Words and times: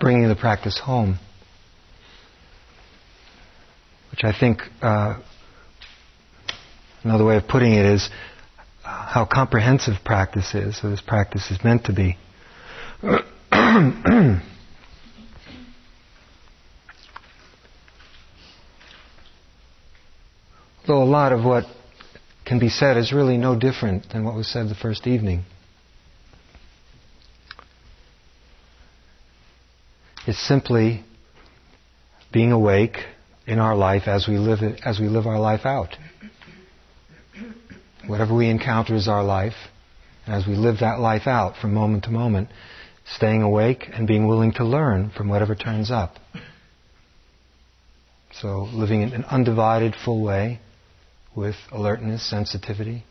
bringing 0.00 0.28
the 0.28 0.34
practice 0.34 0.78
home, 0.78 1.18
which 4.10 4.24
I 4.24 4.32
think 4.36 4.62
uh, 4.82 5.20
another 7.04 7.24
way 7.24 7.36
of 7.36 7.46
putting 7.46 7.74
it 7.74 7.84
is 7.84 8.08
uh, 8.84 9.06
how 9.06 9.28
comprehensive 9.30 10.02
practice 10.04 10.54
is. 10.54 10.80
So 10.80 10.90
this 10.90 11.00
practice 11.00 11.50
is 11.50 11.62
meant 11.62 11.84
to 11.84 11.92
be. 11.92 12.16
Though 20.86 21.02
a 21.02 21.04
lot 21.04 21.32
of 21.32 21.44
what 21.44 21.66
can 22.46 22.58
be 22.58 22.68
said 22.68 22.96
is 22.96 23.12
really 23.12 23.36
no 23.36 23.56
different 23.56 24.08
than 24.10 24.24
what 24.24 24.34
was 24.34 24.48
said 24.50 24.68
the 24.68 24.74
first 24.74 25.06
evening. 25.06 25.44
It's 30.30 30.46
simply 30.46 31.02
being 32.32 32.52
awake 32.52 32.98
in 33.48 33.58
our 33.58 33.74
life 33.74 34.02
as 34.06 34.28
we 34.28 34.38
live 34.38 34.60
it, 34.62 34.80
as 34.84 35.00
we 35.00 35.08
live 35.08 35.26
our 35.26 35.40
life 35.40 35.66
out. 35.66 35.96
Whatever 38.06 38.36
we 38.36 38.48
encounter 38.48 38.94
is 38.94 39.08
our 39.08 39.24
life, 39.24 39.56
and 40.26 40.36
as 40.36 40.46
we 40.46 40.54
live 40.54 40.78
that 40.78 41.00
life 41.00 41.26
out 41.26 41.56
from 41.56 41.74
moment 41.74 42.04
to 42.04 42.10
moment, 42.10 42.48
staying 43.16 43.42
awake 43.42 43.88
and 43.92 44.06
being 44.06 44.28
willing 44.28 44.52
to 44.52 44.64
learn 44.64 45.10
from 45.10 45.28
whatever 45.28 45.56
turns 45.56 45.90
up. 45.90 46.14
So 48.30 48.68
living 48.72 49.02
in 49.02 49.12
an 49.12 49.24
undivided, 49.24 49.96
full 49.96 50.22
way 50.22 50.60
with 51.34 51.56
alertness, 51.72 52.22
sensitivity. 52.22 53.02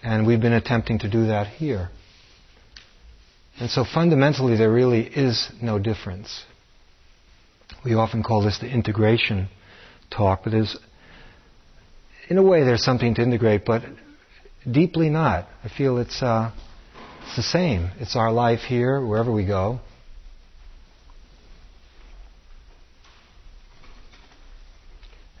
And 0.00 0.24
we've 0.28 0.40
been 0.40 0.52
attempting 0.52 1.00
to 1.00 1.10
do 1.10 1.26
that 1.26 1.48
here. 1.48 1.90
And 3.60 3.68
so 3.68 3.84
fundamentally, 3.84 4.56
there 4.56 4.72
really 4.72 5.02
is 5.02 5.50
no 5.60 5.78
difference. 5.80 6.44
We 7.84 7.94
often 7.94 8.22
call 8.22 8.42
this 8.42 8.58
the 8.58 8.68
integration 8.68 9.48
talk, 10.10 10.42
but 10.44 10.52
there's, 10.52 10.76
in 12.28 12.38
a 12.38 12.42
way, 12.42 12.62
there's 12.62 12.84
something 12.84 13.14
to 13.16 13.22
integrate, 13.22 13.64
but 13.64 13.82
deeply 14.70 15.10
not. 15.10 15.48
I 15.64 15.68
feel 15.68 15.98
it's, 15.98 16.22
uh, 16.22 16.52
it's 17.22 17.36
the 17.36 17.42
same. 17.42 17.90
It's 17.98 18.14
our 18.14 18.30
life 18.30 18.60
here, 18.60 19.04
wherever 19.04 19.32
we 19.32 19.44
go. 19.44 19.80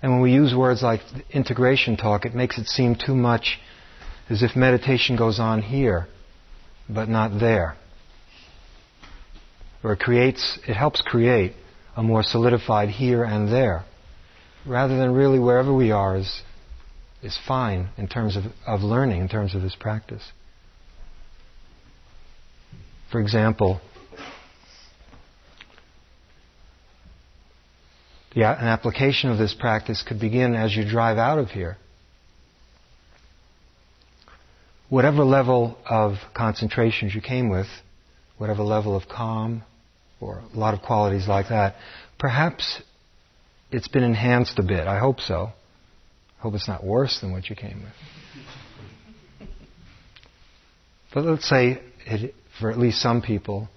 And 0.02 0.12
when 0.12 0.20
we 0.20 0.32
use 0.32 0.54
words 0.54 0.82
like 0.82 1.00
integration 1.30 1.96
talk, 1.96 2.24
it 2.24 2.34
makes 2.34 2.58
it 2.58 2.66
seem 2.66 2.96
too 2.96 3.14
much 3.14 3.58
as 4.28 4.42
if 4.42 4.56
meditation 4.56 5.16
goes 5.16 5.38
on 5.38 5.62
here, 5.62 6.06
but 6.88 7.08
not 7.08 7.38
there. 7.38 7.76
Or 9.82 9.92
it 9.92 10.00
creates, 10.00 10.58
it 10.66 10.74
helps 10.74 11.00
create 11.00 11.54
a 11.96 12.02
more 12.02 12.22
solidified 12.22 12.88
here 12.88 13.24
and 13.24 13.48
there, 13.48 13.84
rather 14.66 14.96
than 14.96 15.12
really 15.12 15.38
wherever 15.38 15.72
we 15.72 15.90
are 15.90 16.16
is, 16.16 16.42
is 17.22 17.38
fine 17.46 17.88
in 17.96 18.08
terms 18.08 18.36
of, 18.36 18.44
of 18.66 18.80
learning, 18.82 19.20
in 19.20 19.28
terms 19.28 19.54
of 19.54 19.62
this 19.62 19.76
practice. 19.76 20.22
For 23.10 23.20
example, 23.20 23.80
The, 28.34 28.44
an 28.44 28.68
application 28.68 29.30
of 29.30 29.38
this 29.38 29.52
practice 29.52 30.04
could 30.06 30.20
begin 30.20 30.54
as 30.54 30.76
you 30.76 30.88
drive 30.88 31.18
out 31.18 31.38
of 31.38 31.48
here. 31.50 31.76
Whatever 34.88 35.24
level 35.24 35.76
of 35.88 36.14
concentrations 36.34 37.14
you 37.14 37.20
came 37.20 37.48
with, 37.48 37.66
whatever 38.36 38.62
level 38.62 38.94
of 38.94 39.08
calm, 39.08 39.64
or 40.20 40.42
a 40.54 40.58
lot 40.58 40.74
of 40.74 40.82
qualities 40.82 41.28
like 41.28 41.48
that, 41.48 41.76
perhaps 42.18 42.82
it's 43.70 43.88
been 43.88 44.02
enhanced 44.02 44.58
a 44.58 44.62
bit. 44.62 44.86
I 44.86 44.98
hope 44.98 45.20
so. 45.20 45.52
I 46.38 46.42
hope 46.42 46.54
it's 46.54 46.68
not 46.68 46.84
worse 46.84 47.20
than 47.20 47.32
what 47.32 47.48
you 47.50 47.56
came 47.56 47.82
with. 47.82 49.48
But 51.12 51.24
let's 51.24 51.48
say, 51.48 51.80
it, 52.06 52.34
for 52.60 52.70
at 52.70 52.78
least 52.78 53.00
some 53.00 53.22
people, 53.22 53.68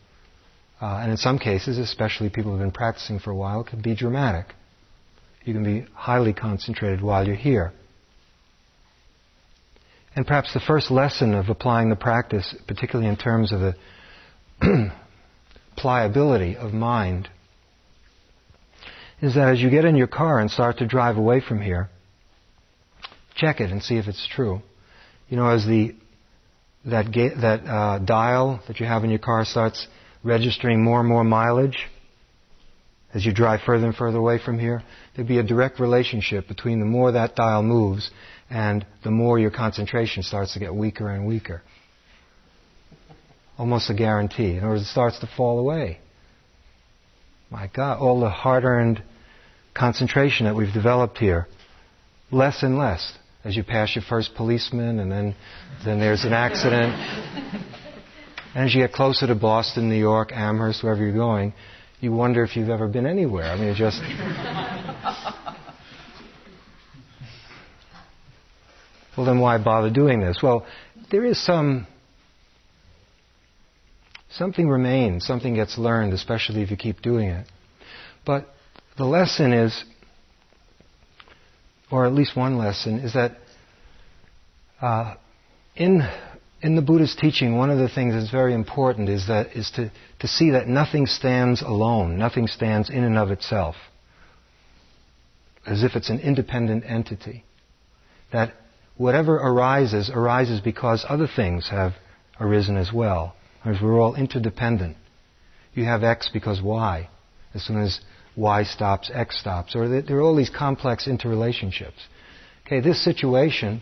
uh, 0.82 1.00
and 1.02 1.12
in 1.12 1.18
some 1.18 1.40
cases, 1.40 1.78
especially 1.78 2.30
people 2.30 2.52
who've 2.52 2.60
been 2.60 2.72
practicing 2.72 3.20
for 3.20 3.32
a 3.32 3.36
while, 3.36 3.62
it 3.62 3.68
can 3.68 3.82
be 3.82 3.96
dramatic. 3.96 4.54
You 5.44 5.54
can 5.54 5.64
be 5.64 5.88
highly 5.94 6.34
concentrated 6.34 7.02
while 7.02 7.26
you're 7.26 7.36
here. 7.36 7.72
And 10.16 10.28
perhaps 10.28 10.54
the 10.54 10.60
first 10.60 10.92
lesson 10.92 11.34
of 11.34 11.50
applying 11.50 11.90
the 11.90 11.96
practice, 11.96 12.54
particularly 12.68 13.10
in 13.10 13.16
terms 13.16 13.54
of 13.54 13.62
the 13.62 13.76
pliability 15.82 16.56
of 16.56 16.74
mind, 16.74 17.30
is 19.22 19.36
that 19.36 19.50
as 19.50 19.62
you 19.62 19.70
get 19.70 19.86
in 19.86 19.96
your 19.96 20.08
car 20.08 20.40
and 20.40 20.50
start 20.50 20.78
to 20.78 20.88
drive 20.88 21.18
away 21.18 21.42
from 21.42 21.62
here, 21.62 21.90
check 23.36 23.60
it 23.60 23.72
and 23.72 23.82
see 23.82 23.98
if 23.98 24.08
it's 24.08 24.28
true. 24.28 24.62
You 25.30 25.38
know, 25.38 25.50
as 25.50 25.66
the 25.66 25.96
that 26.86 27.12
ga- 27.12 27.36
that 27.42 27.66
uh, 27.66 28.00
dial 28.00 28.62
that 28.68 28.80
you 28.80 28.86
have 28.86 29.04
in 29.04 29.10
your 29.10 29.20
car 29.20 29.46
starts 29.46 29.88
registering 30.24 30.84
more 30.84 31.00
and 31.00 31.10
more 31.10 31.24
mileage 31.24 31.88
as 33.14 33.26
you 33.26 33.34
drive 33.34 33.62
further 33.66 33.88
and 33.88 33.96
further 33.96 34.18
away 34.18 34.40
from 34.44 34.58
here, 34.58 34.84
there'd 35.16 35.28
be 35.28 35.40
a 35.40 35.44
direct 35.44 35.80
relationship 35.80 36.48
between 36.48 36.80
the 36.80 36.86
more 36.86 37.12
that 37.12 37.36
dial 37.36 37.62
moves 37.62 38.10
and 38.50 38.86
the 39.04 39.12
more 39.12 39.38
your 39.38 39.52
concentration 39.52 40.24
starts 40.24 40.54
to 40.54 40.60
get 40.60 40.74
weaker 40.74 41.10
and 41.10 41.28
weaker. 41.28 41.62
Almost 43.58 43.90
a 43.90 43.94
guarantee. 43.94 44.52
In 44.52 44.60
other 44.60 44.70
words, 44.70 44.84
it 44.84 44.88
starts 44.88 45.20
to 45.20 45.30
fall 45.38 45.60
away. 45.60 46.00
My 47.50 47.70
God, 47.74 48.00
all 48.00 48.20
the 48.20 48.30
hard 48.30 48.64
earned 48.64 49.04
concentration 49.74 50.46
that 50.46 50.56
we've 50.56 50.74
developed 50.74 51.18
here, 51.18 51.48
less 52.32 52.64
and 52.64 52.78
less 52.78 53.18
as 53.44 53.56
you 53.56 53.64
pass 53.64 53.96
your 53.96 54.04
first 54.08 54.36
policeman 54.36 55.00
and 55.00 55.12
then, 55.12 55.36
then 55.84 56.00
there's 56.00 56.24
an 56.24 56.34
accident. 56.34 56.94
And 58.54 58.66
as 58.66 58.76
you 58.76 58.82
get 58.82 58.92
closer 58.92 59.28
to 59.28 59.36
Boston, 59.36 59.88
New 59.88 59.96
York, 59.96 60.34
Amherst, 60.34 60.84
wherever 60.84 61.02
you're 61.02 61.14
going, 61.14 61.54
you 62.02 62.12
wonder 62.12 62.44
if 62.44 62.58
you've 62.58 62.70
ever 62.70 62.90
been 62.90 63.06
anywhere. 63.06 63.46
I 63.46 63.56
mean, 63.56 63.70
it 63.70 63.76
just. 63.76 64.02
well, 69.16 69.26
then 69.26 69.40
why 69.40 69.58
bother 69.58 69.90
doing 69.90 70.20
this? 70.20 70.42
Well, 70.44 70.66
there 71.12 71.26
is 71.26 71.42
some. 71.42 71.88
Something 74.36 74.70
remains, 74.70 75.26
something 75.26 75.54
gets 75.56 75.78
learned, 75.78 76.14
especially 76.14 76.62
if 76.62 76.72
you 76.72 76.78
keep 76.78 77.02
doing 77.02 77.30
it. 77.30 77.48
But 78.26 78.48
the 78.98 79.06
lesson 79.06 79.52
is, 79.52 79.84
or 81.92 82.06
at 82.06 82.14
least 82.14 82.36
one 82.36 82.58
lesson, 82.58 83.00
is 83.00 83.14
that 83.14 83.38
uh, 84.82 85.16
in 85.76 86.02
in 86.62 86.76
the 86.76 86.82
Buddha's 86.82 87.16
teaching, 87.16 87.58
one 87.58 87.72
of 87.72 87.80
the 87.80 87.90
things 87.90 88.14
that's 88.14 88.30
very 88.30 88.54
important 88.54 89.10
is 89.10 89.28
that 89.28 89.56
is 89.56 89.72
to, 89.72 89.92
to 90.20 90.28
see 90.28 90.52
that 90.52 90.68
nothing 90.68 91.08
stands 91.08 91.62
alone, 91.62 92.18
nothing 92.18 92.48
stands 92.48 92.90
in 92.90 93.04
and 93.04 93.18
of 93.18 93.32
itself, 93.32 93.76
as 95.66 95.84
if 95.84 95.96
it's 95.96 96.10
an 96.10 96.20
independent 96.20 96.84
entity. 96.86 97.44
That 98.32 98.54
whatever 98.96 99.36
arises 99.36 100.10
arises 100.10 100.62
because 100.62 101.04
other 101.10 101.28
things 101.28 101.70
have 101.70 101.94
arisen 102.40 102.78
as 102.78 102.94
well. 102.94 103.36
As 103.64 103.82
we're 103.82 104.00
all 104.00 104.16
interdependent. 104.16 104.98
You 105.74 105.86
have 105.86 106.04
X 106.04 106.30
because 106.32 106.62
Y. 106.62 107.10
As 107.54 107.64
soon 107.64 107.82
as 107.82 108.00
Y 108.36 108.64
stops, 108.64 109.12
X 109.14 109.40
stops. 109.40 109.76
Or 109.76 110.02
there 110.02 110.18
are 110.18 110.22
all 110.22 110.36
these 110.36 110.50
complex 110.50 111.08
interrelationships. 111.08 112.00
Okay, 112.66 112.80
this 112.80 113.04
situation 113.04 113.82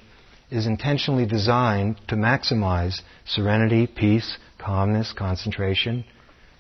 is 0.51 0.66
intentionally 0.66 1.25
designed 1.25 1.97
to 2.07 2.16
maximize 2.16 3.01
serenity, 3.25 3.88
peace, 3.88 4.37
calmness, 4.58 5.14
concentration. 5.17 6.03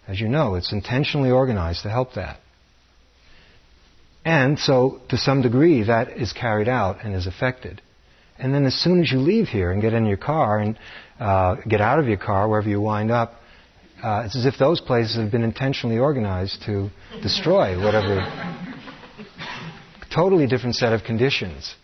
As 0.07 0.19
you 0.19 0.27
know, 0.27 0.55
it's 0.55 0.71
intentionally 0.71 1.31
organized 1.31 1.83
to 1.83 1.89
help 1.89 2.13
that. 2.13 2.39
And 4.23 4.59
so, 4.59 5.01
to 5.09 5.17
some 5.17 5.41
degree, 5.41 5.83
that 5.83 6.09
is 6.09 6.33
carried 6.33 6.67
out 6.67 7.03
and 7.03 7.15
is 7.15 7.25
affected. 7.25 7.81
And 8.39 8.53
then 8.53 8.65
as 8.65 8.75
soon 8.75 9.01
as 9.01 9.11
you 9.11 9.19
leave 9.19 9.47
here 9.47 9.71
and 9.71 9.81
get 9.81 9.93
in 9.93 10.05
your 10.05 10.17
car 10.17 10.59
and 10.59 10.77
uh, 11.19 11.55
get 11.67 11.81
out 11.81 11.99
of 11.99 12.07
your 12.07 12.17
car, 12.17 12.47
wherever 12.47 12.69
you 12.69 12.81
wind 12.81 13.11
up, 13.11 13.33
uh, 14.03 14.23
it's 14.25 14.35
as 14.35 14.45
if 14.45 14.55
those 14.57 14.79
places 14.79 15.17
have 15.17 15.31
been 15.31 15.43
intentionally 15.43 15.97
organized 15.97 16.63
to 16.65 16.89
destroy 17.21 17.77
whatever. 17.83 18.25
totally 20.13 20.47
different 20.47 20.75
set 20.75 20.93
of 20.93 21.03
conditions 21.03 21.75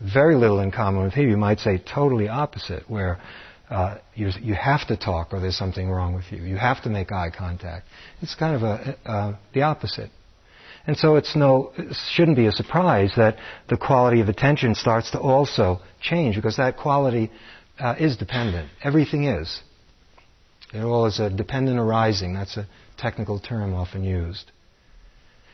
very 0.00 0.34
little 0.34 0.60
in 0.60 0.70
common 0.70 1.04
with 1.04 1.14
him. 1.14 1.28
You 1.28 1.36
might 1.36 1.58
say 1.58 1.78
totally 1.78 2.28
opposite, 2.28 2.88
where 2.88 3.18
uh, 3.70 3.98
you, 4.14 4.54
have 4.54 4.86
to 4.88 4.96
talk 4.96 5.32
or 5.32 5.40
there's 5.40 5.56
something 5.56 5.90
wrong 5.90 6.14
with 6.14 6.24
you. 6.30 6.42
You 6.42 6.56
have 6.56 6.82
to 6.84 6.90
make 6.90 7.10
eye 7.12 7.30
contact. 7.36 7.86
It's 8.20 8.34
kind 8.34 8.54
of 8.54 8.62
a, 8.62 9.38
the 9.54 9.62
opposite. 9.62 10.10
And 10.86 10.96
so 10.96 11.16
it's 11.16 11.34
no, 11.34 11.72
it 11.76 11.96
shouldn't 12.12 12.36
be 12.36 12.46
a 12.46 12.52
surprise 12.52 13.12
that 13.16 13.36
the 13.68 13.76
quality 13.76 14.20
of 14.20 14.28
attention 14.28 14.74
starts 14.74 15.10
to 15.12 15.20
also 15.20 15.80
change 16.00 16.36
because 16.36 16.56
that 16.58 16.76
quality 16.76 17.30
uh, 17.78 17.96
is 17.98 18.16
dependent. 18.16 18.70
Everything 18.82 19.24
is. 19.24 19.60
It 20.72 20.82
all 20.82 21.06
is 21.06 21.18
a 21.18 21.28
dependent 21.28 21.78
arising. 21.78 22.34
That's 22.34 22.56
a 22.56 22.66
technical 22.96 23.40
term 23.40 23.74
often 23.74 24.04
used. 24.04 24.50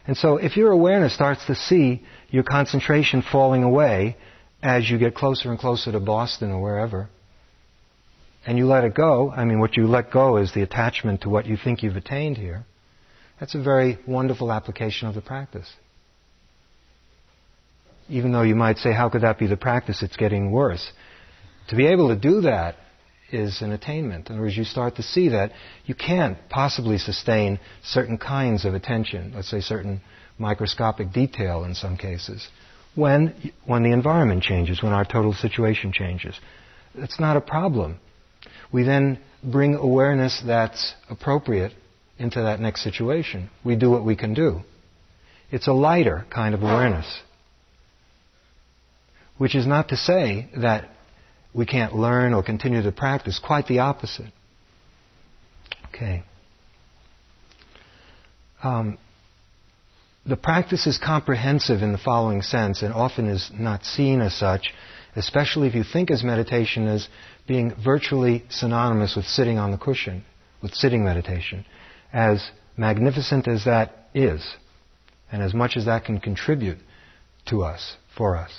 And 0.07 0.17
so 0.17 0.37
if 0.37 0.57
your 0.57 0.71
awareness 0.71 1.15
starts 1.15 1.47
to 1.47 1.55
see 1.55 2.03
your 2.31 2.43
concentration 2.43 3.23
falling 3.23 3.63
away 3.63 4.17
as 4.63 4.89
you 4.91 4.99
get 4.99 5.15
closer 5.15 5.51
and 5.51 5.59
closer 5.59 5.93
to 5.93 6.01
Boston 6.01 6.51
or 6.51 6.61
wherever, 6.61 7.09
and 8.45 8.59
you 8.59 8.67
let 8.67 8.85
it 8.85 8.95
go, 8.95 9.31
I 9.31 9.45
mean, 9.45 9.61
what 9.61 9.77
you 9.77 9.87
let 9.87 10.11
go 10.11 10.37
is 10.37 10.53
the 10.53 10.63
attachment 10.63 11.23
to 11.23 11.29
what 11.29 11.47
you 11.47 11.57
think 11.57 11.83
you've 11.83 11.97
attained 11.97 12.37
here. 12.37 12.65
That's 13.43 13.57
a 13.57 13.61
very 13.61 13.99
wonderful 14.07 14.53
application 14.53 15.09
of 15.09 15.17
the 15.17 15.21
practice. 15.21 15.69
Even 18.09 18.31
though 18.31 18.43
you 18.43 18.55
might 18.55 18.79
say, 18.79 18.93
how 18.93 19.09
could 19.09 19.23
that 19.23 19.37
be 19.41 19.49
the 19.49 19.57
practice? 19.57 20.01
It's 20.01 20.17
getting 20.17 20.53
worse. 20.53 20.93
To 21.71 21.75
be 21.75 21.89
able 21.89 22.11
to 22.11 22.15
do 22.15 22.43
that 22.43 22.77
is 23.33 23.61
an 23.61 23.73
attainment. 23.73 24.29
In 24.29 24.37
other 24.37 24.43
words, 24.43 24.57
you 24.57 24.63
start 24.63 24.95
to 24.95 25.03
see 25.03 25.31
that 25.31 25.51
you 25.87 25.97
can't 25.97 26.39
possibly 26.51 26.99
sustain 26.99 27.59
certain 27.83 28.17
kinds 28.17 28.65
of 28.65 28.75
attention, 28.75 29.33
let's 29.35 29.51
say 29.51 29.61
certain 29.61 30.03
microscopic 30.39 31.13
detail 31.13 31.65
in 31.65 31.75
some 31.75 31.97
cases, 31.97 32.47
when, 32.95 33.53
when 33.67 33.83
the 33.83 33.91
environment 33.91 34.45
changes, 34.45 34.85
when 34.85 34.93
our 34.93 35.05
total 35.05 35.33
situation 35.33 35.93
changes. 35.93 36.39
It's 36.95 37.19
not 37.19 37.37
a 37.37 37.41
problem. 37.41 37.99
We 38.73 38.85
then 38.85 39.19
bring 39.43 39.75
awareness 39.75 40.41
that's 40.47 40.95
appropriate 41.11 41.73
into 42.23 42.43
that 42.43 42.61
next 42.61 42.83
situation. 42.83 43.51
We 43.65 43.77
do 43.77 43.91
what 43.91 44.05
we 44.05 44.17
can 44.17 44.33
do. 44.33 44.61
It's 45.51 45.67
a 45.67 45.73
lighter 45.73 46.25
kind 46.31 46.55
of 46.55 46.63
awareness. 46.63 47.21
Which 49.39 49.55
is 49.55 49.67
not 49.67 49.89
to 49.89 49.97
say 49.97 50.49
that 50.57 50.89
we 51.53 51.67
can't 51.67 51.95
learn 51.95 52.33
or 52.33 52.43
continue 52.43 52.83
to 52.83 52.93
practice. 52.93 53.39
Quite 53.39 53.67
the 53.67 53.81
opposite. 53.81 54.33
Okay. 55.89 56.23
Um, 58.63 58.99
the 60.25 60.37
practice 60.37 60.87
is 60.87 60.99
comprehensive 60.99 61.83
in 61.83 61.91
the 61.91 61.99
following 61.99 62.43
sense 62.43 62.83
and 62.83 62.95
often 62.95 63.29
is 63.29 63.51
not 63.53 63.85
seen 63.85 64.21
as 64.21 64.35
such, 64.35 64.73
especially 65.17 65.67
if 65.67 65.75
you 65.75 65.83
think 65.83 66.11
as 66.11 66.23
meditation 66.23 66.87
as 66.87 67.09
being 67.49 67.75
virtually 67.85 68.45
synonymous 68.49 69.17
with 69.17 69.27
sitting 69.27 69.59
on 69.59 69.73
the 69.73 69.77
cushion, 69.77 70.25
with 70.63 70.73
sitting 70.75 71.05
meditation. 71.05 71.67
As 72.13 72.51
magnificent 72.77 73.49
as 73.49 73.65
that 73.65 74.09
is, 74.15 74.45
and 75.31 75.43
as 75.43 75.55
much 75.55 75.77
as 75.77 75.87
that 75.87 76.05
can 76.05 76.21
contribute 76.21 76.79
to 77.47 77.63
us, 77.63 77.97
for 78.17 78.37
us. 78.37 78.53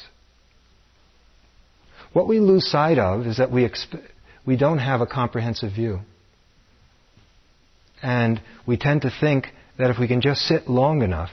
What 2.13 2.27
we 2.27 2.39
lose 2.39 2.69
sight 2.69 2.97
of 2.97 3.25
is 3.25 3.37
that 3.37 3.51
we, 3.51 3.67
exp- 3.67 4.03
we 4.45 4.57
don't 4.57 4.79
have 4.79 5.01
a 5.01 5.07
comprehensive 5.07 5.73
view. 5.73 5.99
And 8.01 8.41
we 8.67 8.77
tend 8.77 9.03
to 9.03 9.11
think 9.21 9.47
that 9.77 9.89
if 9.89 9.97
we 9.99 10.07
can 10.07 10.21
just 10.21 10.41
sit 10.41 10.69
long 10.69 11.01
enough, 11.01 11.31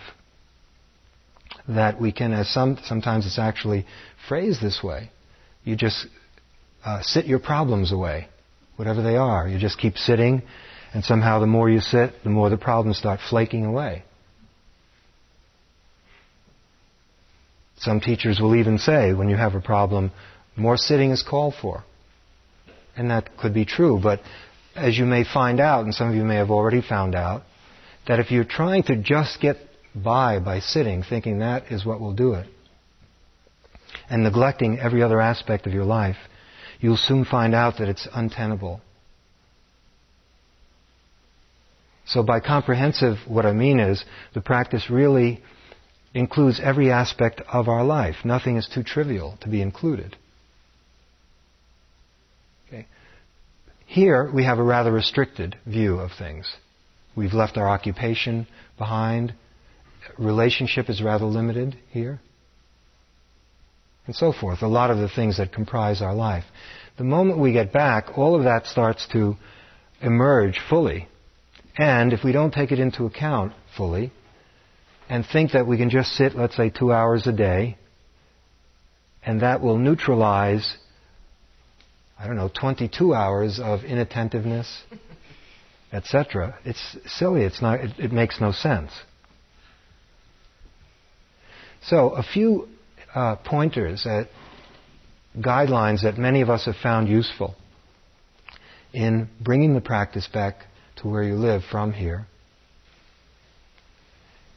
that 1.69 2.01
we 2.01 2.13
can, 2.13 2.33
as 2.33 2.49
some, 2.49 2.79
sometimes 2.85 3.27
it's 3.27 3.39
actually 3.39 3.87
phrased 4.29 4.63
this 4.63 4.81
way, 4.83 5.11
you 5.65 5.77
just 5.77 6.07
uh, 6.85 7.01
sit 7.03 7.27
your 7.27 7.39
problems 7.39 7.93
away, 7.93 8.29
whatever 8.77 9.03
they 9.03 9.17
are. 9.17 9.47
You 9.47 9.59
just 9.59 9.79
keep 9.79 9.97
sitting, 9.97 10.43
and 10.93 11.05
somehow 11.05 11.39
the 11.39 11.47
more 11.47 11.71
you 11.71 11.81
sit, 11.81 12.13
the 12.25 12.31
more 12.31 12.51
the 12.51 12.57
problems 12.57 12.99
start 12.99 13.21
flaking 13.29 13.65
away. 13.65 14.05
Some 17.79 18.01
teachers 18.01 18.41
will 18.41 18.57
even 18.57 18.79
say, 18.79 19.15
when 19.15 19.29
you 19.29 19.37
have 19.37 19.55
a 19.55 19.61
problem, 19.61 20.11
more 20.57 20.77
sitting 20.77 21.13
is 21.13 21.23
called 21.23 21.55
for. 21.61 21.85
And 22.97 23.11
that 23.11 23.37
could 23.39 23.55
be 23.55 23.65
true, 23.65 23.99
but 24.03 24.21
as 24.77 24.99
you 24.99 25.07
may 25.07 25.25
find 25.25 25.61
out, 25.61 25.85
and 25.85 25.95
some 25.95 26.11
of 26.11 26.15
you 26.15 26.25
may 26.25 26.37
have 26.37 26.51
already 26.51 26.83
found 26.83 27.15
out, 27.15 27.43
that 28.07 28.19
if 28.19 28.31
you're 28.31 28.45
trying 28.45 28.83
to 28.85 28.97
just 28.97 29.41
get 29.41 29.57
by 29.95 30.39
by 30.39 30.61
sitting, 30.61 31.03
thinking 31.03 31.39
that 31.39 31.71
is 31.71 31.85
what 31.85 32.01
will 32.01 32.13
do 32.13 32.35
it, 32.35 32.47
and 34.09 34.23
neglecting 34.23 34.79
every 34.79 35.03
other 35.03 35.21
aspect 35.21 35.67
of 35.67 35.73
your 35.73 35.85
life, 35.85 36.17
you'll 36.81 36.97
soon 36.97 37.25
find 37.25 37.55
out 37.55 37.79
that 37.79 37.89
it's 37.89 38.07
untenable. 38.13 38.81
So 42.11 42.25
by 42.25 42.41
comprehensive, 42.41 43.19
what 43.29 43.47
I 43.47 43.53
mean 43.53 43.79
is 43.79 44.05
the 44.35 44.41
practice 44.41 44.91
really 44.91 45.41
includes 46.13 46.61
every 46.61 46.91
aspect 46.91 47.41
of 47.53 47.69
our 47.69 47.85
life. 47.85 48.17
Nothing 48.25 48.57
is 48.57 48.69
too 48.69 48.83
trivial 48.83 49.39
to 49.43 49.49
be 49.49 49.63
included. 49.63 50.17
Okay. 52.67 52.87
Here, 53.87 54.29
we 54.33 54.43
have 54.43 54.59
a 54.59 54.65
rather 54.65 54.91
restricted 54.91 55.57
view 55.67 56.01
of 56.01 56.11
things. 56.19 56.53
We've 57.15 57.33
left 57.33 57.57
our 57.57 57.69
occupation 57.69 58.49
behind. 58.77 59.33
Relationship 60.19 60.91
is 60.91 61.01
rather 61.01 61.27
limited 61.27 61.77
here. 61.91 62.21
And 64.07 64.17
so 64.17 64.33
forth. 64.33 64.63
A 64.63 64.67
lot 64.67 64.91
of 64.91 64.99
the 64.99 65.09
things 65.09 65.37
that 65.37 65.53
comprise 65.53 66.03
our 66.03 66.15
life. 66.15 66.45
The 66.99 67.05
moment 67.05 67.39
we 67.39 67.53
get 67.53 67.73
back, 67.73 68.19
all 68.19 68.35
of 68.35 68.43
that 68.45 68.67
starts 68.67 69.07
to 69.13 69.37
emerge 70.03 70.59
fully. 70.69 71.07
And 71.81 72.13
if 72.13 72.23
we 72.23 72.33
don't 72.33 72.53
take 72.53 72.73
it 72.73 72.79
into 72.79 73.07
account 73.07 73.53
fully, 73.77 74.13
and 75.09 75.25
think 75.27 75.53
that 75.53 75.67
we 75.67 75.77
can 75.77 75.91
just 75.91 76.13
sit, 76.13 76.37
let's 76.37 76.57
say, 76.57 76.71
two 76.71 76.93
hours 76.93 77.27
a 77.27 77.33
day, 77.33 77.79
and 79.25 79.41
that 79.41 79.61
will 79.61 79.79
neutralize 79.79 80.77
I 82.21 82.27
don't 82.27 82.37
know, 82.37 82.51
22 82.51 83.15
hours 83.15 83.59
of 83.59 83.83
inattentiveness, 83.83 84.83
etc. 85.93 86.59
It's 86.67 86.99
silly. 87.07 87.45
It's 87.45 87.63
not, 87.63 87.81
it, 87.81 87.99
it, 87.99 88.13
makes 88.13 88.43
no 88.43 88.53
sense. 88.53 88.93
So, 91.83 92.11
a 92.11 92.23
few 92.23 92.69
uh, 93.15 93.37
pointers 93.37 94.07
at 94.07 94.29
guidelines 95.39 96.03
that 96.03 96.19
many 96.19 96.43
of 96.43 96.51
us 96.51 96.67
have 96.67 96.77
found 96.77 97.09
useful 97.09 97.55
in 98.93 99.31
bringing 99.41 99.73
the 99.73 99.81
practice 99.81 100.29
back 100.31 100.67
to 101.01 101.09
where 101.09 101.23
you 101.23 101.35
live 101.35 101.63
from 101.71 101.93
here. 101.93 102.27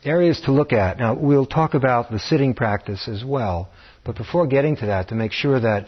Areas 0.03 0.41
to 0.41 0.51
look 0.51 0.73
at. 0.73 0.97
Now, 0.97 1.13
we'll 1.13 1.45
talk 1.45 1.73
about 1.73 2.11
the 2.11 2.19
sitting 2.19 2.53
practice 2.53 3.07
as 3.07 3.23
well, 3.23 3.69
but 4.03 4.15
before 4.15 4.47
getting 4.47 4.75
to 4.77 4.87
that, 4.87 5.09
to 5.09 5.15
make 5.15 5.31
sure 5.31 5.59
that 5.59 5.87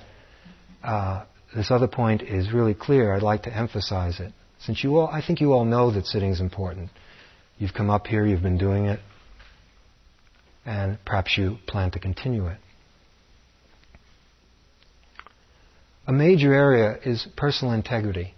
uh, 0.83 1.25
this 1.53 1.69
other 1.69 1.87
point 1.87 2.21
is 2.21 2.53
really 2.53 2.73
clear, 2.73 3.13
I'd 3.13 3.23
like 3.23 3.43
to 3.43 3.55
emphasize 3.55 4.19
it. 4.19 4.31
Since 4.59 4.83
you 4.83 4.97
all, 4.97 5.07
I 5.07 5.21
think 5.25 5.41
you 5.41 5.51
all 5.51 5.65
know 5.65 5.91
that 5.91 6.05
sitting 6.05 6.31
is 6.31 6.39
important. 6.39 6.89
You've 7.57 7.73
come 7.73 7.89
up 7.89 8.07
here, 8.07 8.25
you've 8.25 8.41
been 8.41 8.57
doing 8.57 8.85
it, 8.85 8.99
and 10.65 10.97
perhaps 11.05 11.37
you 11.37 11.57
plan 11.67 11.91
to 11.91 11.99
continue 11.99 12.47
it. 12.47 12.57
A 16.07 16.13
major 16.13 16.53
area 16.53 16.97
is 17.03 17.27
personal 17.35 17.73
integrity. 17.73 18.34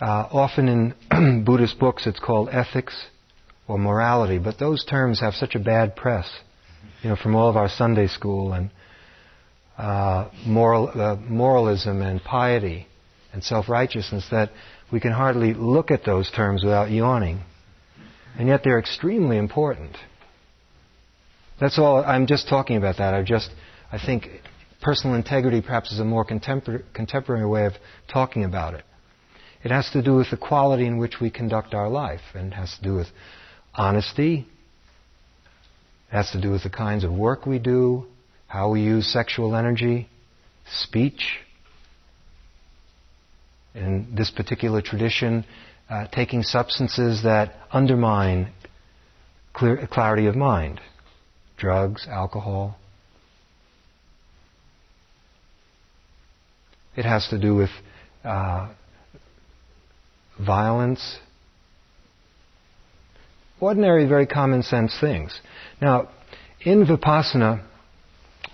Uh, 0.00 0.28
often 0.30 0.94
in 1.10 1.44
Buddhist 1.44 1.78
books 1.78 2.06
it's 2.06 2.20
called 2.20 2.50
ethics 2.50 2.94
or 3.66 3.78
morality, 3.78 4.38
but 4.38 4.58
those 4.58 4.84
terms 4.84 5.20
have 5.20 5.34
such 5.34 5.54
a 5.54 5.58
bad 5.58 5.96
press, 5.96 6.28
you 7.02 7.08
know, 7.08 7.16
from 7.16 7.34
all 7.34 7.48
of 7.48 7.56
our 7.56 7.68
Sunday 7.68 8.06
school 8.06 8.52
and 8.52 8.70
uh, 9.78 10.28
moral, 10.46 10.88
uh, 10.94 11.16
moralism 11.16 12.02
and 12.02 12.22
piety 12.22 12.86
and 13.32 13.42
self-righteousness 13.42 14.26
that 14.30 14.50
we 14.92 15.00
can 15.00 15.12
hardly 15.12 15.54
look 15.54 15.90
at 15.90 16.04
those 16.04 16.30
terms 16.30 16.62
without 16.62 16.90
yawning. 16.90 17.40
And 18.38 18.48
yet 18.48 18.60
they're 18.64 18.78
extremely 18.78 19.38
important. 19.38 19.96
That's 21.58 21.78
all, 21.78 22.04
I'm 22.04 22.26
just 22.26 22.48
talking 22.48 22.76
about 22.76 22.98
that. 22.98 23.14
I 23.14 23.22
just, 23.22 23.50
I 23.90 23.98
think 23.98 24.28
personal 24.82 25.16
integrity 25.16 25.62
perhaps 25.62 25.90
is 25.90 26.00
a 26.00 26.04
more 26.04 26.24
contempor- 26.24 26.84
contemporary 26.92 27.46
way 27.46 27.64
of 27.64 27.72
talking 28.12 28.44
about 28.44 28.74
it. 28.74 28.84
It 29.66 29.72
has 29.72 29.90
to 29.94 30.00
do 30.00 30.14
with 30.14 30.30
the 30.30 30.36
quality 30.36 30.86
in 30.86 30.96
which 30.96 31.18
we 31.20 31.28
conduct 31.28 31.74
our 31.74 31.88
life, 31.88 32.20
and 32.34 32.52
it 32.52 32.54
has 32.54 32.76
to 32.76 32.82
do 32.84 32.94
with 32.94 33.08
honesty. 33.74 34.46
It 36.08 36.14
has 36.14 36.30
to 36.30 36.40
do 36.40 36.52
with 36.52 36.62
the 36.62 36.70
kinds 36.70 37.02
of 37.02 37.10
work 37.12 37.46
we 37.46 37.58
do, 37.58 38.06
how 38.46 38.70
we 38.70 38.82
use 38.82 39.12
sexual 39.12 39.56
energy, 39.56 40.08
speech. 40.70 41.38
In 43.74 44.14
this 44.14 44.30
particular 44.30 44.80
tradition, 44.80 45.44
uh, 45.90 46.06
taking 46.12 46.44
substances 46.44 47.24
that 47.24 47.54
undermine 47.72 48.52
clear, 49.52 49.84
clarity 49.90 50.26
of 50.26 50.36
mind, 50.36 50.80
drugs, 51.56 52.06
alcohol. 52.08 52.78
It 56.94 57.04
has 57.04 57.26
to 57.30 57.38
do 57.40 57.56
with 57.56 57.70
uh, 58.22 58.68
violence, 60.44 61.18
ordinary, 63.60 64.06
very 64.06 64.26
common 64.26 64.62
sense 64.62 64.96
things. 65.00 65.38
Now, 65.80 66.08
in 66.60 66.84
Vipassana, 66.86 67.64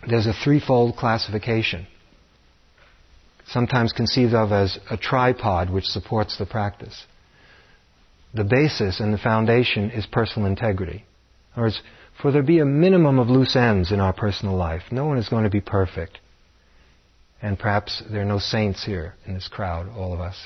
there's 0.09 0.27
a 0.27 0.33
threefold 0.33 0.97
classification. 0.97 1.87
sometimes 3.47 3.93
conceived 3.93 4.35
of 4.35 4.53
as 4.53 4.79
a 4.91 4.97
tripod 4.97 5.69
which 5.69 5.85
supports 5.85 6.39
the 6.39 6.47
practice. 6.47 7.07
The 8.35 8.45
basis 8.45 9.01
and 9.01 9.13
the 9.13 9.19
foundation 9.19 9.91
is 9.91 10.07
personal 10.07 10.49
integrity. 10.49 11.05
In 11.05 11.53
other 11.55 11.63
words, 11.63 11.83
for 12.21 12.31
there 12.31 12.43
be 12.43 12.61
a 12.61 12.65
minimum 12.65 13.19
of 13.19 13.29
loose 13.29 13.57
ends 13.57 13.93
in 13.93 14.01
our 14.01 14.13
personal 14.13 14.57
life. 14.57 14.83
No 14.91 15.07
one 15.07 15.19
is 15.19 15.29
going 15.29 15.45
to 15.45 15.51
be 15.51 15.61
perfect. 15.61 16.19
And 17.43 17.59
perhaps 17.59 18.03
there 18.11 18.23
are 18.23 18.27
no 18.27 18.39
saints 18.39 18.85
here 18.85 19.15
in 19.27 19.35
this 19.35 19.49
crowd, 19.49 19.89
all 19.89 20.15
of 20.15 20.21
us. 20.21 20.37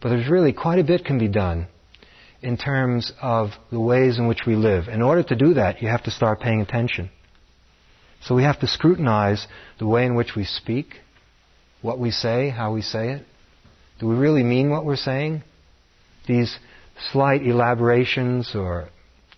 But 0.00 0.10
there's 0.10 0.30
really 0.30 0.52
quite 0.52 0.78
a 0.78 0.84
bit 0.84 1.04
can 1.04 1.18
be 1.18 1.28
done 1.28 1.66
in 2.40 2.56
terms 2.56 3.12
of 3.20 3.50
the 3.70 3.80
ways 3.80 4.18
in 4.18 4.28
which 4.28 4.42
we 4.46 4.54
live. 4.54 4.88
In 4.88 5.02
order 5.02 5.22
to 5.24 5.36
do 5.36 5.54
that, 5.54 5.82
you 5.82 5.88
have 5.88 6.04
to 6.04 6.10
start 6.10 6.40
paying 6.40 6.60
attention. 6.60 7.10
So 8.22 8.34
we 8.34 8.44
have 8.44 8.60
to 8.60 8.66
scrutinize 8.66 9.46
the 9.78 9.86
way 9.86 10.04
in 10.04 10.14
which 10.14 10.34
we 10.36 10.44
speak, 10.44 10.94
what 11.82 11.98
we 11.98 12.10
say, 12.10 12.50
how 12.50 12.72
we 12.72 12.82
say 12.82 13.12
it. 13.12 13.26
Do 14.00 14.06
we 14.06 14.14
really 14.14 14.42
mean 14.42 14.70
what 14.70 14.84
we're 14.84 14.96
saying? 14.96 15.42
These 16.26 16.56
slight 17.12 17.42
elaborations 17.42 18.54
or 18.54 18.88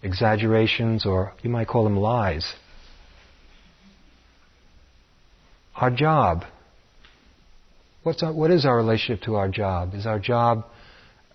exaggerations, 0.03 1.07
or 1.07 1.33
you 1.43 1.51
might 1.51 1.69
call 1.69 1.85
them 1.85 1.97
lies. 1.97 2.53
Our 5.77 5.91
job. 5.91 6.45
What's 8.03 8.23
our, 8.23 8.33
what 8.33 8.51
is 8.51 8.65
our 8.65 8.77
relationship 8.77 9.25
to 9.25 9.35
our 9.37 9.49
job? 9.49 9.95
Is 9.95 10.07
our 10.07 10.19
job 10.19 10.65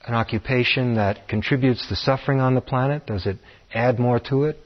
an 0.06 0.16
occupation 0.16 0.96
that 0.96 1.28
contributes 1.28 1.88
to 1.90 1.96
suffering 1.96 2.40
on 2.40 2.56
the 2.56 2.62
planet? 2.62 3.06
Does 3.06 3.26
it 3.26 3.38
add 3.74 4.00
more 4.00 4.20
to 4.30 4.46
it? 4.46 4.58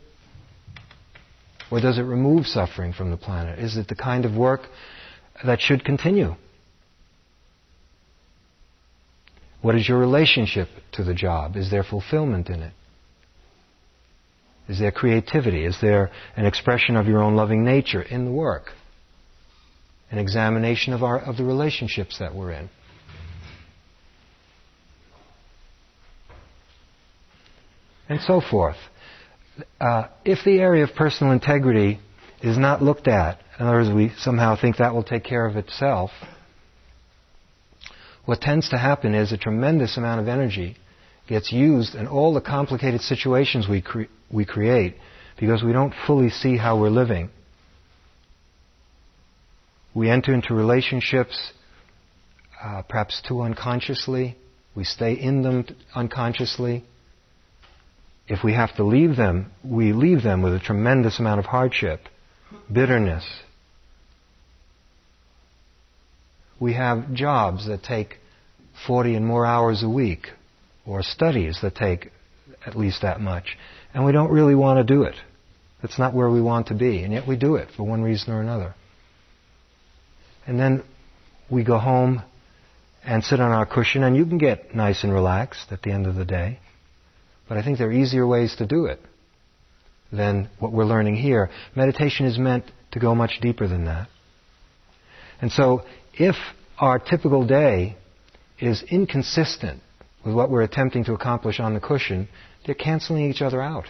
Or 1.72 1.79
does 1.79 1.98
it 1.98 2.03
remove 2.03 2.48
suffering 2.48 2.94
from 2.94 3.12
the 3.12 3.18
planet? 3.18 3.60
Is 3.60 3.77
it 3.77 3.88
the 3.88 3.96
kind 3.96 4.25
of 4.25 4.36
work 4.36 4.62
that 5.46 5.62
should 5.62 5.86
continue? 5.86 6.36
What 9.62 9.75
is 9.75 9.88
your 9.88 9.98
relationship 9.98 10.70
to 10.94 11.03
the 11.03 11.13
job? 11.13 11.58
Is 11.58 11.70
there 11.70 11.84
fulfillment 11.84 12.50
in 12.50 12.62
it? 12.62 12.74
Is 14.70 14.79
there 14.79 14.91
creativity? 14.91 15.65
Is 15.65 15.77
there 15.82 16.12
an 16.38 16.46
expression 16.46 16.96
of 16.96 17.08
your 17.08 17.22
own 17.22 17.36
loving 17.36 17.65
nature 17.65 18.01
in 18.01 18.25
the 18.25 18.32
work? 18.32 18.72
An 20.12 20.18
examination 20.18 20.94
of, 20.94 21.04
our, 21.04 21.20
of 21.20 21.38
the 21.38 21.44
relationships 21.44 22.18
that 22.20 22.34
we're 22.34 22.51
in. 22.51 22.70
And 28.08 28.20
so 28.22 28.42
forth. 28.42 28.78
Uh, 29.80 30.08
if 30.25 30.39
the 30.44 30.60
area 30.60 30.84
of 30.84 30.96
personal 30.96 31.32
integrity 31.32 32.00
is 32.42 32.58
not 32.58 32.82
looked 32.82 33.08
at, 33.08 33.39
in 33.60 33.66
other 33.66 33.78
words, 33.78 33.94
we 33.94 34.12
somehow 34.18 34.56
think 34.60 34.78
that 34.78 34.94
will 34.94 35.04
take 35.04 35.24
care 35.24 35.46
of 35.46 35.58
itself, 35.58 36.12
what 38.25 38.42
tends 38.42 38.70
to 38.70 38.78
happen 38.78 39.13
is 39.13 39.32
a 39.32 39.38
tremendous 39.38 39.98
amount 39.98 40.22
of 40.22 40.28
energy 40.28 40.78
gets 41.28 41.51
used 41.51 41.96
in 41.96 42.08
all 42.08 42.34
the 42.34 42.42
complicated 42.42 43.01
situations 43.01 43.68
we, 43.68 43.82
cre- 43.82 44.04
we 44.32 44.46
create 44.46 44.96
because 45.39 45.63
we 45.63 45.72
don't 45.72 45.94
fully 46.08 46.30
see 46.30 46.58
how 46.58 46.80
we're 46.80 46.89
living. 46.89 47.30
We 49.93 50.10
enter 50.10 50.34
into 50.34 50.53
relationships 50.53 51.53
uh, 52.62 52.81
perhaps 52.84 53.22
too 53.27 53.41
unconsciously. 53.41 54.36
We 54.75 54.84
stay 54.84 55.13
in 55.13 55.43
them 55.43 55.65
unconsciously. 55.96 56.84
If 58.27 58.43
we 58.43 58.53
have 58.53 58.75
to 58.75 58.84
leave 58.84 59.15
them, 59.15 59.51
we 59.63 59.93
leave 59.93 60.22
them 60.22 60.41
with 60.41 60.53
a 60.53 60.60
tremendous 60.60 61.19
amount 61.19 61.39
of 61.39 61.46
hardship, 61.46 62.01
bitterness. 62.72 63.25
We 66.60 66.74
have 66.74 67.13
jobs 67.13 67.67
that 67.67 67.81
take 67.81 68.17
40 68.86 69.15
and 69.15 69.25
more 69.25 69.46
hours 69.46 69.81
a 69.81 69.89
week 69.89 70.27
or 70.86 71.01
studies 71.01 71.60
that 71.62 71.75
take 71.75 72.12
at 72.65 72.75
least 72.75 73.01
that 73.01 73.22
much. 73.22 73.58
And 73.93 74.05
we 74.05 74.12
don't 74.12 74.31
really 74.31 74.55
want 74.55 74.77
to 74.77 74.93
do 74.93 75.03
it. 75.03 75.15
That's 75.81 75.98
not 75.98 76.13
where 76.13 76.29
we 76.29 76.41
want 76.41 76.67
to 76.67 76.75
be. 76.75 77.03
And 77.03 77.13
yet 77.13 77.27
we 77.27 77.38
do 77.38 77.55
it 77.55 77.69
for 77.75 77.84
one 77.84 78.03
reason 78.03 78.34
or 78.34 78.41
another. 78.41 78.75
And 80.50 80.60
then 80.60 80.84
we 81.48 81.63
go 81.63 81.77
home 81.77 82.24
and 83.06 83.24
sit 83.24 83.39
on 83.39 83.51
our 83.51 83.68
cushion, 83.68 84.01
and 84.01 84.18
you 84.18 84.25
can 84.25 84.39
get 84.39 84.74
nice 84.74 85.03
and 85.03 85.13
relaxed 85.13 85.72
at 85.72 85.84
the 85.84 85.91
end 85.91 86.08
of 86.08 86.15
the 86.15 86.25
day. 86.25 86.58
But 87.48 87.60
I 87.60 87.63
think 87.63 87.77
there 87.77 87.89
are 87.89 87.91
easier 87.91 88.25
ways 88.25 88.56
to 88.56 88.65
do 88.65 88.86
it 88.86 89.00
than 90.12 90.50
what 90.58 90.72
we're 90.72 90.86
learning 90.86 91.18
here. 91.18 91.51
Meditation 91.75 92.25
is 92.25 92.39
meant 92.39 92.63
to 92.94 93.00
go 93.00 93.13
much 93.13 93.38
deeper 93.39 93.68
than 93.68 93.86
that. 93.86 94.10
And 95.39 95.51
so, 95.51 95.84
if 96.15 96.36
our 96.79 96.98
typical 96.98 97.46
day 97.46 97.96
is 98.60 98.82
inconsistent 98.89 99.84
with 100.25 100.34
what 100.34 100.50
we're 100.50 100.63
attempting 100.63 101.03
to 101.06 101.13
accomplish 101.13 101.60
on 101.60 101.75
the 101.75 101.79
cushion, 101.79 102.27
they're 102.65 102.74
canceling 102.74 103.29
each 103.29 103.44
other 103.44 103.62
out. 103.62 103.86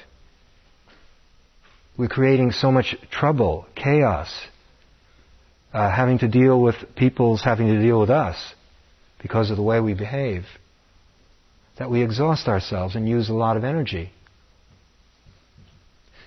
We're 1.97 2.09
creating 2.09 2.51
so 2.51 2.69
much 2.69 2.97
trouble, 3.11 3.65
chaos, 3.75 4.29
uh, 5.73 5.91
having 5.91 6.19
to 6.19 6.27
deal 6.27 6.61
with 6.61 6.75
people's 6.95 7.43
having 7.43 7.67
to 7.67 7.81
deal 7.81 7.99
with 7.99 8.09
us 8.09 8.35
because 9.21 9.51
of 9.51 9.57
the 9.57 9.63
way 9.63 9.79
we 9.79 9.93
behave, 9.93 10.45
that 11.77 11.89
we 11.89 12.01
exhaust 12.01 12.47
ourselves 12.47 12.95
and 12.95 13.07
use 13.07 13.29
a 13.29 13.33
lot 13.33 13.57
of 13.57 13.63
energy. 13.63 14.11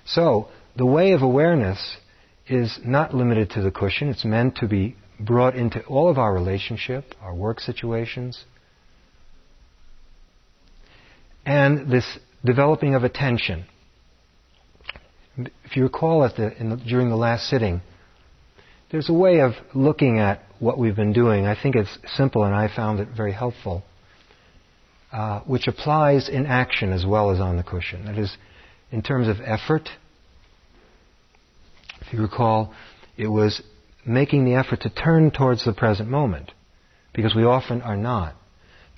So, 0.04 0.48
the 0.76 0.86
way 0.86 1.12
of 1.12 1.22
awareness 1.22 1.96
is 2.48 2.78
not 2.84 3.14
limited 3.14 3.50
to 3.50 3.62
the 3.62 3.70
cushion. 3.70 4.08
It's 4.08 4.24
meant 4.24 4.56
to 4.56 4.66
be 4.66 4.96
brought 5.18 5.54
into 5.54 5.82
all 5.84 6.08
of 6.08 6.18
our 6.18 6.32
relationship, 6.32 7.14
our 7.20 7.34
work 7.34 7.60
situations, 7.60 8.44
and 11.44 11.90
this 11.90 12.18
developing 12.44 12.94
of 12.94 13.04
attention. 13.04 13.64
If 15.64 15.76
you 15.76 15.84
recall 15.84 16.20
the, 16.36 16.52
the, 16.58 16.76
during 16.86 17.08
the 17.08 17.16
last 17.16 17.48
sitting, 17.48 17.80
there's 18.92 19.08
a 19.08 19.14
way 19.14 19.40
of 19.40 19.52
looking 19.74 20.18
at 20.18 20.42
what 20.58 20.78
we've 20.78 20.94
been 20.94 21.14
doing. 21.14 21.46
I 21.46 21.60
think 21.60 21.74
it's 21.74 21.98
simple 22.14 22.44
and 22.44 22.54
I 22.54 22.68
found 22.68 23.00
it 23.00 23.08
very 23.16 23.32
helpful, 23.32 23.82
uh, 25.10 25.40
which 25.40 25.66
applies 25.66 26.28
in 26.28 26.46
action 26.46 26.92
as 26.92 27.04
well 27.04 27.30
as 27.30 27.40
on 27.40 27.56
the 27.56 27.62
cushion. 27.62 28.04
That 28.04 28.18
is, 28.18 28.36
in 28.92 29.02
terms 29.02 29.28
of 29.28 29.38
effort, 29.40 29.88
if 32.02 32.12
you 32.12 32.20
recall, 32.20 32.74
it 33.16 33.28
was 33.28 33.62
making 34.06 34.44
the 34.44 34.54
effort 34.54 34.82
to 34.82 34.90
turn 34.90 35.30
towards 35.30 35.64
the 35.64 35.72
present 35.72 36.08
moment, 36.08 36.52
because 37.14 37.34
we 37.34 37.44
often 37.44 37.80
are 37.80 37.96
not, 37.96 38.34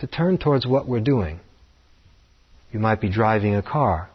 to 0.01 0.09
turn 0.09 0.39
towards 0.39 0.67
what 0.67 0.89
we're 0.89 1.01
doing. 1.01 1.39
You 2.73 2.81
might 2.81 3.01
be 3.01 3.09
driving 3.09 3.55
a 3.55 3.63
car 3.63 4.11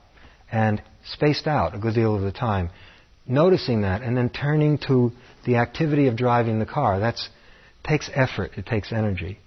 and 0.52 0.82
spaced 1.06 1.48
out 1.48 1.74
a 1.74 1.78
good 1.78 1.96
deal 1.96 2.16
of 2.16 2.22
the 2.22 2.32
time, 2.34 2.70
noticing 3.30 3.82
that 3.82 4.02
and 4.02 4.18
then 4.18 4.30
turning 4.30 4.78
to 4.88 5.12
the 5.46 5.58
activity 5.58 6.08
of 6.08 6.18
driving 6.18 6.60
the 6.60 6.66
car. 6.66 7.00
That 7.00 7.16
takes 7.88 8.10
effort, 8.14 8.52
it 8.58 8.66
takes 8.66 8.92
energy. 8.92 9.40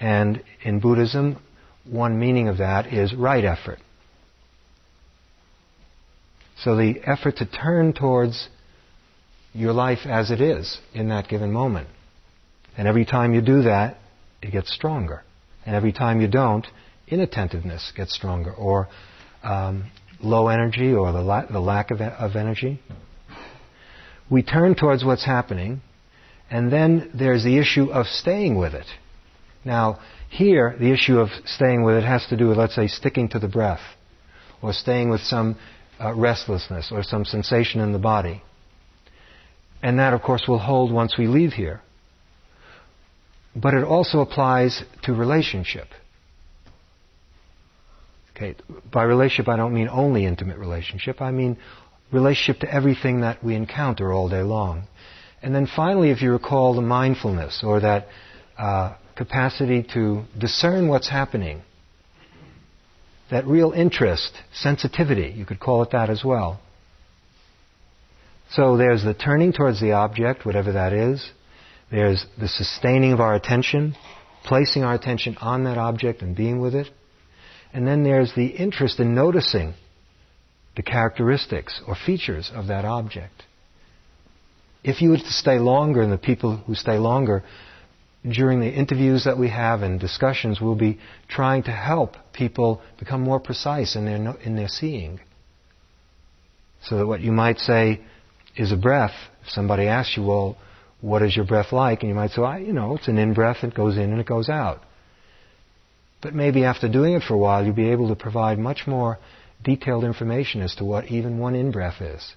And 0.00 0.42
in 0.62 0.80
Buddhism, 0.80 1.42
one 1.84 2.18
meaning 2.18 2.48
of 2.48 2.58
that 2.58 2.92
is 2.92 3.14
right 3.14 3.44
effort. 3.44 3.78
So 6.62 6.76
the 6.76 7.00
effort 7.04 7.36
to 7.36 7.46
turn 7.46 7.92
towards 7.92 8.48
your 9.52 9.72
life 9.72 10.00
as 10.04 10.30
it 10.30 10.40
is 10.40 10.78
in 10.94 11.08
that 11.08 11.28
given 11.28 11.52
moment. 11.52 11.88
And 12.76 12.86
every 12.86 13.04
time 13.04 13.34
you 13.34 13.40
do 13.40 13.62
that, 13.62 13.96
it 14.42 14.52
gets 14.52 14.72
stronger. 14.72 15.22
And 15.66 15.74
every 15.74 15.92
time 15.92 16.20
you 16.20 16.28
don't, 16.28 16.66
inattentiveness 17.08 17.92
gets 17.96 18.14
stronger, 18.14 18.52
or 18.52 18.88
um, 19.42 19.90
low 20.20 20.48
energy, 20.48 20.92
or 20.92 21.12
the, 21.12 21.22
la- 21.22 21.46
the 21.46 21.60
lack 21.60 21.90
of, 21.90 22.00
of 22.00 22.36
energy. 22.36 22.80
We 24.30 24.42
turn 24.42 24.74
towards 24.74 25.04
what's 25.04 25.24
happening, 25.24 25.80
and 26.50 26.72
then 26.72 27.10
there's 27.14 27.44
the 27.44 27.58
issue 27.58 27.90
of 27.90 28.06
staying 28.06 28.56
with 28.58 28.74
it. 28.74 28.86
Now, 29.64 30.00
here, 30.28 30.76
the 30.78 30.92
issue 30.92 31.18
of 31.18 31.28
staying 31.46 31.82
with 31.84 31.96
it 31.96 32.04
has 32.04 32.26
to 32.26 32.36
do 32.36 32.48
with, 32.48 32.58
let's 32.58 32.74
say, 32.74 32.88
sticking 32.88 33.28
to 33.30 33.38
the 33.38 33.48
breath, 33.48 33.80
or 34.62 34.72
staying 34.72 35.08
with 35.08 35.20
some 35.22 35.56
uh, 36.00 36.14
restlessness, 36.14 36.90
or 36.92 37.02
some 37.02 37.24
sensation 37.24 37.80
in 37.80 37.92
the 37.92 37.98
body. 37.98 38.42
And 39.82 39.98
that, 39.98 40.12
of 40.12 40.22
course, 40.22 40.44
will 40.48 40.58
hold 40.58 40.92
once 40.92 41.16
we 41.16 41.26
leave 41.26 41.52
here. 41.52 41.80
But 43.56 43.74
it 43.74 43.84
also 43.84 44.20
applies 44.20 44.82
to 45.04 45.12
relationship. 45.12 45.88
Okay, 48.38 48.54
by 48.92 49.02
relationship, 49.02 49.48
I 49.48 49.56
don't 49.56 49.74
mean 49.74 49.88
only 49.90 50.24
intimate 50.24 50.58
relationship. 50.58 51.20
I 51.20 51.32
mean 51.32 51.56
relationship 52.12 52.60
to 52.60 52.72
everything 52.72 53.22
that 53.22 53.42
we 53.42 53.56
encounter 53.56 54.12
all 54.12 54.28
day 54.28 54.42
long. 54.42 54.84
And 55.42 55.52
then 55.52 55.66
finally, 55.74 56.10
if 56.10 56.22
you 56.22 56.30
recall 56.30 56.74
the 56.74 56.82
mindfulness 56.82 57.62
or 57.64 57.80
that 57.80 58.06
uh, 58.56 58.94
capacity 59.16 59.84
to 59.94 60.22
discern 60.38 60.86
what's 60.88 61.08
happening, 61.08 61.62
that 63.32 63.44
real 63.44 63.72
interest, 63.72 64.32
sensitivity, 64.52 65.34
you 65.36 65.44
could 65.44 65.58
call 65.58 65.82
it 65.82 65.90
that 65.90 66.08
as 66.08 66.22
well. 66.24 66.60
So 68.52 68.76
there's 68.76 69.02
the 69.02 69.14
turning 69.14 69.52
towards 69.52 69.80
the 69.80 69.92
object, 69.92 70.46
whatever 70.46 70.72
that 70.72 70.92
is, 70.92 71.28
There's 71.90 72.24
the 72.38 72.48
sustaining 72.48 73.12
of 73.12 73.20
our 73.20 73.34
attention, 73.34 73.96
placing 74.44 74.84
our 74.84 74.94
attention 74.94 75.36
on 75.40 75.64
that 75.64 75.78
object 75.78 76.22
and 76.22 76.36
being 76.36 76.60
with 76.60 76.74
it. 76.74 76.88
And 77.72 77.86
then 77.86 78.02
there's 78.02 78.34
the 78.34 78.46
interest 78.46 78.98
in 78.98 79.14
noticing 79.14 79.74
the 80.76 80.82
characteristics 80.82 81.80
or 81.86 81.94
features 81.94 82.50
of 82.54 82.68
that 82.68 82.84
object. 82.84 83.44
If 84.84 85.02
you 85.02 85.10
were 85.10 85.16
to 85.16 85.32
stay 85.32 85.58
longer, 85.58 86.02
and 86.02 86.12
the 86.12 86.18
people 86.18 86.56
who 86.56 86.74
stay 86.74 86.98
longer, 86.98 87.42
during 88.28 88.60
the 88.60 88.70
interviews 88.70 89.24
that 89.24 89.38
we 89.38 89.50
have 89.50 89.82
and 89.82 90.00
discussions, 90.00 90.60
we'll 90.60 90.74
be 90.74 90.98
trying 91.28 91.64
to 91.64 91.70
help 91.70 92.14
people 92.32 92.80
become 92.98 93.22
more 93.22 93.40
precise 93.40 93.96
in 93.96 94.04
their, 94.04 94.36
in 94.38 94.56
their 94.56 94.68
seeing. 94.68 95.20
So 96.84 96.98
that 96.98 97.06
what 97.06 97.20
you 97.20 97.32
might 97.32 97.58
say 97.58 98.00
is 98.56 98.72
a 98.72 98.76
breath, 98.76 99.14
if 99.42 99.50
somebody 99.50 99.86
asks 99.86 100.16
you, 100.16 100.24
well, 100.24 100.56
what 101.00 101.22
is 101.22 101.34
your 101.34 101.44
breath 101.44 101.72
like? 101.72 102.02
And 102.02 102.08
you 102.08 102.14
might 102.14 102.30
say, 102.30 102.42
well, 102.42 102.58
you 102.58 102.72
know, 102.72 102.96
it's 102.96 103.08
an 103.08 103.18
in 103.18 103.34
breath, 103.34 103.62
it 103.62 103.74
goes 103.74 103.96
in 103.96 104.10
and 104.10 104.20
it 104.20 104.26
goes 104.26 104.48
out. 104.48 104.82
But 106.20 106.34
maybe 106.34 106.64
after 106.64 106.88
doing 106.88 107.14
it 107.14 107.22
for 107.22 107.34
a 107.34 107.38
while, 107.38 107.64
you'll 107.64 107.74
be 107.74 107.90
able 107.90 108.08
to 108.08 108.16
provide 108.16 108.58
much 108.58 108.86
more 108.86 109.18
detailed 109.62 110.04
information 110.04 110.62
as 110.62 110.74
to 110.76 110.84
what 110.84 111.06
even 111.06 111.38
one 111.38 111.54
in 111.54 111.70
breath 111.70 112.00
is, 112.00 112.34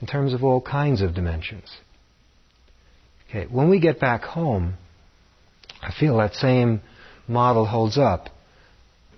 in 0.00 0.06
terms 0.06 0.34
of 0.34 0.44
all 0.44 0.60
kinds 0.60 1.00
of 1.00 1.14
dimensions. 1.14 1.70
Okay, 3.28 3.46
when 3.50 3.70
we 3.70 3.80
get 3.80 3.98
back 3.98 4.22
home, 4.22 4.74
I 5.80 5.92
feel 5.98 6.18
that 6.18 6.34
same 6.34 6.82
model 7.26 7.64
holds 7.64 7.96
up, 7.96 8.28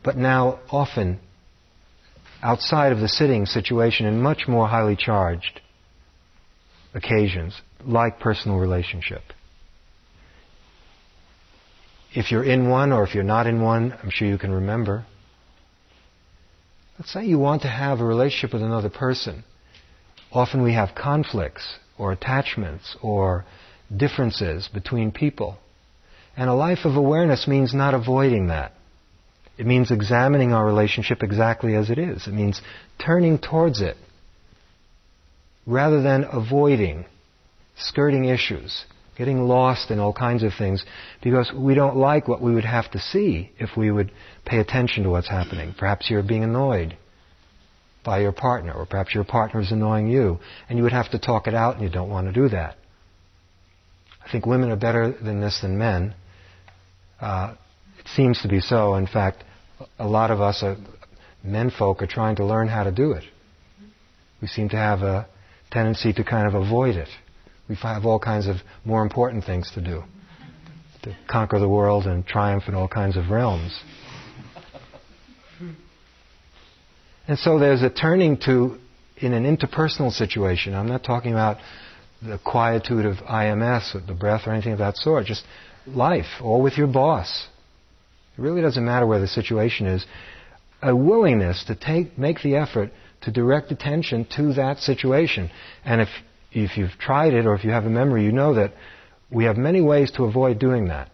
but 0.05 0.17
now 0.17 0.61
often 0.71 1.19
outside 2.43 2.93
of 2.93 3.01
the 3.01 3.09
sitting 3.09 3.47
situation 3.47 4.07
in 4.07 4.21
much 4.21 4.47
more 4.47 4.69
highly 4.69 4.97
charged 4.97 5.61
occasions, 6.93 7.61
like 7.85 8.21
personal 8.21 8.59
relationship. 8.59 9.23
If 12.15 12.31
you're 12.31 12.45
in 12.45 12.69
one 12.69 12.93
or 12.93 13.03
if 13.03 13.15
you're 13.15 13.25
not 13.25 13.47
in 13.47 13.61
one, 13.61 13.93
I'm 14.03 14.11
sure 14.11 14.29
you 14.29 14.39
can 14.39 14.53
remember. 14.53 15.05
Let's 16.99 17.13
say 17.13 17.25
you 17.25 17.39
want 17.39 17.63
to 17.63 17.69
have 17.69 18.01
a 18.01 18.05
relationship 18.05 18.53
with 18.53 18.63
another 18.63 18.89
person. 18.89 19.43
Often 20.33 20.63
we 20.63 20.75
have 20.75 20.95
conflicts 20.95 21.77
or 21.99 22.13
attachments 22.13 22.97
or 23.03 23.45
differences 23.95 24.69
between 24.73 25.11
people. 25.11 25.59
And 26.37 26.49
a 26.49 26.55
life 26.55 26.85
of 26.85 26.97
awareness 26.97 27.49
means 27.49 27.75
not 27.75 27.95
avoiding 27.95 28.49
that. 28.49 28.73
It 29.59 29.67
means 29.67 29.91
examining 29.91 30.53
our 30.53 30.65
relationship 30.65 31.23
exactly 31.23 31.75
as 31.75 31.91
it 31.91 31.99
is. 31.99 32.27
It 32.27 32.35
means 32.35 32.61
turning 33.05 33.39
towards 33.39 33.81
it 33.81 33.97
rather 35.67 36.03
than 36.03 36.25
avoiding, 36.25 37.07
skirting 37.77 38.25
issues, 38.27 38.85
getting 39.17 39.43
lost 39.43 39.91
in 39.91 39.99
all 39.99 40.13
kinds 40.13 40.43
of 40.43 40.53
things 40.59 40.85
because 41.23 41.53
we 41.53 41.75
don't 41.75 41.97
like 41.97 42.27
what 42.27 42.43
we 42.43 42.55
would 42.55 42.65
have 42.65 42.91
to 42.91 42.99
see 42.99 43.51
if 43.59 43.71
we 43.77 43.91
would 43.91 44.11
pay 44.45 44.59
attention 44.59 45.05
to 45.05 45.11
what's 45.11 45.29
happening. 45.29 45.75
Perhaps 45.79 46.11
you're 46.11 46.23
being 46.23 46.45
annoyed 46.45 46.97
by 48.05 48.21
your 48.21 48.33
partner, 48.33 48.73
or 48.73 48.85
perhaps 48.85 49.15
your 49.15 49.25
partner 49.25 49.61
is 49.61 49.73
annoying 49.73 50.09
you, 50.09 50.39
and 50.69 50.77
you 50.77 50.85
would 50.85 50.93
have 50.93 51.11
to 51.11 51.19
talk 51.19 51.47
it 51.47 51.55
out 51.55 51.75
and 51.75 51.83
you 51.83 51.89
don't 51.89 52.11
want 52.11 52.27
to 52.27 52.33
do 52.33 52.49
that. 52.51 52.77
I 54.25 54.31
think 54.31 54.47
women 54.47 54.71
are 54.71 54.77
better 54.77 55.13
than 55.13 55.41
this 55.41 55.61
than 55.63 55.79
men. 55.79 56.15
Uh, 57.21 57.55
it 57.99 58.07
seems 58.15 58.43
to 58.43 58.49
be 58.49 58.61
so. 58.61 58.95
In 58.95 59.07
fact, 59.07 59.45
a 59.99 60.07
lot 60.07 60.31
of 60.31 60.41
us, 60.41 60.63
are, 60.63 60.77
men 61.43 61.71
folk, 61.71 62.03
are 62.03 62.07
trying 62.07 62.37
to 62.37 62.45
learn 62.45 62.69
how 62.69 62.85
to 62.85 62.93
do 62.93 63.13
it. 63.13 63.25
We 64.41 64.49
seem 64.49 64.69
to 64.71 64.77
have 64.77 65.01
a 65.01 65.27
tendency 65.71 66.13
to 66.15 66.25
kind 66.25 66.47
of 66.47 66.55
avoid 66.55 66.97
it. 66.97 67.09
We 67.69 67.77
have 67.77 68.05
all 68.05 68.19
kinds 68.19 68.47
of 68.47 68.57
more 68.85 69.03
important 69.03 69.45
things 69.45 69.71
to 69.75 69.81
do 69.81 70.05
to 71.05 71.17
conquer 71.29 71.59
the 71.59 71.69
world 71.69 72.07
and 72.07 72.27
triumph 72.27 72.65
in 72.67 72.75
all 72.75 72.89
kinds 72.89 73.17
of 73.17 73.31
realms. 73.31 73.79
And 77.27 77.39
so 77.39 77.59
there's 77.59 77.83
a 77.83 77.91
turning 77.91 78.39
to, 78.45 78.79
in 79.17 79.33
an 79.33 79.45
interpersonal 79.45 80.13
situation, 80.13 80.75
I'm 80.75 80.89
not 80.89 81.05
talking 81.05 81.33
about 81.33 81.59
the 82.23 82.39
quietude 82.39 83.07
of 83.07 83.17
IMS, 83.19 83.95
or 83.95 84.01
the 84.01 84.15
breath, 84.15 84.47
or 84.47 84.53
anything 84.53 84.73
of 84.73 84.79
that 84.79 84.97
sort. 84.97 85.27
Just 85.27 85.45
life, 85.87 86.41
or 86.43 86.61
with 86.61 86.77
your 86.77 86.87
boss. 86.87 87.49
It 88.37 88.41
really 88.41 88.63
doesn't 88.63 88.85
matter 88.85 89.07
where 89.07 89.21
the 89.21 89.29
situation 89.29 89.87
is. 89.87 90.05
A 90.83 90.95
willingness 90.95 91.65
to 91.67 91.75
take, 91.75 92.19
make 92.19 92.43
the 92.43 92.57
effort 92.57 92.91
to 93.23 93.31
direct 93.31 93.71
attention 93.71 94.27
to 94.37 94.55
that 94.55 94.79
situation. 94.79 95.51
And 95.85 96.03
if, 96.03 96.09
if 96.63 96.77
you've 96.77 96.99
tried 96.99 97.35
it, 97.35 97.47
or 97.47 97.55
if 97.55 97.65
you 97.65 97.71
have 97.71 97.85
a 97.85 97.91
memory, 97.91 98.25
you 98.25 98.33
know 98.33 98.55
that 98.55 98.73
we 99.31 99.45
have 99.45 99.57
many 99.57 99.81
ways 99.81 100.11
to 100.13 100.25
avoid 100.25 100.59
doing 100.59 100.87
that. 100.89 101.11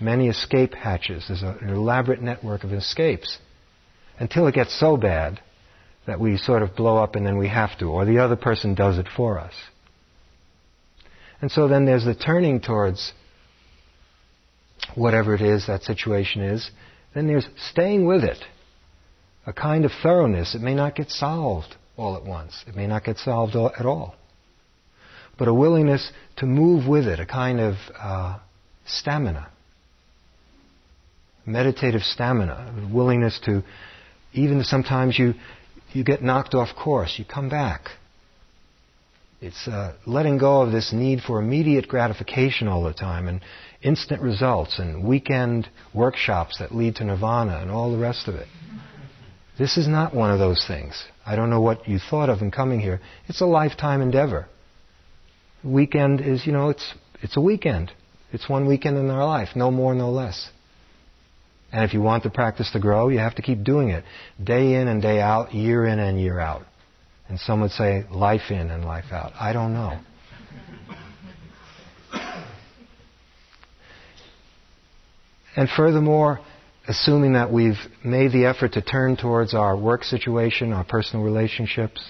Many 0.00 0.28
escape 0.28 0.74
hatches. 0.74 1.24
There's 1.28 1.42
a, 1.42 1.56
an 1.60 1.70
elaborate 1.70 2.22
network 2.22 2.62
of 2.62 2.72
escapes. 2.72 3.38
Until 4.18 4.46
it 4.46 4.54
gets 4.54 4.78
so 4.78 4.96
bad 4.96 5.40
that 6.06 6.20
we 6.20 6.36
sort 6.36 6.62
of 6.62 6.76
blow 6.76 6.96
up 6.98 7.14
and 7.14 7.26
then 7.26 7.38
we 7.38 7.48
have 7.48 7.78
to, 7.78 7.86
or 7.86 8.04
the 8.04 8.18
other 8.18 8.36
person 8.36 8.74
does 8.74 8.98
it 8.98 9.06
for 9.16 9.38
us. 9.38 9.54
And 11.40 11.50
so 11.50 11.68
then 11.68 11.84
there's 11.84 12.04
the 12.04 12.14
turning 12.14 12.60
towards 12.60 13.12
whatever 14.94 15.34
it 15.34 15.40
is 15.40 15.66
that 15.66 15.82
situation 15.82 16.42
is. 16.42 16.70
Then 17.14 17.26
there's 17.26 17.48
staying 17.70 18.06
with 18.06 18.24
it. 18.24 18.38
A 19.46 19.52
kind 19.52 19.84
of 19.84 19.92
thoroughness. 20.02 20.54
It 20.54 20.60
may 20.60 20.74
not 20.74 20.94
get 20.94 21.10
solved 21.10 21.76
all 21.98 22.16
at 22.16 22.24
once. 22.24 22.64
It 22.66 22.74
may 22.74 22.86
not 22.86 23.04
get 23.04 23.18
solved 23.18 23.54
at 23.54 23.84
all. 23.84 24.14
But 25.38 25.48
a 25.48 25.54
willingness 25.54 26.10
to 26.36 26.46
move 26.46 26.88
with 26.88 27.06
it, 27.06 27.20
a 27.20 27.26
kind 27.26 27.60
of 27.60 27.74
uh, 27.98 28.38
stamina. 28.86 29.50
Meditative 31.44 32.02
stamina, 32.02 32.74
a 32.90 32.94
willingness 32.94 33.38
to, 33.44 33.62
even 34.32 34.64
sometimes 34.64 35.18
you, 35.18 35.34
you 35.92 36.04
get 36.04 36.22
knocked 36.22 36.54
off 36.54 36.74
course, 36.74 37.16
you 37.18 37.24
come 37.24 37.48
back 37.48 37.90
it's 39.40 39.68
uh, 39.68 39.94
letting 40.04 40.38
go 40.38 40.62
of 40.62 40.72
this 40.72 40.92
need 40.92 41.20
for 41.20 41.40
immediate 41.40 41.86
gratification 41.86 42.66
all 42.66 42.82
the 42.82 42.92
time 42.92 43.28
and 43.28 43.40
instant 43.82 44.20
results 44.20 44.80
and 44.80 45.06
weekend 45.06 45.68
workshops 45.94 46.58
that 46.58 46.74
lead 46.74 46.96
to 46.96 47.04
nirvana 47.04 47.60
and 47.60 47.70
all 47.70 47.92
the 47.92 47.98
rest 47.98 48.26
of 48.26 48.34
it. 48.34 48.48
This 49.58 49.76
is 49.76 49.88
not 49.88 50.14
one 50.14 50.30
of 50.30 50.38
those 50.38 50.64
things. 50.66 51.04
I 51.26 51.34
don't 51.34 51.50
know 51.50 51.60
what 51.60 51.88
you 51.88 51.98
thought 51.98 52.28
of 52.28 52.42
in 52.42 52.50
coming 52.50 52.78
here. 52.78 53.00
It's 53.26 53.40
a 53.40 53.46
lifetime 53.46 54.00
endeavor. 54.00 54.46
Weekend 55.64 56.20
is, 56.20 56.46
you 56.46 56.52
know, 56.52 56.68
it's, 56.68 56.94
it's 57.22 57.36
a 57.36 57.40
weekend. 57.40 57.90
It's 58.32 58.48
one 58.48 58.66
weekend 58.66 58.96
in 58.96 59.10
our 59.10 59.26
life, 59.26 59.48
no 59.56 59.70
more, 59.70 59.94
no 59.94 60.10
less. 60.10 60.50
And 61.72 61.84
if 61.84 61.92
you 61.92 62.00
want 62.00 62.22
the 62.22 62.30
practice 62.30 62.70
to 62.72 62.78
grow, 62.78 63.08
you 63.08 63.18
have 63.18 63.34
to 63.34 63.42
keep 63.42 63.64
doing 63.64 63.90
it. 63.90 64.04
Day 64.42 64.74
in 64.74 64.86
and 64.86 65.02
day 65.02 65.20
out, 65.20 65.52
year 65.52 65.84
in 65.84 65.98
and 65.98 66.20
year 66.20 66.38
out. 66.38 66.62
And 67.28 67.38
some 67.40 67.60
would 67.60 67.72
say 67.72 68.04
life 68.10 68.50
in 68.50 68.70
and 68.70 68.84
life 68.84 69.12
out. 69.12 69.32
I 69.38 69.52
don't 69.52 69.74
know. 69.74 69.98
And 75.56 75.68
furthermore, 75.68 76.40
assuming 76.88 77.34
that 77.34 77.52
we've 77.52 77.78
made 78.02 78.32
the 78.32 78.46
effort 78.46 78.72
to 78.72 78.82
turn 78.82 79.16
towards 79.16 79.52
our 79.52 79.76
work 79.76 80.02
situation, 80.02 80.72
our 80.72 80.84
personal 80.84 81.22
relationships, 81.22 82.02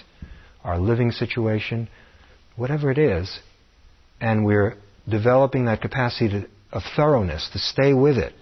our 0.63 0.79
living 0.79 1.11
situation, 1.11 1.89
whatever 2.55 2.89
it 2.89 2.97
is, 2.97 3.39
and 4.21 4.45
we're 4.45 4.77
developing 5.07 5.65
that 5.65 5.81
capacity 5.81 6.29
to, 6.29 6.49
of 6.71 6.81
thoroughness 6.95 7.49
to 7.51 7.59
stay 7.59 7.93
with 7.93 8.17
it. 8.17 8.33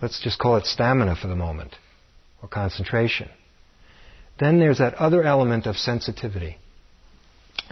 Let's 0.00 0.22
just 0.22 0.38
call 0.38 0.56
it 0.56 0.66
stamina 0.66 1.16
for 1.16 1.26
the 1.26 1.36
moment, 1.36 1.74
or 2.40 2.48
concentration. 2.48 3.28
Then 4.38 4.60
there's 4.60 4.78
that 4.78 4.94
other 4.94 5.24
element 5.24 5.66
of 5.66 5.76
sensitivity. 5.76 6.58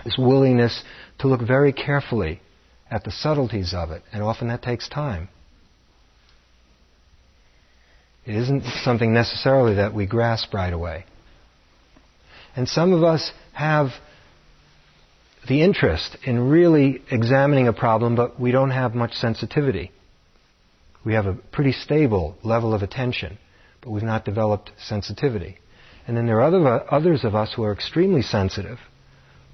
This 0.05 0.17
willingness 0.19 0.83
to 1.21 1.29
look 1.29 1.41
very 1.41 1.73
carefully 1.73 2.41
at 2.91 3.05
the 3.05 3.13
subtleties 3.13 3.73
of 3.73 3.93
it, 3.93 4.03
and 4.13 4.23
often 4.23 4.49
that 4.49 4.63
takes 4.63 4.89
time. 4.89 5.29
It 8.27 8.35
isn't 8.35 8.65
something 8.83 9.15
necessarily 9.15 9.77
that 9.77 9.95
we 9.95 10.07
grasp 10.07 10.53
right 10.53 10.73
away. 10.73 11.05
And 12.57 12.69
some 12.69 12.93
of 12.93 13.05
us 13.05 13.33
have 13.53 13.91
the 15.49 15.62
interest 15.62 16.17
in 16.25 16.49
really 16.49 17.03
examining 17.11 17.69
a 17.69 17.73
problem, 17.73 18.17
but 18.17 18.41
we 18.41 18.51
don't 18.51 18.71
have 18.71 18.95
much 18.95 19.12
sensitivity. 19.15 19.93
We 21.05 21.15
have 21.15 21.27
a 21.27 21.35
pretty 21.35 21.71
stable 21.71 22.37
level 22.43 22.75
of 22.75 22.83
attention, 22.83 23.39
but 23.81 23.91
we've 23.91 24.03
not 24.03 24.25
developed 24.25 24.73
sensitivity. 24.77 25.59
And 26.09 26.17
then 26.17 26.27
there 26.27 26.41
are 26.41 26.43
other, 26.43 26.93
others 26.93 27.25
of 27.25 27.37
us 27.37 27.53
who 27.55 27.62
are 27.62 27.73
extremely 27.73 28.23
sensitive, 28.23 28.79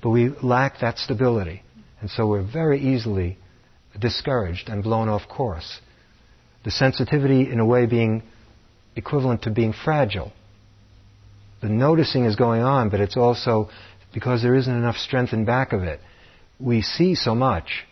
but 0.02 0.10
we 0.10 0.30
lack 0.42 0.80
that 0.80 0.98
stability. 0.98 1.62
And 2.00 2.08
so 2.08 2.26
we're 2.26 2.42
very 2.42 2.80
easily 2.80 3.36
discouraged 3.98 4.70
and 4.70 4.82
blown 4.82 5.10
off 5.10 5.28
course. 5.28 5.80
The 6.64 6.70
sensitivity, 6.70 7.50
in 7.50 7.60
a 7.60 7.66
way, 7.66 7.84
being 7.84 8.22
equivalent 8.96 9.42
to 9.42 9.50
being 9.50 9.72
fragile. 9.72 10.32
The 11.60 11.68
noticing 11.68 12.24
is 12.24 12.36
going 12.36 12.62
on, 12.62 12.88
but 12.90 13.00
it's 13.00 13.16
also 13.16 13.70
because 14.12 14.42
there 14.42 14.54
isn't 14.54 14.74
enough 14.74 14.96
strength 14.96 15.32
in 15.32 15.44
back 15.44 15.72
of 15.72 15.82
it. 15.82 16.00
we 16.58 16.82
see 16.82 17.14
so 17.14 17.34
much, 17.34 17.84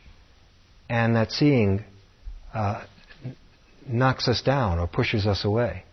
and 0.88 1.16
that 1.16 1.32
seeing 1.32 1.84
uh, 2.52 2.84
knocks 3.86 4.28
us 4.28 4.42
down 4.42 4.78
or 4.78 4.86
pushes 4.86 5.26
us 5.26 5.44
away. 5.44 5.84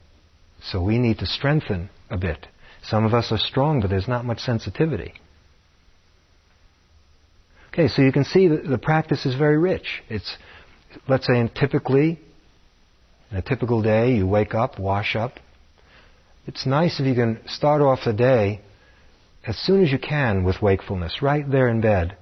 So 0.63 0.81
we 0.83 0.97
need 0.97 1.19
to 1.19 1.25
strengthen 1.25 1.89
a 2.09 2.17
bit. 2.17 2.47
Some 2.83 3.05
of 3.05 3.13
us 3.13 3.31
are 3.31 3.37
strong, 3.37 3.81
but 3.81 3.89
there's 3.89 4.07
not 4.07 4.25
much 4.25 4.39
sensitivity. 4.39 5.13
Okay, 7.69 7.87
so 7.87 8.01
you 8.01 8.11
can 8.11 8.23
see 8.23 8.47
that 8.47 8.67
the 8.67 8.77
practice 8.77 9.25
is 9.25 9.35
very 9.35 9.57
rich. 9.57 10.01
It's, 10.09 10.35
let's 11.07 11.27
say, 11.27 11.51
typically, 11.53 12.19
in 13.31 13.37
a 13.37 13.41
typical 13.41 13.81
day, 13.81 14.15
you 14.15 14.25
wake 14.25 14.53
up, 14.53 14.79
wash 14.79 15.15
up. 15.15 15.33
It's 16.45 16.65
nice 16.65 16.99
if 16.99 17.05
you 17.05 17.13
can 17.13 17.39
start 17.47 17.81
off 17.81 17.99
the 18.05 18.13
day 18.13 18.61
as 19.45 19.57
soon 19.57 19.83
as 19.83 19.91
you 19.91 19.99
can 19.99 20.43
with 20.43 20.61
wakefulness, 20.61 21.21
right 21.21 21.49
there 21.49 21.67
in 21.67 21.81
bed. 21.81 22.17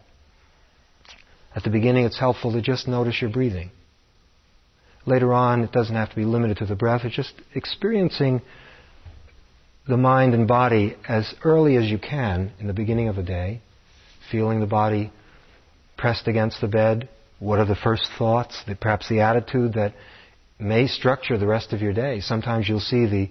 At 1.56 1.64
the 1.64 1.70
beginning, 1.70 2.06
it's 2.06 2.20
helpful 2.20 2.52
to 2.54 2.62
just 2.62 2.88
notice 2.88 3.22
your 3.22 3.32
breathing. 3.32 3.72
Later 5.06 5.34
on, 5.34 5.64
it 5.64 5.72
doesn't 5.72 5.96
have 5.96 6.10
to 6.10 6.16
be 6.16 6.26
limited 6.26 6.58
to 6.58 6.66
the 6.66 6.76
breath. 6.76 7.02
It's 7.04 7.16
just 7.16 7.34
experiencing 7.54 8.42
the 9.88 9.98
mind 9.98 10.34
and 10.34 10.48
body 10.48 10.96
as 11.08 11.32
early 11.44 11.78
as 11.78 11.86
you 11.86 12.00
can 12.00 12.52
in 12.60 12.68
the 12.68 12.74
beginning 12.74 13.08
of 13.08 13.16
the 13.16 13.24
day, 13.24 13.62
feeling 14.32 14.60
the 14.60 14.66
body 14.66 15.12
pressed 15.98 16.28
against 16.28 16.60
the 16.60 16.68
bed. 16.68 17.08
What 17.40 17.60
are 17.60 17.66
the 17.66 17.76
first 17.76 18.08
thoughts, 18.18 18.64
perhaps 18.82 19.08
the 19.08 19.22
attitude 19.22 19.74
that 19.74 19.94
may 20.60 20.88
structure 20.88 21.38
the 21.38 21.48
rest 21.48 21.74
of 21.74 21.82
your 21.82 21.94
day? 21.94 22.20
Sometimes 22.22 22.68
you'll 22.68 22.80
see 22.80 23.06
the 23.06 23.30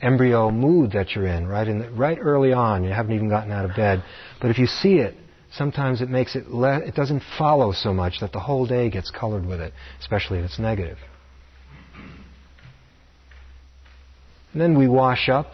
embryo 0.00 0.50
mood 0.50 0.92
that 0.92 1.14
you're 1.14 1.26
in 1.26 1.46
right 1.46 1.66
in 1.66 1.80
the, 1.80 1.90
right 1.90 2.18
early 2.20 2.52
on. 2.52 2.84
You 2.84 2.90
haven't 2.90 3.14
even 3.14 3.28
gotten 3.28 3.50
out 3.50 3.64
of 3.64 3.74
bed, 3.76 4.02
but 4.40 4.50
if 4.50 4.58
you 4.58 4.66
see 4.66 4.94
it, 4.94 5.14
sometimes 5.52 6.00
it 6.00 6.08
makes 6.08 6.36
it 6.36 6.48
le- 6.48 6.80
it 6.80 6.94
doesn't 6.94 7.22
follow 7.36 7.72
so 7.72 7.92
much 7.92 8.20
that 8.20 8.32
the 8.32 8.40
whole 8.40 8.66
day 8.66 8.90
gets 8.90 9.10
colored 9.10 9.46
with 9.46 9.60
it, 9.60 9.72
especially 10.00 10.38
if 10.38 10.44
it's 10.44 10.58
negative. 10.58 10.98
And 14.52 14.62
then 14.62 14.78
we 14.78 14.88
wash 14.88 15.28
up. 15.28 15.52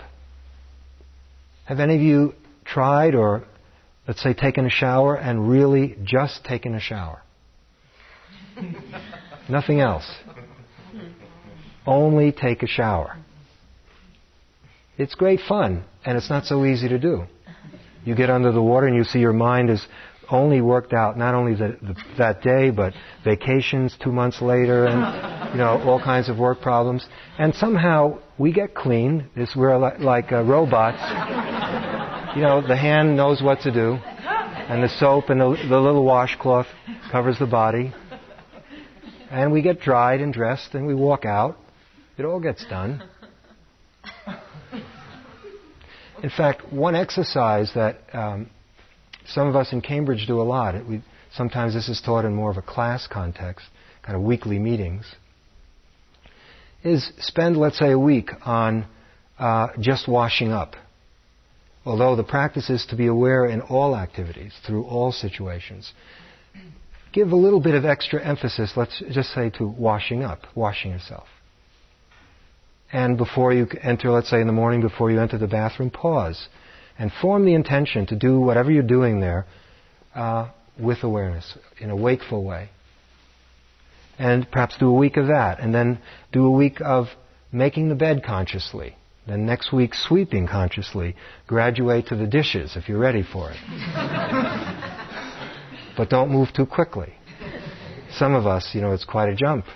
Have 1.64 1.81
any 1.81 1.97
of 1.97 2.03
you 2.03 2.35
tried 2.64 3.14
or 3.14 3.45
let's 4.07 4.23
say 4.23 4.35
taken 4.35 4.67
a 4.67 4.71
shower 4.71 5.17
and 5.17 5.49
really 5.49 5.97
just 6.05 6.45
taken 6.45 6.75
a 6.75 6.81
shower? 6.81 7.23
Nothing 9.49 9.81
else. 9.81 10.11
Only 11.87 12.33
take 12.33 12.62
a 12.62 12.66
shower. 12.66 13.16
It's 14.96 15.14
great 15.14 15.40
fun, 15.40 15.85
and 16.04 16.16
it's 16.16 16.30
not 16.30 16.44
so 16.44 16.64
easy 16.64 16.88
to 16.88 16.98
do. 16.98 17.24
You 18.04 18.14
get 18.14 18.30
under 18.30 18.52
the 18.52 18.62
water 18.62 18.87
and 18.87 18.96
you 18.96 19.04
see 19.04 19.18
your 19.18 19.33
mind 19.33 19.70
is 19.70 19.85
only 20.30 20.61
worked 20.61 20.92
out 20.92 21.18
not 21.18 21.35
only 21.35 21.54
the, 21.54 21.76
the, 21.83 21.96
that 22.18 22.42
day, 22.42 22.70
but 22.70 22.94
vacations 23.24 23.96
two 24.02 24.12
months 24.12 24.40
later, 24.40 24.87
and 24.87 25.52
you 25.52 25.59
know 25.59 25.83
all 25.85 26.00
kinds 26.02 26.28
of 26.28 26.38
work 26.38 26.61
problems. 26.61 27.07
And 27.38 27.54
somehow 27.54 28.20
we 28.38 28.52
get 28.52 28.74
clean. 28.74 29.28
This 29.37 29.54
we're 29.57 29.76
like, 29.76 29.98
like 30.00 30.33
uh, 30.33 30.42
robots. 30.42 31.00
You 32.37 32.42
know, 32.42 32.66
the 32.66 32.76
hand 32.76 33.16
knows 33.16 33.42
what 33.42 33.61
to 33.61 33.72
do, 33.72 33.92
and 33.94 34.83
the 34.83 34.88
soap 34.88 35.30
and 35.30 35.40
the, 35.40 35.57
the 35.68 35.78
little 35.78 36.04
washcloth 36.04 36.66
covers 37.11 37.38
the 37.38 37.46
body. 37.46 37.94
And 39.35 39.51
we 39.51 39.62
get 39.62 39.81
dried 39.81 40.20
and 40.20 40.33
dressed, 40.33 40.75
and 40.75 40.87
we 40.87 40.94
walk 40.94 41.25
out. 41.25 41.57
It 42.16 42.25
all 42.25 42.38
gets 42.38 42.64
done. 42.66 43.03
In 46.23 46.31
fact, 46.31 46.73
one 46.73 46.94
exercise 46.94 47.73
that 47.75 47.99
um, 48.12 48.49
some 49.27 49.49
of 49.49 49.57
us 49.57 49.73
in 49.73 49.81
Cambridge 49.81 50.29
do 50.29 50.40
a 50.40 50.44
lot, 50.44 50.77
we, 50.87 51.03
sometimes 51.35 51.75
this 51.75 51.88
is 51.88 52.01
taught 52.01 52.25
in 52.25 52.33
more 52.33 52.49
of 52.49 52.59
a 52.59 52.62
class 52.62 53.09
context, 53.09 53.66
kind 54.05 54.14
of 54.14 54.23
weekly 54.23 54.61
meetings, 54.61 55.05
is 56.85 57.11
spend, 57.18 57.57
let's 57.57 57.81
say, 57.81 57.90
a 57.90 57.99
week 57.99 58.31
on 58.47 58.87
uh, 59.40 59.66
just 59.81 60.07
washing 60.07 60.53
up. 60.53 60.77
Although 61.85 62.14
the 62.14 62.23
practice 62.23 62.70
is 62.70 62.87
to 62.90 62.97
be 62.97 63.09
aware 63.09 63.47
in 63.47 63.62
all 63.62 63.97
activities, 63.97 64.53
through 64.64 64.85
all 64.85 65.11
situations. 65.11 65.92
Give 67.14 67.31
a 67.31 67.37
little 67.37 67.61
bit 67.61 67.77
of 67.77 67.85
extra 67.85 68.20
emphasis, 68.20 68.72
let's 68.74 69.00
just 69.12 69.33
say, 69.33 69.48
to 69.50 69.68
washing 69.68 70.24
up, 70.24 70.40
washing 70.57 70.90
yourself. 70.90 71.29
And 72.92 73.16
before 73.16 73.53
you 73.53 73.68
enter, 73.81 74.11
let's 74.11 74.29
say 74.29 74.40
in 74.40 74.48
the 74.48 74.53
morning, 74.53 74.81
before 74.81 75.12
you 75.12 75.20
enter 75.20 75.38
the 75.38 75.46
bathroom, 75.46 75.90
pause 75.90 76.48
and 76.98 77.12
form 77.22 77.44
the 77.44 77.55
intention 77.55 78.07
to 78.07 78.16
do 78.16 78.40
whatever 78.40 78.70
you're 78.72 78.83
doing 78.83 79.20
there 79.20 79.46
uh, 80.16 80.50
with 80.79 81.05
awareness, 81.05 81.57
in 81.79 81.90
a 81.90 81.96
wakeful 81.96 82.42
way. 82.44 82.68
And 84.18 84.50
perhaps 84.50 84.77
do 84.79 84.88
a 84.88 84.94
week 84.94 85.16
of 85.16 85.29
that, 85.29 85.61
and 85.61 85.72
then 85.72 86.00
do 86.33 86.46
a 86.46 86.50
week 86.50 86.81
of 86.81 87.07
making 87.53 87.90
the 87.90 87.94
bed 87.94 88.24
consciously. 88.24 88.96
Then 89.27 89.46
next 89.46 89.72
week, 89.72 89.94
sweeping 89.94 90.48
consciously. 90.48 91.14
Graduate 91.46 92.09
to 92.09 92.16
the 92.16 92.27
dishes 92.27 92.77
if 92.77 92.88
you're 92.88 92.98
ready 92.98 93.22
for 93.22 93.53
it. 93.53 94.96
but 95.96 96.11
don't 96.11 96.30
move 96.30 96.48
too 96.54 96.66
quickly. 96.66 97.12
Some 98.16 98.35
of 98.35 98.46
us, 98.46 98.70
you 98.72 98.80
know, 98.80 98.92
it's 98.92 99.04
quite 99.04 99.28
a 99.28 99.35
jump 99.35 99.66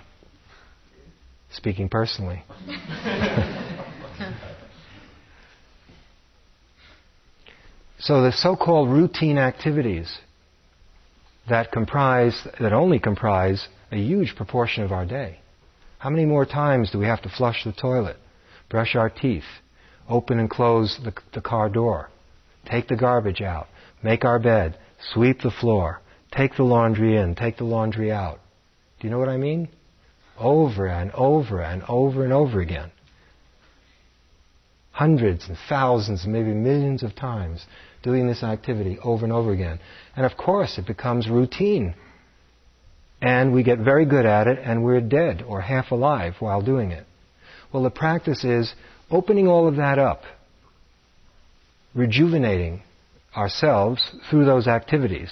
speaking 1.53 1.89
personally. 1.89 2.43
so 7.99 8.23
the 8.23 8.33
so-called 8.33 8.91
routine 8.91 9.39
activities 9.39 10.19
that 11.49 11.73
comprise, 11.73 12.47
that 12.61 12.73
only 12.73 12.99
comprise 12.99 13.67
a 13.91 13.97
huge 13.97 14.37
proportion 14.37 14.85
of 14.85 14.93
our 14.93 15.07
day. 15.07 15.39
How 15.99 16.11
many 16.11 16.27
more 16.27 16.45
times 16.45 16.91
do 16.93 16.99
we 16.99 17.07
have 17.07 17.23
to 17.23 17.31
flush 17.31 17.65
the 17.65 17.73
toilet, 17.73 18.17
brush 18.69 18.95
our 18.95 19.09
teeth, 19.11 19.45
open 20.09 20.39
and 20.39 20.49
close 20.49 20.99
the, 21.03 21.13
the 21.35 21.41
car 21.41 21.69
door, 21.69 22.11
take 22.71 22.89
the 22.89 22.97
garbage 22.97 23.41
out, 23.41 23.67
make 24.03 24.25
our 24.25 24.39
bed, 24.39 24.79
sweep 25.13 25.41
the 25.41 25.51
floor, 25.51 26.01
take 26.31 26.57
the 26.57 26.63
laundry 26.63 27.17
in, 27.17 27.35
take 27.35 27.57
the 27.57 27.65
laundry 27.65 28.13
out? 28.13 28.41
Do 29.01 29.07
you 29.07 29.11
know 29.11 29.19
what 29.19 29.29
I 29.29 29.37
mean? 29.37 29.69
over 30.39 30.87
and 30.87 31.11
over 31.13 31.61
and 31.61 31.83
over 31.89 32.25
and 32.25 32.33
over 32.33 32.61
again. 32.61 32.91
Hundreds 34.93 35.49
and 35.49 35.57
thousands, 35.69 36.27
maybe 36.27 36.53
millions 36.53 37.03
of 37.03 37.15
times 37.15 37.65
doing 38.03 38.27
this 38.27 38.43
activity 38.43 38.99
over 39.03 39.25
and 39.25 39.33
over 39.33 39.53
again. 39.53 39.79
And 40.17 40.25
of 40.25 40.37
course, 40.37 40.79
it 40.79 40.87
becomes 40.87 41.29
routine. 41.29 41.95
And 43.21 43.53
we 43.53 43.63
get 43.63 43.79
very 43.79 44.07
good 44.07 44.27
at 44.27 44.47
it, 44.47 44.59
and 44.63 44.85
we're 44.85 45.01
dead 45.01 45.43
or 45.47 45.61
half 45.61 45.91
alive 45.91 46.35
while 46.39 46.63
doing 46.63 46.93
it. 46.93 47.05
Well, 47.73 47.83
the 47.83 47.91
practice 47.91 48.45
is 48.45 48.73
opening 49.11 49.49
all 49.49 49.67
of 49.67 49.77
that 49.77 49.99
up, 49.99 50.23
rejuvenating 51.95 52.83
ourselves 53.37 54.01
through 54.31 54.45
those 54.45 54.69
activities. 54.69 55.31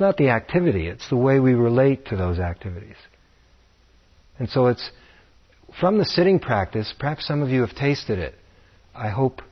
It's 0.00 0.06
not 0.06 0.16
the 0.16 0.30
activity, 0.30 0.86
it's 0.86 1.10
the 1.10 1.16
way 1.18 1.40
we 1.40 1.52
relate 1.52 2.06
to 2.06 2.16
those 2.16 2.38
activities. 2.38 2.96
And 4.38 4.48
so 4.48 4.68
it's 4.68 4.90
from 5.78 5.98
the 5.98 6.06
sitting 6.06 6.38
practice, 6.38 6.94
perhaps 6.98 7.26
some 7.26 7.42
of 7.42 7.50
you 7.50 7.60
have 7.60 7.76
tasted 7.76 8.18
it. 8.18 8.34
I 8.94 9.10
hope 9.10 9.42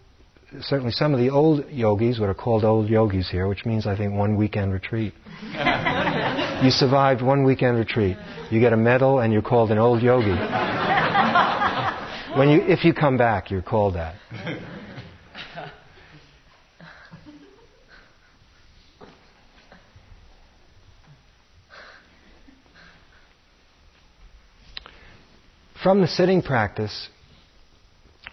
certainly 0.62 0.92
some 0.92 1.12
of 1.12 1.20
the 1.20 1.28
old 1.28 1.70
yogis, 1.70 2.18
what 2.18 2.30
are 2.30 2.34
called 2.34 2.64
old 2.64 2.88
yogis 2.88 3.28
here, 3.30 3.46
which 3.46 3.66
means 3.66 3.86
I 3.86 3.94
think 3.94 4.14
one 4.14 4.38
weekend 4.38 4.72
retreat. 4.72 5.12
you 5.42 6.70
survived 6.70 7.20
one 7.20 7.44
weekend 7.44 7.76
retreat. 7.76 8.16
You 8.50 8.58
get 8.58 8.72
a 8.72 8.78
medal 8.78 9.18
and 9.18 9.34
you're 9.34 9.42
called 9.42 9.70
an 9.70 9.76
old 9.76 10.02
yogi. 10.02 10.28
when 12.38 12.48
you, 12.48 12.62
if 12.62 12.86
you 12.86 12.94
come 12.94 13.18
back, 13.18 13.50
you're 13.50 13.60
called 13.60 13.96
that. 13.96 14.14
From 25.82 26.00
the 26.00 26.08
sitting 26.08 26.42
practice, 26.42 27.08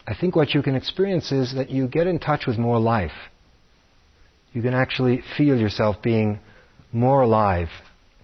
I 0.08 0.16
think 0.16 0.36
what 0.36 0.54
you 0.54 0.62
can 0.62 0.76
experience 0.76 1.32
is 1.32 1.56
that 1.56 1.70
you 1.70 1.88
get 1.88 2.08
in 2.08 2.20
touch 2.20 2.46
with 2.48 2.58
more 2.58 2.80
life. 2.80 3.12
You 4.54 4.62
can 4.62 4.74
actually 4.74 5.22
feel 5.38 5.58
yourself 5.58 5.98
being 6.02 6.40
more 6.92 7.22
alive. 7.22 7.70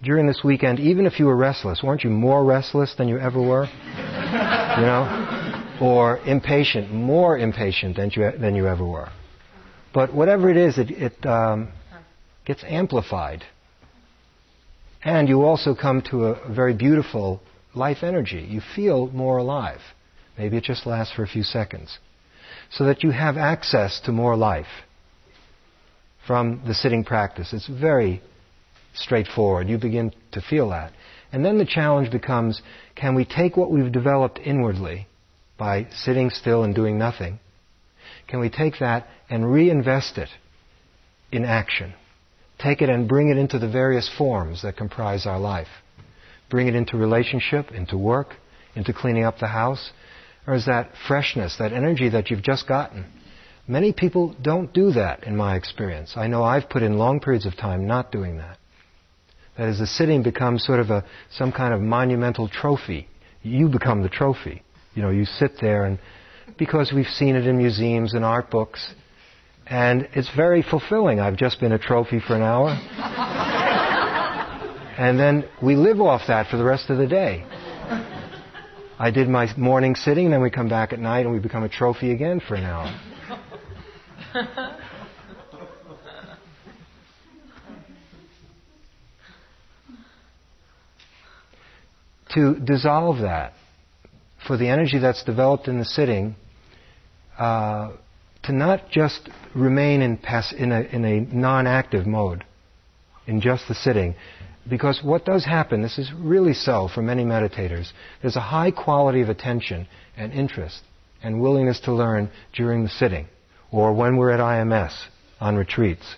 During 0.02 0.26
this 0.26 0.40
weekend, 0.42 0.80
even 0.80 1.06
if 1.06 1.20
you 1.20 1.26
were 1.26 1.36
restless, 1.36 1.82
weren't 1.82 2.02
you 2.02 2.10
more 2.10 2.44
restless 2.44 2.94
than 2.96 3.06
you 3.06 3.18
ever 3.18 3.40
were? 3.40 3.66
you 3.66 4.82
know? 4.82 5.78
Or 5.80 6.18
impatient, 6.18 6.92
more 6.92 7.38
impatient 7.38 7.96
than 7.96 8.10
you, 8.10 8.32
than 8.38 8.54
you 8.56 8.66
ever 8.66 8.84
were. 8.84 9.10
But 9.94 10.12
whatever 10.12 10.50
it 10.50 10.56
is, 10.56 10.78
it, 10.78 10.90
it 10.90 11.26
um, 11.26 11.72
gets 12.44 12.64
amplified. 12.64 13.44
And 15.04 15.28
you 15.28 15.42
also 15.42 15.74
come 15.74 16.02
to 16.10 16.26
a 16.26 16.52
very 16.52 16.74
beautiful 16.74 17.40
life 17.74 17.98
energy. 18.02 18.46
You 18.48 18.60
feel 18.74 19.08
more 19.08 19.38
alive. 19.38 19.80
Maybe 20.36 20.56
it 20.56 20.64
just 20.64 20.86
lasts 20.86 21.14
for 21.14 21.22
a 21.22 21.28
few 21.28 21.42
seconds. 21.42 21.98
So 22.70 22.84
that 22.84 23.02
you 23.02 23.10
have 23.10 23.36
access 23.36 24.00
to 24.04 24.12
more 24.12 24.36
life 24.36 24.66
from 26.26 26.62
the 26.66 26.74
sitting 26.74 27.04
practice. 27.04 27.52
It's 27.52 27.68
very 27.68 28.22
straightforward. 28.94 29.68
You 29.68 29.78
begin 29.78 30.12
to 30.32 30.40
feel 30.40 30.70
that. 30.70 30.92
And 31.32 31.44
then 31.44 31.58
the 31.58 31.66
challenge 31.66 32.10
becomes 32.10 32.60
can 32.94 33.14
we 33.14 33.24
take 33.24 33.56
what 33.56 33.70
we've 33.70 33.90
developed 33.90 34.38
inwardly 34.38 35.06
by 35.58 35.88
sitting 35.92 36.30
still 36.30 36.62
and 36.62 36.74
doing 36.74 36.98
nothing? 36.98 37.40
Can 38.28 38.40
we 38.40 38.50
take 38.50 38.78
that 38.80 39.06
and 39.30 39.50
reinvest 39.50 40.18
it 40.18 40.28
in 41.30 41.44
action? 41.44 41.94
Take 42.58 42.82
it 42.82 42.90
and 42.90 43.08
bring 43.08 43.30
it 43.30 43.38
into 43.38 43.58
the 43.58 43.68
various 43.68 44.10
forms 44.16 44.62
that 44.62 44.76
comprise 44.76 45.26
our 45.26 45.38
life. 45.38 45.68
Bring 46.52 46.68
it 46.68 46.74
into 46.74 46.98
relationship, 46.98 47.70
into 47.72 47.96
work, 47.96 48.34
into 48.76 48.92
cleaning 48.92 49.24
up 49.24 49.38
the 49.38 49.46
house? 49.46 49.90
Or 50.46 50.54
is 50.54 50.66
that 50.66 50.90
freshness, 51.08 51.56
that 51.58 51.72
energy 51.72 52.10
that 52.10 52.30
you've 52.30 52.42
just 52.42 52.68
gotten? 52.68 53.06
Many 53.66 53.94
people 53.94 54.36
don't 54.42 54.70
do 54.70 54.92
that 54.92 55.24
in 55.24 55.34
my 55.34 55.56
experience. 55.56 56.12
I 56.14 56.26
know 56.26 56.44
I've 56.44 56.68
put 56.68 56.82
in 56.82 56.98
long 56.98 57.20
periods 57.20 57.46
of 57.46 57.56
time 57.56 57.86
not 57.86 58.12
doing 58.12 58.36
that. 58.36 58.58
That 59.56 59.70
is, 59.70 59.78
the 59.78 59.86
sitting 59.86 60.22
becomes 60.22 60.62
sort 60.62 60.80
of 60.80 60.90
a, 60.90 61.06
some 61.30 61.52
kind 61.52 61.72
of 61.72 61.80
monumental 61.80 62.50
trophy. 62.50 63.08
You 63.42 63.70
become 63.70 64.02
the 64.02 64.10
trophy. 64.10 64.62
You 64.94 65.00
know, 65.00 65.10
you 65.10 65.24
sit 65.24 65.52
there 65.58 65.86
and, 65.86 65.98
because 66.58 66.92
we've 66.94 67.06
seen 67.06 67.34
it 67.34 67.46
in 67.46 67.56
museums 67.56 68.12
and 68.12 68.26
art 68.26 68.50
books, 68.50 68.92
and 69.66 70.06
it's 70.12 70.28
very 70.36 70.62
fulfilling. 70.62 71.18
I've 71.18 71.38
just 71.38 71.60
been 71.60 71.72
a 71.72 71.78
trophy 71.78 72.20
for 72.20 72.36
an 72.36 72.42
hour. 72.42 73.71
And 74.98 75.18
then 75.18 75.44
we 75.62 75.76
live 75.76 76.00
off 76.00 76.22
that 76.28 76.48
for 76.48 76.56
the 76.56 76.64
rest 76.64 76.90
of 76.90 76.98
the 76.98 77.06
day. 77.06 77.44
I 78.98 79.10
did 79.10 79.28
my 79.28 79.54
morning 79.56 79.94
sitting, 79.94 80.30
then 80.30 80.42
we 80.42 80.50
come 80.50 80.68
back 80.68 80.92
at 80.92 80.98
night 80.98 81.26
and 81.26 81.32
we 81.32 81.40
become 81.40 81.64
a 81.64 81.68
trophy 81.68 82.12
again 82.12 82.40
for 82.46 82.54
an 82.54 82.64
hour. 82.64 82.94
to 92.34 92.54
dissolve 92.60 93.18
that, 93.18 93.52
for 94.46 94.56
the 94.56 94.68
energy 94.68 94.98
that's 94.98 95.22
developed 95.24 95.68
in 95.68 95.78
the 95.78 95.84
sitting, 95.84 96.34
uh, 97.38 97.92
to 98.44 98.52
not 98.52 98.90
just 98.90 99.28
remain 99.54 100.02
in, 100.02 100.16
pass- 100.16 100.54
in 100.56 100.72
a, 100.72 100.80
in 100.80 101.04
a 101.04 101.20
non-active 101.20 102.06
mode, 102.06 102.44
in 103.26 103.40
just 103.40 103.68
the 103.68 103.74
sitting, 103.74 104.14
because 104.68 105.00
what 105.02 105.24
does 105.24 105.44
happen, 105.44 105.82
this 105.82 105.98
is 105.98 106.10
really 106.16 106.54
so 106.54 106.88
for 106.94 107.02
many 107.02 107.24
meditators, 107.24 107.92
there's 108.20 108.36
a 108.36 108.40
high 108.40 108.70
quality 108.70 109.20
of 109.20 109.28
attention 109.28 109.86
and 110.16 110.32
interest 110.32 110.82
and 111.22 111.40
willingness 111.40 111.80
to 111.80 111.92
learn 111.92 112.30
during 112.52 112.82
the 112.82 112.88
sitting, 112.88 113.26
or 113.70 113.92
when 113.92 114.16
we're 114.16 114.30
at 114.30 114.40
IMS, 114.40 114.92
on 115.40 115.56
retreats, 115.56 116.16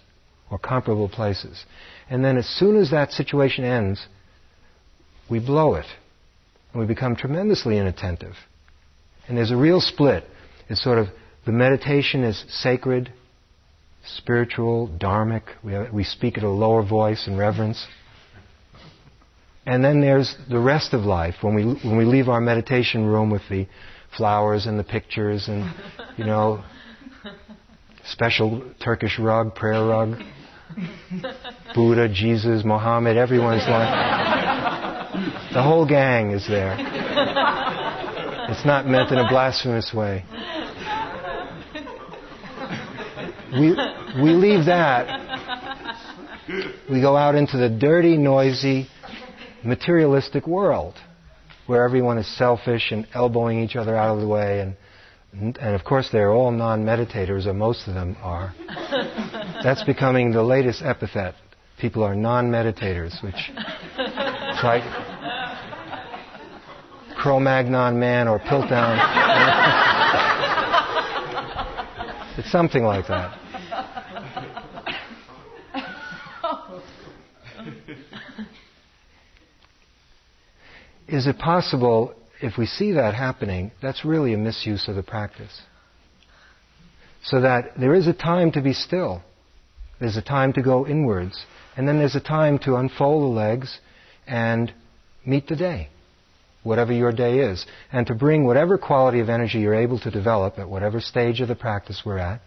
or 0.50 0.58
comparable 0.58 1.08
places. 1.08 1.64
And 2.10 2.24
then 2.24 2.36
as 2.36 2.46
soon 2.46 2.76
as 2.76 2.90
that 2.90 3.12
situation 3.12 3.64
ends, 3.64 4.06
we 5.30 5.38
blow 5.38 5.74
it 5.74 5.86
and 6.72 6.80
we 6.80 6.86
become 6.86 7.16
tremendously 7.16 7.78
inattentive. 7.78 8.34
And 9.26 9.38
there's 9.38 9.50
a 9.50 9.56
real 9.56 9.80
split. 9.80 10.24
It's 10.68 10.82
sort 10.82 10.98
of 10.98 11.08
the 11.46 11.52
meditation 11.52 12.24
is 12.24 12.44
sacred, 12.48 13.12
spiritual, 14.04 14.88
dharmic. 15.00 15.42
We, 15.62 15.72
have, 15.72 15.92
we 15.92 16.04
speak 16.04 16.36
at 16.36 16.44
a 16.44 16.48
lower 16.48 16.86
voice 16.86 17.26
in 17.26 17.36
reverence. 17.36 17.86
And 19.66 19.84
then 19.84 20.00
there's 20.00 20.34
the 20.48 20.58
rest 20.58 20.92
of 20.92 21.02
life 21.02 21.36
when 21.40 21.54
we 21.54 21.64
when 21.64 21.96
we 21.96 22.04
leave 22.04 22.28
our 22.28 22.40
meditation 22.40 23.06
room 23.06 23.30
with 23.30 23.42
the 23.48 23.66
flowers 24.16 24.66
and 24.66 24.78
the 24.78 24.84
pictures 24.84 25.48
and 25.48 25.74
you 26.16 26.24
know 26.24 26.62
special 28.06 28.62
Turkish 28.82 29.18
rug, 29.18 29.54
prayer 29.54 29.84
rug, 29.84 30.18
Buddha, 31.74 32.08
Jesus, 32.12 32.64
Mohammed, 32.64 33.16
everyone's 33.16 33.66
like 33.66 34.84
the 35.52 35.62
whole 35.62 35.86
gang 35.86 36.32
is 36.32 36.46
there. 36.46 36.76
It's 38.50 38.66
not 38.66 38.86
meant 38.86 39.10
in 39.10 39.18
a 39.18 39.28
blasphemous 39.28 39.94
way. 39.94 40.24
We, 43.52 43.70
we 44.20 44.30
leave 44.30 44.66
that. 44.66 45.06
We 46.90 47.00
go 47.00 47.16
out 47.16 47.36
into 47.36 47.56
the 47.56 47.68
dirty, 47.70 48.16
noisy, 48.16 48.88
materialistic 49.64 50.46
world 50.46 50.94
where 51.66 51.84
everyone 51.84 52.18
is 52.18 52.36
selfish 52.36 52.92
and 52.92 53.06
elbowing 53.14 53.60
each 53.60 53.76
other 53.76 53.96
out 53.96 54.14
of 54.14 54.20
the 54.20 54.28
way. 54.28 54.60
And, 54.60 54.76
and 55.58 55.74
of 55.74 55.84
course, 55.84 56.10
they're 56.12 56.32
all 56.32 56.50
non 56.50 56.84
meditators, 56.84 57.46
or 57.46 57.54
most 57.54 57.88
of 57.88 57.94
them 57.94 58.16
are. 58.20 58.54
That's 59.62 59.82
becoming 59.84 60.32
the 60.32 60.42
latest 60.42 60.82
epithet. 60.82 61.34
People 61.80 62.02
are 62.02 62.14
non 62.14 62.50
meditators, 62.50 63.22
which 63.22 63.50
it's 63.96 64.62
like 64.62 64.82
Cro-Magnon 67.16 67.98
man 67.98 68.28
or 68.28 68.38
Piltdown. 68.38 68.98
it's 72.38 72.52
something 72.52 72.84
like 72.84 73.08
that. 73.08 73.40
Is 81.08 81.26
it 81.26 81.38
possible, 81.38 82.14
if 82.40 82.56
we 82.56 82.66
see 82.66 82.92
that 82.92 83.14
happening, 83.14 83.72
that's 83.82 84.04
really 84.04 84.32
a 84.34 84.38
misuse 84.38 84.88
of 84.88 84.96
the 84.96 85.02
practice? 85.02 85.62
So 87.22 87.40
that 87.40 87.72
there 87.78 87.94
is 87.94 88.06
a 88.06 88.12
time 88.12 88.52
to 88.52 88.62
be 88.62 88.72
still. 88.72 89.22
There's 90.00 90.16
a 90.16 90.22
time 90.22 90.52
to 90.54 90.62
go 90.62 90.86
inwards. 90.86 91.44
And 91.76 91.88
then 91.88 91.98
there's 91.98 92.14
a 92.14 92.20
time 92.20 92.58
to 92.60 92.76
unfold 92.76 93.22
the 93.22 93.34
legs 93.34 93.78
and 94.26 94.72
meet 95.26 95.48
the 95.48 95.56
day, 95.56 95.88
whatever 96.62 96.92
your 96.92 97.12
day 97.12 97.38
is, 97.38 97.66
and 97.92 98.06
to 98.06 98.14
bring 98.14 98.44
whatever 98.44 98.78
quality 98.78 99.20
of 99.20 99.28
energy 99.28 99.58
you're 99.58 99.74
able 99.74 99.98
to 100.00 100.10
develop 100.10 100.58
at 100.58 100.68
whatever 100.68 101.00
stage 101.00 101.40
of 101.40 101.48
the 101.48 101.54
practice 101.54 102.02
we're 102.04 102.18
at, 102.18 102.40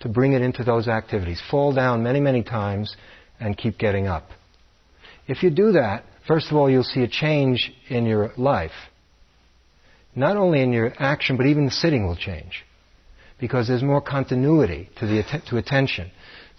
to 0.00 0.08
bring 0.08 0.32
it 0.32 0.42
into 0.42 0.64
those 0.64 0.88
activities. 0.88 1.42
Fall 1.50 1.72
down 1.72 2.02
many, 2.02 2.20
many 2.20 2.42
times 2.42 2.96
and 3.40 3.56
keep 3.56 3.78
getting 3.78 4.06
up. 4.06 4.30
If 5.26 5.42
you 5.42 5.50
do 5.50 5.72
that, 5.72 6.04
first 6.28 6.50
of 6.50 6.56
all, 6.56 6.70
you'll 6.70 6.84
see 6.84 7.02
a 7.02 7.08
change 7.08 7.72
in 7.88 8.06
your 8.06 8.32
life. 8.36 8.70
Not 10.14 10.36
only 10.36 10.62
in 10.62 10.72
your 10.72 10.92
action, 10.98 11.36
but 11.36 11.46
even 11.46 11.64
the 11.64 11.72
sitting 11.72 12.06
will 12.06 12.16
change. 12.16 12.64
Because 13.40 13.66
there's 13.66 13.82
more 13.82 14.00
continuity 14.00 14.90
to, 14.98 15.06
the, 15.06 15.22
to 15.48 15.56
attention. 15.56 16.10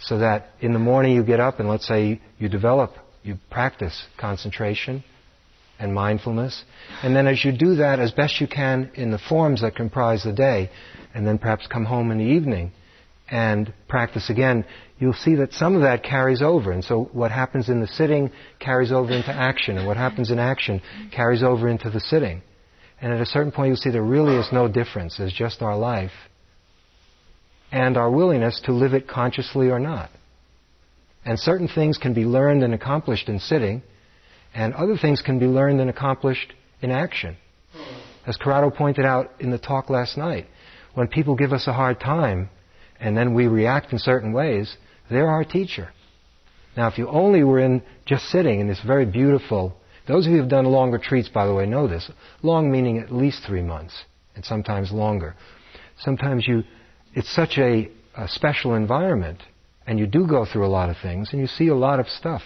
So 0.01 0.19
that 0.19 0.47
in 0.59 0.73
the 0.73 0.79
morning 0.79 1.13
you 1.13 1.23
get 1.23 1.39
up 1.39 1.59
and 1.59 1.69
let's 1.69 1.87
say 1.87 2.21
you 2.37 2.49
develop 2.49 2.91
you 3.23 3.35
practice 3.51 4.05
concentration 4.17 5.03
and 5.77 5.93
mindfulness. 5.93 6.63
And 7.03 7.15
then 7.15 7.27
as 7.27 7.43
you 7.43 7.51
do 7.51 7.75
that 7.75 7.99
as 7.99 8.11
best 8.11 8.41
you 8.41 8.47
can 8.47 8.91
in 8.95 9.11
the 9.11 9.19
forms 9.19 9.61
that 9.61 9.75
comprise 9.75 10.23
the 10.23 10.33
day, 10.33 10.69
and 11.13 11.25
then 11.25 11.37
perhaps 11.37 11.67
come 11.67 11.85
home 11.85 12.11
in 12.11 12.17
the 12.17 12.23
evening 12.23 12.71
and 13.31 13.73
practice 13.87 14.29
again, 14.29 14.65
you'll 14.97 15.13
see 15.13 15.35
that 15.35 15.53
some 15.53 15.75
of 15.75 15.81
that 15.81 16.03
carries 16.03 16.41
over. 16.41 16.71
And 16.71 16.83
so 16.83 17.09
what 17.13 17.31
happens 17.31 17.69
in 17.69 17.79
the 17.79 17.87
sitting 17.87 18.31
carries 18.59 18.91
over 18.91 19.11
into 19.11 19.31
action, 19.31 19.77
and 19.77 19.87
what 19.87 19.97
happens 19.97 20.31
in 20.31 20.39
action 20.39 20.81
carries 21.11 21.43
over 21.43 21.67
into 21.67 21.89
the 21.89 21.99
sitting. 21.99 22.41
And 23.01 23.13
at 23.13 23.21
a 23.21 23.25
certain 23.25 23.51
point, 23.51 23.69
you'll 23.69 23.77
see 23.77 23.91
there 23.91 24.01
really 24.01 24.35
is 24.35 24.47
no 24.51 24.67
difference. 24.67 25.17
There's 25.17 25.33
just 25.33 25.61
our 25.61 25.77
life 25.77 26.11
and 27.71 27.97
our 27.97 28.09
willingness 28.09 28.61
to 28.65 28.73
live 28.73 28.93
it 28.93 29.07
consciously 29.07 29.69
or 29.69 29.79
not. 29.79 30.09
And 31.23 31.39
certain 31.39 31.67
things 31.67 31.97
can 31.97 32.13
be 32.13 32.25
learned 32.25 32.63
and 32.63 32.73
accomplished 32.73 33.29
in 33.29 33.39
sitting, 33.39 33.83
and 34.53 34.73
other 34.73 34.97
things 34.97 35.21
can 35.21 35.37
be 35.37 35.45
learned 35.45 35.79
and 35.79 35.89
accomplished 35.89 36.53
in 36.81 36.91
action. 36.91 37.37
As 38.25 38.37
Corrado 38.37 38.69
pointed 38.69 39.05
out 39.05 39.31
in 39.39 39.51
the 39.51 39.59
talk 39.59 39.89
last 39.89 40.17
night, 40.17 40.47
when 40.93 41.07
people 41.07 41.35
give 41.35 41.53
us 41.53 41.67
a 41.67 41.73
hard 41.73 41.99
time 41.99 42.49
and 42.99 43.15
then 43.15 43.33
we 43.33 43.47
react 43.47 43.93
in 43.93 43.99
certain 43.99 44.33
ways, 44.33 44.75
they're 45.09 45.29
our 45.29 45.43
teacher. 45.43 45.89
Now, 46.77 46.87
if 46.87 46.97
you 46.97 47.07
only 47.07 47.43
were 47.43 47.59
in 47.59 47.81
just 48.05 48.25
sitting 48.25 48.59
in 48.59 48.67
this 48.67 48.81
very 48.85 49.05
beautiful, 49.05 49.75
those 50.07 50.25
of 50.25 50.31
you 50.31 50.39
who've 50.39 50.49
done 50.49 50.65
long 50.65 50.91
retreats, 50.91 51.29
by 51.29 51.45
the 51.45 51.53
way, 51.53 51.65
know 51.65 51.87
this. 51.87 52.09
Long 52.41 52.71
meaning 52.71 52.99
at 52.99 53.11
least 53.11 53.43
three 53.45 53.61
months, 53.61 53.93
and 54.35 54.45
sometimes 54.45 54.91
longer. 54.91 55.35
Sometimes 55.99 56.47
you, 56.47 56.63
it's 57.13 57.33
such 57.33 57.57
a, 57.57 57.89
a 58.15 58.27
special 58.27 58.75
environment 58.75 59.41
and 59.89 59.97
you 59.97 60.05
do 60.05 60.27
go 60.27 60.45
through 60.45 60.67
a 60.67 60.69
lot 60.69 60.91
of 60.91 60.97
things, 61.01 61.29
and 61.31 61.41
you 61.41 61.47
see 61.47 61.67
a 61.69 61.75
lot 61.75 61.99
of 61.99 62.07
stuff. 62.07 62.43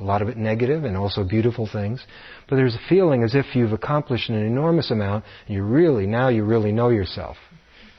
A 0.00 0.02
lot 0.02 0.22
of 0.22 0.28
it 0.28 0.36
negative 0.36 0.82
and 0.82 0.96
also 0.96 1.22
beautiful 1.22 1.68
things. 1.72 2.04
But 2.48 2.56
there's 2.56 2.74
a 2.74 2.88
feeling 2.88 3.22
as 3.22 3.36
if 3.36 3.54
you've 3.54 3.72
accomplished 3.72 4.28
an 4.28 4.44
enormous 4.44 4.90
amount, 4.90 5.24
and 5.46 5.54
you 5.54 5.62
really, 5.62 6.04
now 6.04 6.30
you 6.30 6.42
really 6.42 6.72
know 6.72 6.88
yourself. 6.88 7.36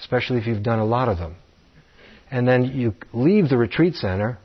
Especially 0.01 0.39
if 0.39 0.45
you've 0.45 0.61
done 0.61 0.79
a 0.79 0.85
lot 0.85 1.07
of 1.07 1.19
them. 1.19 1.37
And 2.33 2.47
then 2.47 2.63
you 2.65 2.95
leave 3.13 3.47
the 3.47 3.59
retreat 3.59 3.93
center, 3.93 4.39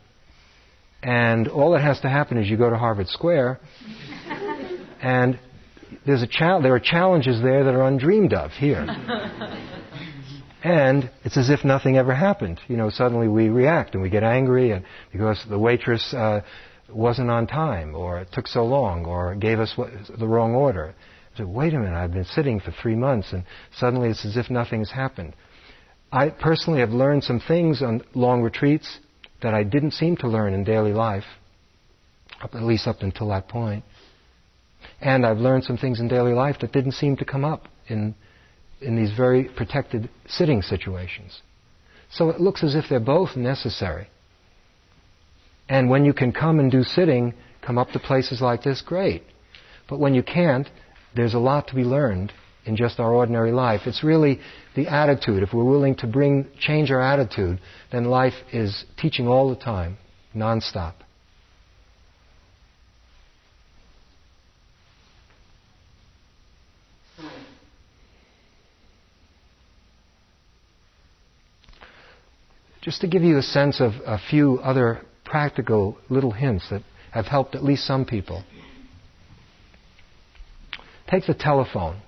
and 1.03 1.48
all 1.48 1.72
that 1.72 1.81
has 1.81 1.98
to 2.01 2.09
happen 2.11 2.37
is 2.37 2.46
you 2.46 2.59
go 2.59 2.68
to 2.68 2.77
Harvard 2.77 3.09
Square, 3.09 3.61
and 5.03 5.40
there's 6.05 6.20
a 6.20 6.27
cha- 6.27 6.61
there 6.61 6.74
are 6.74 6.81
challenges 6.81 7.40
there 7.40 7.64
that 7.64 7.74
are 7.74 7.87
undreamed 7.87 8.35
of 8.35 8.53
here. 8.53 8.87
And 10.61 11.09
it's 11.22 11.37
as 11.37 11.51
if 11.51 11.64
nothing 11.64 11.96
ever 11.96 12.12
happened. 12.12 12.61
You 12.66 12.77
know, 12.77 12.90
suddenly 12.90 13.29
we 13.29 13.48
react 13.48 13.94
and 13.94 14.03
we 14.03 14.11
get 14.11 14.24
angry, 14.24 14.72
and 14.72 14.85
because 15.12 15.40
the 15.48 15.59
waitress 15.59 16.12
uh, 16.12 16.40
wasn't 16.90 17.31
on 17.31 17.46
time, 17.46 17.94
or 17.94 18.18
it 18.18 18.29
took 18.33 18.48
so 18.48 18.64
long, 18.64 19.07
or 19.07 19.37
gave 19.37 19.61
us 19.61 19.74
what, 19.77 19.90
the 20.18 20.27
wrong 20.27 20.57
order. 20.57 20.96
I 21.33 21.38
said, 21.38 21.46
wait 21.46 21.74
a 21.74 21.79
minute, 21.79 21.94
I've 21.94 22.12
been 22.12 22.24
sitting 22.24 22.59
for 22.59 22.72
three 22.83 22.96
months, 22.96 23.33
and 23.33 23.44
suddenly 23.77 24.09
it's 24.09 24.24
as 24.27 24.37
if 24.37 24.51
nothing's 24.51 24.90
happened. 24.90 25.37
I 26.11 26.31
personally 26.31 26.81
have 26.81 26.90
learned 26.90 27.25
some 27.25 27.40
things 27.40 27.83
on 27.83 28.03
long 28.14 28.42
retreats 28.42 28.99
that 29.42 29.55
I 29.55 29.62
didn't 29.62 29.92
seem 29.92 30.16
to 30.18 30.29
learn 30.29 30.55
in 30.55 30.64
daily 30.64 30.92
life, 30.92 31.25
at 32.42 32.62
least 32.62 32.87
up 32.87 33.03
until 33.03 33.29
that 33.29 33.49
point. 33.49 33.85
And 35.01 35.27
I've 35.27 35.38
learned 35.38 35.64
some 35.64 35.77
things 35.77 36.01
in 36.01 36.09
daily 36.09 36.33
life 36.33 36.57
that 36.61 36.73
didn't 36.73 36.92
seem 36.92 37.16
to 37.16 37.25
come 37.25 37.44
up 37.44 37.68
in, 37.88 38.14
in 38.81 38.97
these 38.97 39.12
very 39.16 39.44
protected 39.44 40.09
sitting 40.27 40.62
situations. 40.62 41.42
So 42.11 42.31
it 42.31 42.40
looks 42.40 42.64
as 42.64 42.75
if 42.75 42.87
they're 42.88 43.01
both 43.01 43.37
necessary. 43.37 44.09
And 45.68 45.90
when 45.90 46.05
you 46.05 46.14
can 46.14 46.33
come 46.33 46.59
and 46.59 46.71
do 46.71 46.83
sitting, 46.83 47.35
come 47.61 47.77
up 47.77 47.90
to 47.90 47.99
places 47.99 48.40
like 48.40 48.62
this, 48.62 48.81
great. 48.81 49.23
But 49.88 49.99
when 49.99 50.14
you 50.14 50.23
can't, 50.23 50.68
there's 51.14 51.35
a 51.35 51.38
lot 51.38 51.68
to 51.68 51.75
be 51.75 51.85
learned 51.85 52.33
in 52.68 52.76
just 52.76 53.00
our 53.00 53.12
ordinary 53.12 53.50
life. 53.50 53.83
It's 53.87 54.04
really 54.04 54.40
the 54.76 54.87
attitude. 54.87 55.42
If 55.42 55.52
we're 55.52 55.64
willing 55.64 55.96
to 55.96 56.07
bring, 56.07 56.46
change 56.61 56.90
our 56.90 57.00
attitude, 57.00 57.59
then 57.90 58.04
life 58.04 58.35
is 58.52 58.85
teaching 58.98 59.26
all 59.26 59.48
the 59.48 59.57
time, 59.57 59.96
nonstop. 60.37 60.94
Just 72.81 73.00
to 73.00 73.09
give 73.09 73.22
you 73.22 73.37
a 73.38 73.42
sense 73.42 73.81
of 73.81 73.92
a 74.07 74.18
few 74.31 74.61
other 74.61 75.02
practical 75.24 75.98
little 76.09 76.31
hints 76.31 76.70
that 76.70 76.83
have 77.11 77.26
helped 77.26 77.54
at 77.54 77.62
least 77.62 77.87
some 77.87 78.04
people. 78.04 78.44
Take 81.11 81.26
the 81.26 81.35
telephone. 81.35 82.00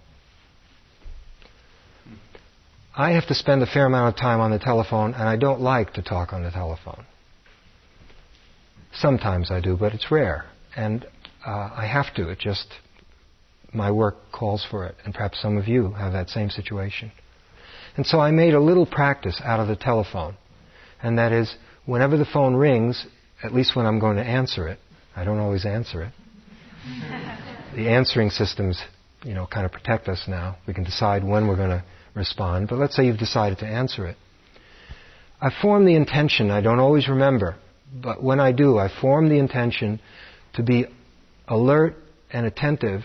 I 3.00 3.12
have 3.12 3.26
to 3.28 3.34
spend 3.34 3.62
a 3.62 3.66
fair 3.66 3.86
amount 3.86 4.14
of 4.14 4.20
time 4.20 4.40
on 4.40 4.50
the 4.50 4.58
telephone, 4.58 5.14
and 5.14 5.22
I 5.26 5.36
don't 5.36 5.62
like 5.62 5.94
to 5.94 6.02
talk 6.02 6.34
on 6.34 6.42
the 6.42 6.50
telephone. 6.50 7.06
Sometimes 8.92 9.50
I 9.50 9.62
do, 9.62 9.74
but 9.74 9.94
it's 9.94 10.10
rare. 10.10 10.44
And 10.76 11.06
uh, 11.46 11.70
I 11.74 11.86
have 11.90 12.14
to. 12.16 12.28
It 12.28 12.40
just, 12.40 12.66
my 13.72 13.90
work 13.90 14.16
calls 14.32 14.66
for 14.70 14.84
it. 14.84 14.96
And 15.02 15.14
perhaps 15.14 15.40
some 15.40 15.56
of 15.56 15.66
you 15.66 15.92
have 15.92 16.12
that 16.12 16.28
same 16.28 16.50
situation. 16.50 17.10
And 17.96 18.04
so 18.04 18.20
I 18.20 18.32
made 18.32 18.52
a 18.52 18.60
little 18.60 18.84
practice 18.84 19.40
out 19.42 19.60
of 19.60 19.68
the 19.68 19.76
telephone. 19.76 20.36
And 21.02 21.16
that 21.16 21.32
is, 21.32 21.56
whenever 21.86 22.18
the 22.18 22.26
phone 22.26 22.54
rings, 22.54 23.06
at 23.42 23.54
least 23.54 23.74
when 23.76 23.86
I'm 23.86 23.98
going 23.98 24.18
to 24.18 24.24
answer 24.24 24.68
it, 24.68 24.78
I 25.16 25.24
don't 25.24 25.38
always 25.38 25.64
answer 25.64 26.02
it. 26.02 26.12
the 27.74 27.88
answering 27.88 28.28
systems, 28.28 28.78
you 29.24 29.32
know, 29.32 29.46
kind 29.46 29.64
of 29.64 29.72
protect 29.72 30.06
us 30.06 30.24
now. 30.28 30.58
We 30.66 30.74
can 30.74 30.84
decide 30.84 31.24
when 31.24 31.48
we're 31.48 31.56
going 31.56 31.70
to 31.70 31.84
respond. 32.14 32.68
But 32.68 32.78
let's 32.78 32.96
say 32.96 33.06
you've 33.06 33.18
decided 33.18 33.58
to 33.58 33.66
answer 33.66 34.06
it. 34.06 34.16
I 35.40 35.50
form 35.62 35.86
the 35.86 35.94
intention, 35.94 36.50
I 36.50 36.60
don't 36.60 36.80
always 36.80 37.08
remember, 37.08 37.56
but 37.94 38.22
when 38.22 38.40
I 38.40 38.52
do, 38.52 38.78
I 38.78 38.88
form 39.00 39.28
the 39.28 39.38
intention 39.38 40.00
to 40.54 40.62
be 40.62 40.86
alert 41.48 41.96
and 42.30 42.44
attentive, 42.44 43.02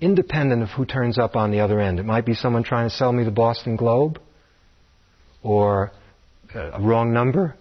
independent 0.00 0.62
of 0.62 0.68
who 0.70 0.84
turns 0.84 1.18
up 1.18 1.34
on 1.34 1.50
the 1.50 1.60
other 1.60 1.80
end. 1.80 1.98
It 1.98 2.04
might 2.04 2.24
be 2.24 2.34
someone 2.34 2.62
trying 2.62 2.88
to 2.88 2.94
sell 2.94 3.12
me 3.12 3.24
the 3.24 3.32
Boston 3.32 3.76
Globe, 3.76 4.20
or 5.42 5.90
a 6.54 6.80
wrong 6.80 7.12
number, 7.12 7.56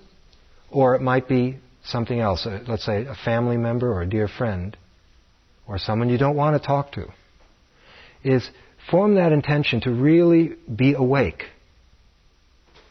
or 0.69 0.95
it 0.95 1.01
might 1.01 1.27
be 1.27 1.57
something 1.83 2.19
else. 2.19 2.45
Uh, 2.45 2.59
let's 2.67 2.85
say 2.85 3.05
a 3.05 3.15
family 3.25 3.57
member 3.57 3.91
or 3.91 4.01
a 4.01 4.09
dear 4.09 4.27
friend, 4.27 4.77
or 5.67 5.77
someone 5.77 6.09
you 6.09 6.17
don't 6.17 6.35
want 6.35 6.59
to 6.59 6.65
talk 6.65 6.91
to. 6.93 7.07
Is 8.23 8.49
form 8.89 9.15
that 9.15 9.31
intention 9.31 9.81
to 9.81 9.91
really 9.91 10.55
be 10.73 10.93
awake 10.93 11.43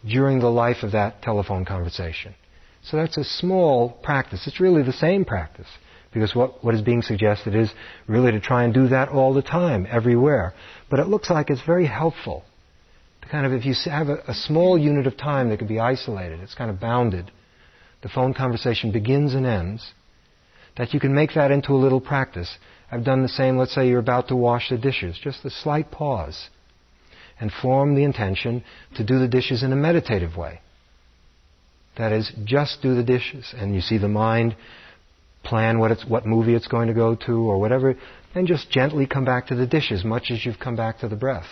during 0.07 0.39
the 0.41 0.51
life 0.51 0.83
of 0.83 0.93
that 0.93 1.23
telephone 1.23 1.65
conversation. 1.65 2.35
So 2.83 2.97
that's 2.99 3.17
a 3.17 3.25
small 3.25 3.91
practice. 4.03 4.47
It's 4.47 4.61
really 4.61 4.83
the 4.83 4.93
same 4.93 5.25
practice. 5.25 5.69
Because 6.13 6.35
what, 6.35 6.63
what 6.63 6.75
is 6.75 6.83
being 6.83 7.03
suggested 7.03 7.57
is 7.57 7.73
really 8.07 8.31
to 8.33 8.41
try 8.41 8.65
and 8.65 8.73
do 8.73 8.89
that 8.89 9.09
all 9.09 9.35
the 9.35 9.43
time, 9.43 9.87
everywhere. 9.91 10.55
But 10.89 11.01
it 11.01 11.09
looks 11.09 11.29
like 11.29 11.51
it's 11.51 11.65
very 11.65 11.87
helpful. 11.87 12.45
To 13.23 13.29
kind 13.29 13.47
of, 13.47 13.53
if 13.53 13.65
you 13.65 13.75
have 13.91 14.09
a, 14.09 14.19
a 14.29 14.35
small 14.35 14.79
unit 14.79 15.07
of 15.07 15.17
time 15.17 15.49
that 15.49 15.59
can 15.59 15.67
be 15.67 15.81
isolated, 15.81 16.41
it's 16.41 16.55
kind 16.55 16.71
of 16.71 16.79
bounded. 16.79 17.33
The 18.03 18.09
phone 18.11 18.35
conversation 18.35 18.93
begins 18.93 19.35
and 19.35 19.47
ends. 19.47 19.93
That 20.77 20.93
you 20.93 21.01
can 21.01 21.15
make 21.15 21.35
that 21.35 21.51
into 21.51 21.73
a 21.73 21.81
little 21.83 22.01
practice. 22.01 22.59
I've 22.95 23.03
done 23.03 23.23
the 23.23 23.29
same, 23.29 23.57
let's 23.57 23.75
say 23.75 23.89
you're 23.89 23.99
about 23.99 24.29
to 24.29 24.37
wash 24.37 24.71
the 24.71 24.79
dishes, 24.79 25.19
just 25.21 25.45
a 25.45 25.51
slight 25.51 25.91
pause, 25.91 26.49
and 27.41 27.51
form 27.51 27.97
the 27.97 28.05
intention 28.05 28.63
to 28.95 29.05
do 29.05 29.19
the 29.19 29.27
dishes 29.27 29.65
in 29.65 29.73
a 29.73 29.77
meditative 29.77 30.37
way. 30.37 30.61
That 31.99 32.13
is, 32.13 32.31
just 32.45 32.83
do 32.83 32.95
the 32.95 33.03
dishes, 33.03 33.53
and 33.57 33.75
you 33.75 33.81
see 33.81 33.99
the 33.99 34.07
mind 34.07 34.55
plan 35.43 35.81
what, 35.81 35.91
it's, 35.91 36.07
what 36.07 36.25
movie 36.25 36.55
it's 36.55 36.69
going 36.69 36.87
to 36.87 36.95
go 36.95 37.17
to 37.17 37.33
or 37.33 37.59
whatever, 37.59 37.97
and 38.33 38.47
just 38.47 38.71
gently 38.71 39.09
come 39.09 39.25
back 39.25 39.49
to 39.49 39.57
the 39.57 39.67
dishes, 39.67 40.05
much 40.05 40.31
as 40.31 40.47
you've 40.47 40.61
come 40.61 40.77
back 40.77 41.01
to 41.01 41.09
the 41.09 41.17
breath, 41.17 41.49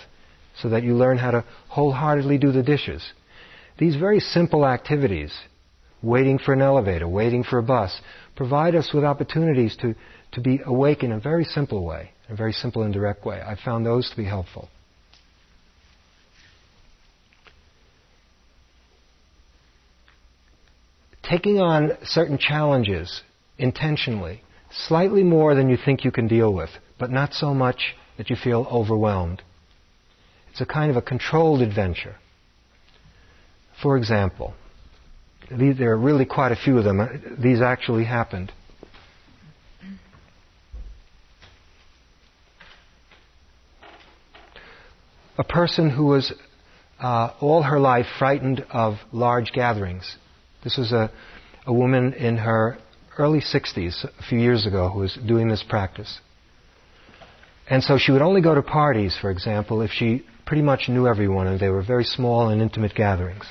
so 0.60 0.68
that 0.68 0.84
you 0.84 0.94
learn 0.94 1.18
how 1.18 1.32
to 1.32 1.44
wholeheartedly 1.66 2.38
do 2.38 2.52
the 2.52 2.62
dishes. 2.62 3.04
These 3.78 3.96
very 3.96 4.20
simple 4.20 4.64
activities, 4.64 5.34
waiting 6.02 6.38
for 6.38 6.52
an 6.52 6.62
elevator, 6.62 7.08
waiting 7.08 7.42
for 7.42 7.58
a 7.58 7.64
bus, 7.64 8.00
provide 8.36 8.76
us 8.76 8.92
with 8.94 9.02
opportunities 9.02 9.76
to 9.78 9.96
to 10.32 10.40
be 10.40 10.60
awake 10.64 11.02
in 11.02 11.12
a 11.12 11.20
very 11.20 11.44
simple 11.44 11.84
way, 11.84 12.10
a 12.28 12.34
very 12.34 12.52
simple 12.52 12.82
and 12.82 12.92
direct 12.92 13.24
way. 13.24 13.40
I 13.40 13.56
found 13.62 13.86
those 13.86 14.10
to 14.10 14.16
be 14.16 14.24
helpful. 14.24 14.68
Taking 21.22 21.60
on 21.60 21.92
certain 22.04 22.36
challenges 22.36 23.22
intentionally, 23.56 24.42
slightly 24.70 25.22
more 25.22 25.54
than 25.54 25.68
you 25.68 25.78
think 25.82 26.04
you 26.04 26.10
can 26.10 26.26
deal 26.26 26.52
with, 26.52 26.70
but 26.98 27.10
not 27.10 27.32
so 27.32 27.54
much 27.54 27.94
that 28.18 28.28
you 28.28 28.36
feel 28.36 28.66
overwhelmed. 28.70 29.42
It's 30.50 30.60
a 30.60 30.66
kind 30.66 30.90
of 30.90 30.96
a 30.96 31.02
controlled 31.02 31.62
adventure. 31.62 32.16
For 33.82 33.96
example, 33.96 34.54
there 35.50 35.92
are 35.92 35.98
really 35.98 36.24
quite 36.24 36.52
a 36.52 36.56
few 36.56 36.78
of 36.78 36.84
them. 36.84 37.38
These 37.38 37.60
actually 37.60 38.04
happened. 38.04 38.52
A 45.42 45.44
person 45.44 45.90
who 45.90 46.04
was 46.04 46.32
uh, 47.00 47.32
all 47.40 47.64
her 47.64 47.80
life 47.80 48.06
frightened 48.16 48.64
of 48.70 48.94
large 49.10 49.50
gatherings. 49.50 50.16
This 50.62 50.76
was 50.76 50.92
a, 50.92 51.10
a 51.66 51.72
woman 51.72 52.12
in 52.12 52.36
her 52.36 52.78
early 53.18 53.40
60s, 53.40 54.04
a 54.04 54.22
few 54.22 54.38
years 54.38 54.66
ago, 54.66 54.88
who 54.88 55.00
was 55.00 55.18
doing 55.26 55.48
this 55.48 55.64
practice. 55.68 56.20
And 57.68 57.82
so 57.82 57.98
she 57.98 58.12
would 58.12 58.22
only 58.22 58.40
go 58.40 58.54
to 58.54 58.62
parties, 58.62 59.16
for 59.20 59.32
example, 59.32 59.82
if 59.82 59.90
she 59.90 60.24
pretty 60.46 60.62
much 60.62 60.88
knew 60.88 61.08
everyone 61.08 61.48
and 61.48 61.58
they 61.58 61.70
were 61.70 61.82
very 61.82 62.04
small 62.04 62.48
and 62.50 62.62
intimate 62.62 62.94
gatherings. 62.94 63.44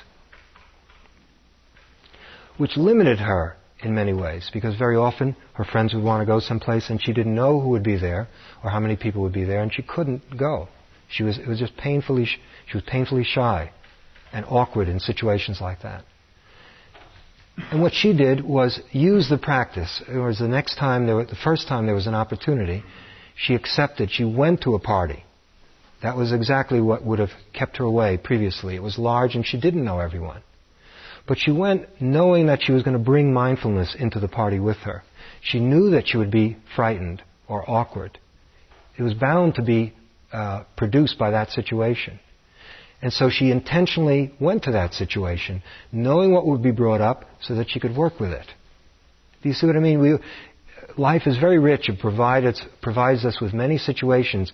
Which 2.58 2.78
limited 2.78 3.20
her 3.20 3.58
in 3.84 3.94
many 3.94 4.14
ways, 4.14 4.50
because 4.54 4.78
very 4.78 4.96
often 4.96 5.36
her 5.56 5.66
friends 5.66 5.94
would 5.94 6.06
want 6.06 6.22
to 6.22 6.26
go 6.26 6.40
someplace 6.40 6.90
and 6.90 7.04
she 7.04 7.12
didn't 7.12 7.36
know 7.36 7.60
who 7.60 7.70
would 7.70 7.84
be 7.84 7.98
there 7.98 8.30
or 8.64 8.70
how 8.70 8.80
many 8.80 8.96
people 8.96 9.24
would 9.24 9.34
be 9.34 9.44
there 9.44 9.62
and 9.62 9.74
she 9.74 9.82
couldn't 9.82 10.22
go. 10.38 10.70
She 11.12 11.24
was, 11.24 11.38
it 11.38 11.48
was 11.48 11.60
just 11.60 11.76
painfully, 11.78 12.26
she 12.26 12.74
was 12.74 12.84
painfully 12.88 13.24
shy 13.24 13.72
and 14.32 14.46
awkward 14.48 14.88
in 14.88 15.00
situations 15.00 15.60
like 15.60 15.82
that. 15.82 16.06
And 17.72 17.82
what 17.82 17.94
she 17.94 18.14
did 18.14 18.44
was 18.44 18.80
use 18.92 19.30
the 19.30 19.38
practice. 19.38 20.02
It 20.08 20.18
was 20.18 20.40
the 20.40 20.48
next 20.48 20.76
time, 20.76 21.06
there, 21.06 21.24
the 21.26 21.36
first 21.36 21.68
time 21.68 21.86
there 21.86 21.96
was 21.96 22.08
an 22.08 22.16
opportunity, 22.16 22.84
she 23.36 23.56
accepted, 23.56 24.10
she 24.12 24.24
went 24.24 24.62
to 24.62 24.76
a 24.76 24.80
party. 24.80 25.24
That 26.02 26.16
was 26.16 26.32
exactly 26.32 26.82
what 26.82 27.06
would 27.06 27.20
have 27.20 27.30
kept 27.54 27.78
her 27.78 27.84
away 27.84 28.18
previously. 28.18 28.76
It 28.76 28.82
was 28.82 28.98
large 28.98 29.36
and 29.36 29.46
she 29.46 29.60
didn't 29.60 29.84
know 29.84 30.00
everyone. 30.00 30.42
But 31.28 31.38
she 31.38 31.52
went 31.52 32.02
knowing 32.02 32.48
that 32.48 32.64
she 32.64 32.72
was 32.72 32.84
going 32.84 32.98
to 32.98 33.04
bring 33.04 33.34
mindfulness 33.34 33.96
into 34.00 34.20
the 34.20 34.28
party 34.28 34.60
with 34.60 34.78
her. 34.78 35.04
She 35.42 35.60
knew 35.60 35.92
that 35.92 36.08
she 36.08 36.18
would 36.18 36.32
be 36.32 36.58
frightened 36.76 37.22
or 37.48 37.70
awkward. 37.70 38.18
It 38.98 39.04
was 39.04 39.14
bound 39.14 39.56
to 39.56 39.62
be 39.62 39.94
uh, 40.34 40.64
produced 40.78 41.18
by 41.18 41.32
that 41.32 41.50
situation. 41.52 42.20
And 43.02 43.12
so 43.12 43.30
she 43.30 43.50
intentionally 43.50 44.32
went 44.40 44.64
to 44.64 44.72
that 44.74 44.94
situation, 44.94 45.64
knowing 45.92 46.32
what 46.32 46.46
would 46.46 46.62
be 46.62 46.72
brought 46.72 47.02
up 47.02 47.26
so 47.42 47.56
that 47.56 47.70
she 47.70 47.80
could 47.80 47.96
work 47.96 48.20
with 48.20 48.32
it. 48.32 48.46
Do 49.42 49.50
you 49.50 49.56
see 49.56 49.66
what 49.66 49.76
I 49.76 49.80
mean? 49.80 50.00
We, 50.00 50.18
life 50.98 51.24
is 51.26 51.38
very 51.38 51.58
rich. 51.58 51.90
It 51.90 52.00
provides, 52.00 52.64
provides 52.82 53.26
us 53.26 53.42
with 53.42 53.54
many 53.54 53.80
situations, 53.80 54.54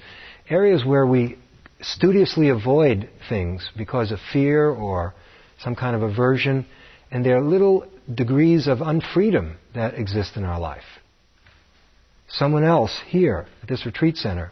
areas 0.49 0.85
where 0.85 1.05
we 1.05 1.37
studiously 1.81 2.49
avoid 2.49 3.09
things 3.27 3.69
because 3.77 4.11
of 4.11 4.19
fear 4.31 4.69
or 4.69 5.13
some 5.59 5.75
kind 5.75 5.95
of 5.95 6.01
aversion. 6.01 6.65
And 7.11 7.25
there 7.25 7.37
are 7.37 7.43
little 7.43 7.85
degrees 8.13 8.67
of 8.67 8.79
unfreedom 8.79 9.57
that 9.75 9.95
exist 9.95 10.37
in 10.37 10.45
our 10.45 10.59
life. 10.59 10.83
Someone 12.29 12.63
else 12.63 12.97
here 13.07 13.45
at 13.61 13.69
this 13.69 13.85
retreat 13.85 14.17
center, 14.17 14.51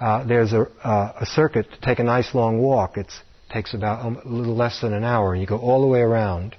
uh, 0.00 0.24
there's 0.24 0.52
a, 0.52 0.62
uh, 0.82 1.12
a 1.20 1.26
circuit 1.26 1.66
to 1.70 1.80
take 1.80 1.98
a 1.98 2.04
nice 2.04 2.34
long 2.34 2.58
walk. 2.60 2.96
It 2.96 3.10
takes 3.52 3.74
about 3.74 4.04
a 4.04 4.28
little 4.28 4.56
less 4.56 4.80
than 4.80 4.92
an 4.92 5.04
hour, 5.04 5.32
and 5.32 5.40
you 5.40 5.46
go 5.46 5.58
all 5.58 5.80
the 5.80 5.86
way 5.86 6.00
around. 6.00 6.56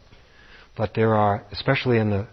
But 0.78 0.94
there 0.94 1.16
are, 1.16 1.44
especially 1.52 1.98
in 1.98 2.10
the, 2.10 2.28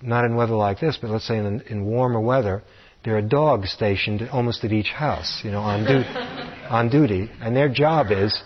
not 0.00 0.24
in 0.24 0.34
weather 0.34 0.54
like 0.54 0.80
this, 0.80 0.98
but 1.00 1.10
let's 1.10 1.26
say 1.26 1.38
in, 1.38 1.60
in 1.62 1.84
warmer 1.84 2.20
weather, 2.20 2.62
there 3.04 3.16
are 3.16 3.22
dogs 3.22 3.70
stationed 3.70 4.28
almost 4.32 4.64
at 4.64 4.72
each 4.72 4.90
house, 4.90 5.40
you 5.44 5.50
know, 5.50 5.60
on, 5.60 5.84
du- 5.84 6.66
on 6.70 6.88
duty, 6.88 7.30
and 7.40 7.56
their 7.56 7.68
job 7.68 8.06
is 8.10 8.40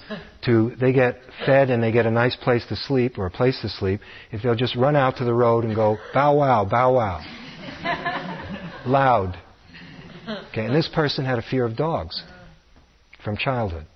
to 0.47 0.75
they 0.81 0.93
get 0.93 1.19
fed 1.45 1.71
and 1.71 1.83
they 1.83 1.93
get 1.93 2.07
a 2.07 2.11
nice 2.11 2.37
place 2.37 2.65
to 2.69 2.77
sleep 2.77 3.19
or 3.19 3.27
a 3.27 3.31
place 3.31 3.61
to 3.61 3.69
sleep 3.69 4.01
if 4.31 4.43
they'll 4.43 4.55
just 4.55 4.77
run 4.77 4.97
out 4.97 5.17
to 5.19 5.25
the 5.25 5.35
road 5.35 5.65
and 5.65 5.75
go 5.75 5.99
bow 6.15 6.35
wow, 6.37 6.65
bow 6.65 6.95
wow, 6.95 7.21
loud. 8.87 9.37
Okay, 10.29 10.65
and 10.65 10.75
this 10.75 10.89
person 10.89 11.25
had 11.25 11.39
a 11.39 11.43
fear 11.43 11.65
of 11.65 11.77
dogs 11.77 12.23
from 13.25 13.37
childhood, 13.37 13.87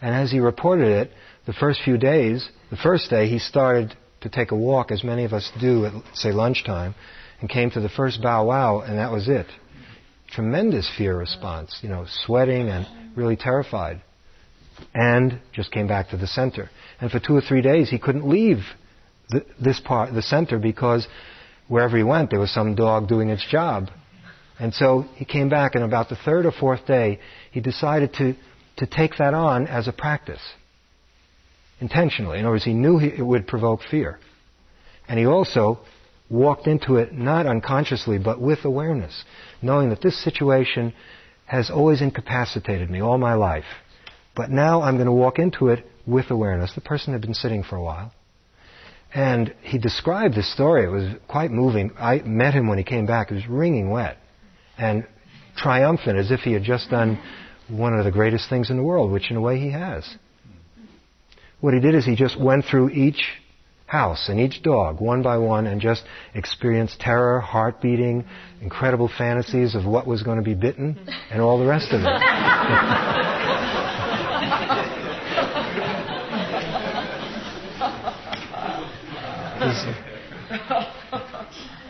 and 0.00 0.14
as 0.14 0.30
he 0.30 0.40
reported 0.40 0.88
it, 0.88 1.10
the 1.46 1.52
first 1.52 1.80
few 1.84 1.98
days, 1.98 2.48
the 2.70 2.76
first 2.76 3.10
day 3.10 3.28
he 3.28 3.38
started 3.38 3.96
to 4.20 4.28
take 4.28 4.52
a 4.52 4.56
walk, 4.56 4.90
as 4.90 5.02
many 5.02 5.24
of 5.24 5.32
us 5.32 5.50
do 5.60 5.86
at 5.86 5.92
say 6.14 6.32
lunchtime 6.32 6.94
and 7.40 7.50
came 7.50 7.70
to 7.70 7.80
the 7.80 7.88
first 7.88 8.22
bow 8.22 8.46
wow, 8.46 8.80
and 8.80 8.98
that 8.98 9.10
was 9.10 9.28
it. 9.28 9.46
Tremendous 10.30 10.90
fear 10.96 11.16
response, 11.16 11.78
you 11.82 11.88
know, 11.88 12.06
sweating 12.24 12.68
and 12.68 12.86
really 13.16 13.36
terrified. 13.36 14.00
And 14.94 15.40
just 15.52 15.70
came 15.70 15.86
back 15.86 16.10
to 16.10 16.16
the 16.16 16.26
center. 16.26 16.70
And 17.00 17.10
for 17.10 17.20
two 17.20 17.36
or 17.36 17.40
three 17.40 17.60
days, 17.60 17.90
he 17.90 17.98
couldn't 17.98 18.26
leave 18.26 18.58
the, 19.28 19.44
this 19.62 19.80
part, 19.80 20.14
the 20.14 20.22
center, 20.22 20.58
because 20.58 21.06
wherever 21.68 21.96
he 21.96 22.02
went, 22.02 22.30
there 22.30 22.40
was 22.40 22.52
some 22.52 22.74
dog 22.74 23.08
doing 23.08 23.28
its 23.28 23.44
job. 23.50 23.88
And 24.62 24.72
so 24.72 25.06
he 25.16 25.24
came 25.24 25.48
back, 25.48 25.74
and 25.74 25.82
about 25.82 26.08
the 26.08 26.14
third 26.14 26.46
or 26.46 26.52
fourth 26.52 26.86
day, 26.86 27.18
he 27.50 27.58
decided 27.58 28.14
to, 28.14 28.36
to 28.76 28.86
take 28.86 29.16
that 29.18 29.34
on 29.34 29.66
as 29.66 29.88
a 29.88 29.92
practice. 29.92 30.40
Intentionally. 31.80 32.38
In 32.38 32.44
other 32.44 32.52
words, 32.52 32.62
he 32.64 32.72
knew 32.72 32.96
he, 32.96 33.08
it 33.08 33.26
would 33.26 33.48
provoke 33.48 33.80
fear. 33.82 34.20
And 35.08 35.18
he 35.18 35.26
also 35.26 35.80
walked 36.30 36.68
into 36.68 36.98
it 36.98 37.12
not 37.12 37.44
unconsciously, 37.44 38.18
but 38.18 38.40
with 38.40 38.64
awareness, 38.64 39.24
knowing 39.62 39.88
that 39.88 40.00
this 40.00 40.22
situation 40.22 40.94
has 41.46 41.68
always 41.68 42.00
incapacitated 42.00 42.88
me 42.88 43.02
all 43.02 43.18
my 43.18 43.34
life. 43.34 43.64
But 44.36 44.50
now 44.50 44.82
I'm 44.82 44.94
going 44.94 45.06
to 45.06 45.12
walk 45.12 45.40
into 45.40 45.70
it 45.70 45.84
with 46.06 46.30
awareness. 46.30 46.72
The 46.72 46.82
person 46.82 47.14
had 47.14 47.20
been 47.20 47.34
sitting 47.34 47.64
for 47.64 47.74
a 47.74 47.82
while. 47.82 48.12
And 49.12 49.52
he 49.62 49.78
described 49.78 50.36
this 50.36 50.52
story. 50.54 50.84
It 50.84 50.88
was 50.88 51.16
quite 51.26 51.50
moving. 51.50 51.90
I 51.98 52.18
met 52.18 52.54
him 52.54 52.68
when 52.68 52.78
he 52.78 52.84
came 52.84 53.06
back. 53.06 53.30
He 53.30 53.34
was 53.34 53.48
wringing 53.48 53.90
wet 53.90 54.18
and 54.82 55.06
triumphant 55.56 56.18
as 56.18 56.30
if 56.30 56.40
he 56.40 56.52
had 56.52 56.64
just 56.64 56.90
done 56.90 57.18
one 57.68 57.94
of 57.94 58.04
the 58.04 58.10
greatest 58.10 58.48
things 58.48 58.68
in 58.70 58.76
the 58.76 58.82
world, 58.82 59.12
which 59.12 59.30
in 59.30 59.36
a 59.36 59.40
way 59.40 59.58
he 59.58 59.70
has. 59.70 60.16
What 61.60 61.74
he 61.74 61.80
did 61.80 61.94
is 61.94 62.04
he 62.04 62.16
just 62.16 62.38
went 62.40 62.64
through 62.64 62.90
each 62.90 63.22
house 63.86 64.28
and 64.28 64.40
each 64.40 64.62
dog 64.62 65.00
one 65.00 65.22
by 65.22 65.38
one 65.38 65.66
and 65.66 65.80
just 65.80 66.02
experienced 66.34 66.98
terror, 66.98 67.40
heart 67.40 67.80
beating, 67.80 68.24
incredible 68.60 69.10
fantasies 69.16 69.74
of 69.74 69.84
what 69.84 70.06
was 70.06 70.22
going 70.22 70.38
to 70.38 70.44
be 70.44 70.54
bitten, 70.54 70.98
and 71.30 71.40
all 71.40 71.58
the 71.58 71.66
rest 71.66 71.92
of 71.92 72.00
it. 72.00 72.06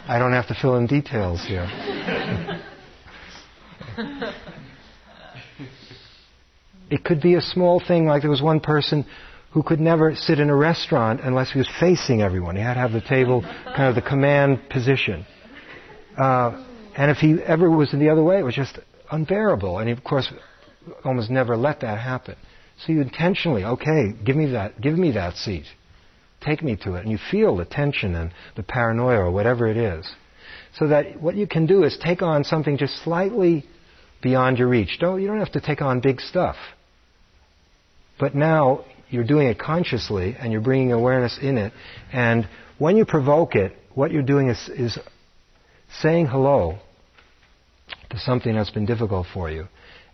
I 0.08 0.18
don't 0.18 0.32
have 0.32 0.48
to 0.48 0.54
fill 0.60 0.76
in 0.76 0.86
details 0.86 1.42
here. 1.46 1.66
It 6.90 7.04
could 7.04 7.20
be 7.20 7.34
a 7.34 7.40
small 7.40 7.80
thing, 7.86 8.06
like 8.06 8.22
there 8.22 8.30
was 8.30 8.42
one 8.42 8.60
person 8.60 9.06
who 9.52 9.62
could 9.62 9.80
never 9.80 10.14
sit 10.14 10.38
in 10.38 10.48
a 10.50 10.56
restaurant 10.56 11.20
unless 11.22 11.52
he 11.52 11.58
was 11.58 11.68
facing 11.78 12.22
everyone. 12.22 12.56
He 12.56 12.62
had 12.62 12.74
to 12.74 12.80
have 12.80 12.92
the 12.92 13.02
table 13.02 13.42
kind 13.42 13.88
of 13.88 13.94
the 13.94 14.02
command 14.02 14.60
position. 14.70 15.26
Uh, 16.16 16.64
and 16.96 17.10
if 17.10 17.18
he 17.18 17.34
ever 17.42 17.70
was 17.70 17.92
in 17.92 17.98
the 17.98 18.08
other 18.10 18.22
way, 18.22 18.38
it 18.38 18.42
was 18.42 18.54
just 18.54 18.78
unbearable. 19.10 19.78
And 19.78 19.88
he, 19.88 19.92
of 19.92 20.02
course, 20.04 20.32
almost 21.04 21.30
never 21.30 21.56
let 21.56 21.80
that 21.80 21.98
happen. 21.98 22.36
So 22.84 22.92
you 22.92 23.00
intentionally, 23.02 23.64
okay, 23.64 24.12
give 24.24 24.36
me 24.36 24.52
that, 24.52 24.80
give 24.80 24.98
me 24.98 25.12
that 25.12 25.36
seat. 25.36 25.66
Take 26.40 26.62
me 26.62 26.76
to 26.82 26.94
it. 26.94 27.02
And 27.02 27.10
you 27.10 27.18
feel 27.30 27.56
the 27.56 27.64
tension 27.64 28.14
and 28.14 28.32
the 28.56 28.62
paranoia 28.62 29.18
or 29.18 29.30
whatever 29.30 29.68
it 29.68 29.76
is. 29.76 30.10
So 30.78 30.88
that 30.88 31.20
what 31.20 31.36
you 31.36 31.46
can 31.46 31.66
do 31.66 31.84
is 31.84 31.96
take 32.02 32.22
on 32.22 32.44
something 32.44 32.78
just 32.78 33.02
slightly 33.04 33.64
beyond 34.22 34.58
your 34.58 34.68
reach. 34.68 34.98
Don't, 35.00 35.20
you 35.20 35.26
don't 35.26 35.40
have 35.40 35.52
to 35.52 35.60
take 35.60 35.82
on 35.82 36.00
big 36.00 36.20
stuff. 36.20 36.56
But 38.18 38.34
now 38.34 38.84
you're 39.10 39.24
doing 39.24 39.48
it 39.48 39.58
consciously 39.58 40.36
and 40.38 40.52
you're 40.52 40.62
bringing 40.62 40.92
awareness 40.92 41.38
in 41.40 41.58
it. 41.58 41.72
And 42.12 42.48
when 42.78 42.96
you 42.96 43.04
provoke 43.04 43.54
it, 43.54 43.76
what 43.94 44.10
you're 44.10 44.22
doing 44.22 44.48
is, 44.48 44.70
is 44.70 44.98
saying 46.00 46.26
hello 46.26 46.78
to 48.10 48.18
something 48.18 48.54
that's 48.54 48.70
been 48.70 48.86
difficult 48.86 49.26
for 49.32 49.50
you. 49.50 49.66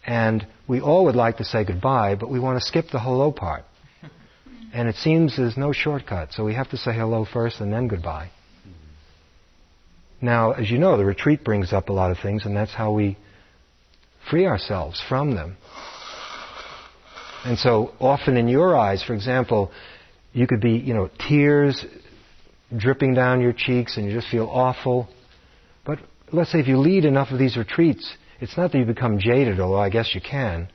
And 0.07 0.47
we 0.67 0.81
all 0.81 1.05
would 1.05 1.17
like 1.17 1.37
to 1.37 1.45
say 1.45 1.65
goodbye, 1.65 2.15
but 2.15 2.31
we 2.31 2.41
want 2.41 2.59
to 2.59 2.67
skip 2.67 2.87
the 2.91 2.99
hello 3.01 3.31
part. 3.31 3.65
And 4.71 4.87
it 4.87 4.97
seems 4.97 5.35
there's 5.35 5.57
no 5.57 5.73
shortcut, 5.73 6.35
so 6.35 6.45
we 6.45 6.53
have 6.53 6.69
to 6.71 6.77
say 6.77 6.93
hello 6.93 7.25
first 7.25 7.59
and 7.61 7.73
then 7.73 7.89
goodbye. 7.89 8.31
Now, 10.21 10.53
as 10.53 10.71
you 10.71 10.77
know, 10.77 10.99
the 10.99 11.07
retreat 11.07 11.43
brings 11.43 11.73
up 11.73 11.89
a 11.89 11.93
lot 11.95 12.11
of 12.11 12.19
things, 12.19 12.45
and 12.45 12.55
that's 12.55 12.75
how 12.75 12.93
we 12.93 13.17
free 14.31 14.47
ourselves 14.47 15.03
from 15.09 15.35
them. 15.35 15.57
And 17.45 17.59
so 17.59 17.93
often 18.01 18.37
in 18.37 18.49
your 18.49 18.77
eyes, 18.77 19.03
for 19.03 19.15
example, 19.15 19.71
you 20.33 20.47
could 20.47 20.61
be, 20.61 20.73
you 20.73 20.95
know, 20.95 21.09
tears 21.29 21.85
dripping 22.77 23.15
down 23.15 23.41
your 23.41 23.53
cheeks 23.53 23.97
and 23.97 24.07
you 24.07 24.13
just 24.13 24.29
feel 24.29 24.47
awful. 24.47 25.09
But 25.85 26.01
let's 26.33 26.53
say 26.53 26.61
if 26.61 26.69
you 26.69 26.79
lead 26.79 27.05
enough 27.05 27.31
of 27.31 27.39
these 27.39 27.57
retreats, 27.57 28.17
it's 28.41 28.57
not 28.57 28.73
that 28.73 28.79
you 28.79 28.85
become 28.85 29.19
jaded, 29.19 29.61
although 29.61 29.81
I 29.81 29.89
guess 29.89 30.15
you 30.15 30.21
can. 30.21 30.69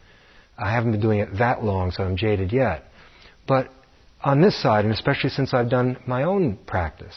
I 0.58 0.72
haven't 0.72 0.92
been 0.92 1.02
doing 1.02 1.20
it 1.20 1.38
that 1.38 1.64
long, 1.64 1.92
so 1.92 2.04
I'm 2.04 2.18
jaded 2.18 2.52
yet. 2.52 2.86
But 3.48 3.70
on 4.24 4.42
this 4.42 4.60
side, 4.62 4.86
and 4.86 4.94
especially 4.94 5.30
since 5.30 5.54
I've 5.54 5.70
done 5.70 5.98
my 6.08 6.24
own 6.24 6.58
practice, 6.66 7.16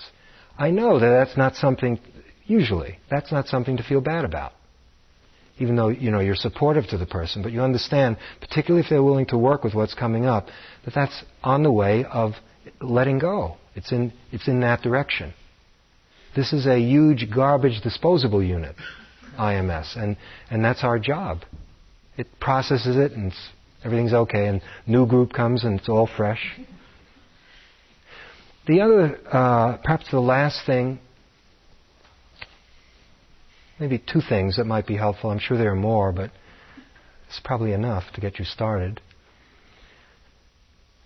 I 0.59 0.71
know 0.71 0.99
that 0.99 1.09
that's 1.09 1.37
not 1.37 1.55
something, 1.55 2.01
usually, 2.47 2.99
that's 3.11 3.31
not 3.31 3.47
something 3.47 3.77
to 3.77 3.83
feel 3.83 4.01
bad 4.01 4.25
about 4.25 4.53
even 5.59 5.77
though 5.77 5.89
you 5.89 6.11
know 6.11 6.21
you're 6.21 6.37
supportive 6.37 6.87
to 6.89 6.99
the 6.99 7.07
person, 7.07 7.43
but 7.43 7.53
you 7.53 7.63
understand, 7.63 8.17
particularly 8.41 8.85
if 8.85 8.91
they're 8.91 9.03
willing 9.03 9.27
to 9.27 9.39
work 9.39 9.65
with 9.65 9.75
what's 9.75 9.95
coming 9.95 10.27
up, 10.27 10.49
that 10.85 10.95
that's 10.95 11.25
on 11.43 11.63
the 11.63 11.73
way 11.73 12.05
of 12.05 12.33
letting 12.81 13.19
go. 13.19 13.57
It's 13.75 13.93
in 13.93 14.13
it's 14.33 14.49
in 14.49 14.61
that 14.61 14.83
direction. 14.83 15.33
This 16.35 16.53
is 16.53 16.67
a 16.67 16.79
huge 16.79 17.29
garbage 17.35 17.81
disposable 17.83 18.43
unit, 18.43 18.77
IMS, 19.39 19.97
and 19.97 20.17
and 20.51 20.65
that's 20.65 20.85
our 20.85 20.99
job. 20.99 21.43
It 22.17 22.27
processes 22.41 22.97
it 22.97 23.13
and 23.13 23.33
everything's 23.85 24.13
okay, 24.13 24.47
and 24.47 24.61
new 24.87 25.07
group 25.07 25.33
comes 25.33 25.65
and 25.65 25.79
it's 25.79 25.89
all 25.89 26.07
fresh. 26.07 26.59
The 28.67 28.81
other, 28.81 29.19
uh, 29.33 29.77
perhaps 29.77 30.11
the 30.11 30.21
last 30.21 30.67
thing 30.67 30.99
maybe 33.79 33.99
two 33.99 34.21
things 34.27 34.57
that 34.57 34.65
might 34.65 34.87
be 34.87 34.97
helpful. 34.97 35.31
I'm 35.31 35.39
sure 35.39 35.59
there 35.59 35.73
are 35.73 35.77
more, 35.77 36.13
but 36.13 36.31
it's 37.29 37.41
probably 37.45 37.73
enough 37.73 38.05
to 38.15 38.21
get 38.21 38.39
you 38.39 38.45
started. 38.45 39.01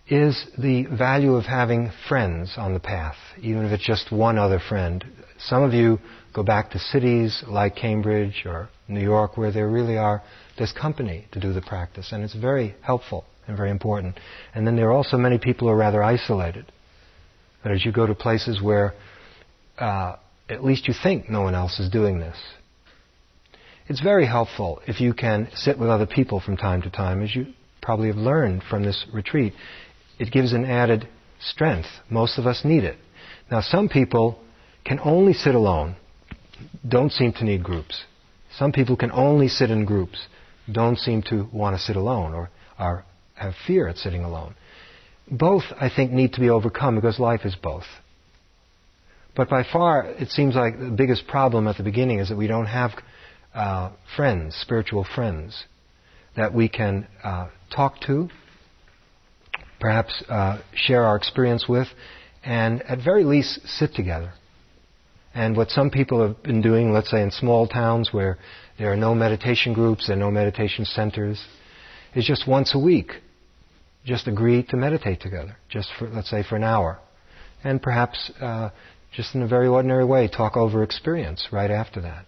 Is 0.09 0.45
the 0.59 0.87
value 0.87 1.37
of 1.37 1.45
having 1.45 1.93
friends 2.09 2.55
on 2.57 2.75
the 2.75 2.81
path, 2.81 3.17
even 3.41 3.65
if 3.65 3.73
it's 3.73 3.87
just 3.87 4.11
one 4.11 4.39
other 4.39 4.59
friend. 4.59 5.05
Some 5.39 5.63
of 5.63 5.73
you 5.73 6.01
go 6.35 6.43
back 6.43 6.73
to 6.73 6.79
cities 6.79 7.45
like 7.47 7.77
Cambridge 7.77 8.43
or 8.45 8.69
New 8.89 9.03
York 9.03 9.37
where 9.37 9.53
there 9.53 9.69
really 9.69 9.97
are, 9.97 10.23
there's 10.59 10.73
company 10.73 11.27
to 11.33 11.41
do 11.41 11.53
the 11.53 11.63
practice, 11.63 12.11
and 12.11 12.25
it's 12.25 12.35
very 12.35 12.75
helpful 12.83 13.25
and 13.47 13.57
very 13.57 13.71
important. 13.71 14.19
And 14.53 14.67
then 14.67 14.75
there 14.75 14.89
are 14.89 14.93
also 14.93 15.17
many 15.17 15.39
people 15.39 15.69
who 15.69 15.75
are 15.75 15.77
rather 15.77 16.03
isolated. 16.03 16.67
But 17.63 17.73
as 17.73 17.85
you 17.85 17.93
go 17.93 18.07
to 18.07 18.15
places 18.15 18.61
where 18.61 18.95
uh, 19.79 20.17
at 20.49 20.65
least 20.65 20.89
you 20.89 20.95
think 21.01 21.31
no 21.31 21.43
one 21.43 21.55
else 21.55 21.79
is 21.79 21.89
doing 21.89 22.19
this, 22.19 22.37
it's 23.91 24.01
very 24.01 24.25
helpful 24.25 24.81
if 24.87 25.01
you 25.01 25.13
can 25.13 25.49
sit 25.53 25.77
with 25.77 25.91
other 25.91 26.07
people 26.07 26.39
from 26.39 26.57
time 26.57 26.81
to 26.83 26.91
time, 26.91 27.25
as 27.25 27.35
you 27.35 27.47
probably 27.83 28.07
have 28.07 28.17
learned 28.17 28.63
from 28.63 28.85
this 28.85 29.05
retreat. 29.13 29.53
It 30.21 30.31
gives 30.31 30.53
an 30.53 30.65
added 30.65 31.09
strength. 31.41 31.89
Most 32.09 32.39
of 32.39 32.47
us 32.47 32.65
need 32.65 32.85
it. 32.85 32.97
Now, 33.51 33.61
some 33.61 33.89
people 33.89 34.39
can 34.85 35.01
only 35.01 35.33
sit 35.33 35.57
alone, 35.57 35.97
don't 36.89 37.11
seem 37.11 37.33
to 37.33 37.45
need 37.45 37.65
groups. 37.65 38.05
Some 38.57 38.71
people 38.71 38.97
can 38.97 39.11
only 39.11 39.49
sit 39.49 39.73
in 39.73 39.85
groups, 39.85 40.25
don't 40.71 40.97
seem 40.97 41.23
to 41.23 41.49
want 41.53 41.77
to 41.77 41.83
sit 41.83 41.97
alone 41.97 42.33
or 42.33 42.49
are, 42.79 43.05
have 43.35 43.55
fear 43.67 43.89
at 43.89 43.97
sitting 43.97 44.23
alone. 44.23 44.55
both, 45.29 45.65
I 45.81 45.91
think, 45.91 46.13
need 46.13 46.35
to 46.35 46.41
be 46.41 46.49
overcome 46.49 46.95
because 46.95 47.19
life 47.19 47.41
is 47.45 47.57
both. 47.57 47.87
But 49.35 49.49
by 49.49 49.65
far, 49.65 50.07
it 50.07 50.29
seems 50.29 50.55
like 50.55 50.79
the 50.79 50.91
biggest 50.91 51.27
problem 51.27 51.67
at 51.67 51.77
the 51.77 51.83
beginning 51.83 52.21
is 52.21 52.29
that 52.29 52.37
we 52.37 52.47
don't 52.47 52.67
have 52.67 52.93
uh, 53.55 53.91
friends, 54.17 54.55
spiritual 54.57 55.07
friends, 55.15 55.65
that 56.37 56.55
we 56.55 56.69
can 56.69 57.07
uh, 57.23 57.49
talk 57.75 58.01
to, 58.07 58.29
perhaps 59.81 60.23
uh, 60.29 60.59
share 60.75 61.05
our 61.05 61.17
experience 61.17 61.67
with, 61.69 61.89
and 62.45 62.83
at 62.83 63.03
very 63.03 63.25
least 63.25 63.61
sit 63.67 63.93
together. 63.95 64.33
And 65.35 65.57
what 65.57 65.71
some 65.71 65.91
people 65.91 66.27
have 66.27 66.43
been 66.43 66.61
doing, 66.61 66.93
let's 66.93 67.11
say 67.11 67.23
in 67.23 67.31
small 67.31 67.69
towns 67.69 68.13
where 68.13 68.39
there 68.79 68.93
are 68.93 68.97
no 68.97 69.15
meditation 69.15 69.73
groups 69.73 70.09
and 70.09 70.19
no 70.19 70.31
meditation 70.31 70.85
centers, 70.85 71.45
is 72.15 72.27
just 72.27 72.49
once 72.49 72.75
a 72.75 72.79
week, 72.79 73.13
just 74.05 74.27
agree 74.27 74.63
to 74.65 74.77
meditate 74.77 75.21
together, 75.21 75.57
just 75.69 75.89
for, 75.99 76.09
let's 76.09 76.31
say, 76.31 76.43
for 76.43 76.57
an 76.57 76.65
hour. 76.65 76.99
And 77.63 77.81
perhaps 77.81 78.31
uh, 78.41 78.71
just 79.15 79.35
in 79.35 79.43
a 79.43 79.47
very 79.47 79.69
ordinary 79.69 80.05
way, 80.05 80.29
talk 80.29 80.57
over 80.57 80.83
experience 80.83 81.49
right 81.53 81.71
after 81.71 82.01
that. 82.01 82.27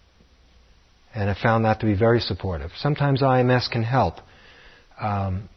And 1.14 1.28
I 1.28 1.36
found 1.40 1.64
that 1.64 1.80
to 1.80 1.86
be 1.86 1.94
very 1.94 2.20
supportive. 2.20 2.70
Sometimes 2.78 3.22
IMS 3.22 3.70
can 3.70 3.82
help. 3.82 4.14
Um, 5.00 5.48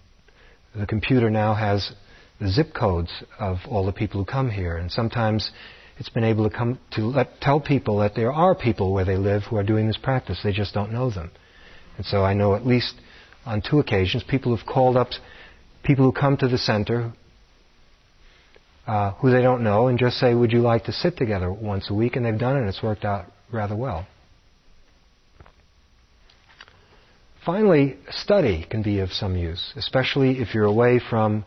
the 0.76 0.86
computer 0.86 1.30
now 1.30 1.54
has 1.54 1.92
the 2.40 2.50
zip 2.50 2.74
codes 2.74 3.12
of 3.40 3.58
all 3.70 3.86
the 3.86 3.94
people 3.94 4.20
who 4.20 4.26
come 4.26 4.50
here, 4.50 4.76
and 4.76 4.92
sometimes 4.92 5.52
it's 5.98 6.10
been 6.10 6.26
able 6.26 6.50
to 6.50 6.56
come 6.56 6.78
to 6.92 7.02
let, 7.02 7.40
tell 7.40 7.62
people 7.62 8.00
that 8.00 8.16
there 8.16 8.34
are 8.34 8.54
people 8.54 8.94
where 8.94 9.06
they 9.06 9.16
live 9.16 9.44
who 9.44 9.56
are 9.56 9.64
doing 9.64 9.88
this 9.88 9.98
practice. 9.98 10.40
They 10.44 10.52
just 10.52 10.74
don't 10.74 10.92
know 10.92 11.10
them. 11.10 11.32
And 11.96 12.06
so 12.06 12.24
I 12.24 12.34
know 12.34 12.56
at 12.56 12.66
least 12.66 12.96
on 13.46 13.62
two 13.62 13.80
occasions 13.80 14.24
people 14.28 14.56
who've 14.56 14.68
called 14.68 14.98
up 14.98 15.10
people 15.84 16.04
who 16.04 16.12
come 16.12 16.36
to 16.38 16.48
the 16.48 16.58
center 16.58 17.14
uh, 18.88 19.12
who 19.14 19.32
they 19.32 19.42
don't 19.42 19.64
know 19.64 19.88
and 19.88 19.98
just 19.98 20.18
say, 20.18 20.34
Would 20.34 20.52
you 20.52 20.60
like 20.60 20.86
to 20.86 20.92
sit 20.92 21.18
together 21.18 21.52
once 21.52 21.90
a 21.90 21.94
week? 21.94 22.16
And 22.16 22.26
they've 22.26 22.38
done 22.38 22.56
it 22.56 22.60
and 22.60 22.70
it's 22.70 22.84
worked 22.84 23.06
out 23.06 23.26
rather 23.52 23.76
well. 23.76 24.06
Finally, 27.46 27.96
study 28.10 28.66
can 28.68 28.82
be 28.82 29.00
of 29.00 29.12
some 29.12 29.36
use, 29.36 29.72
especially 29.76 30.40
if 30.40 30.56
you're 30.56 30.66
away 30.66 31.00
from 31.12 31.46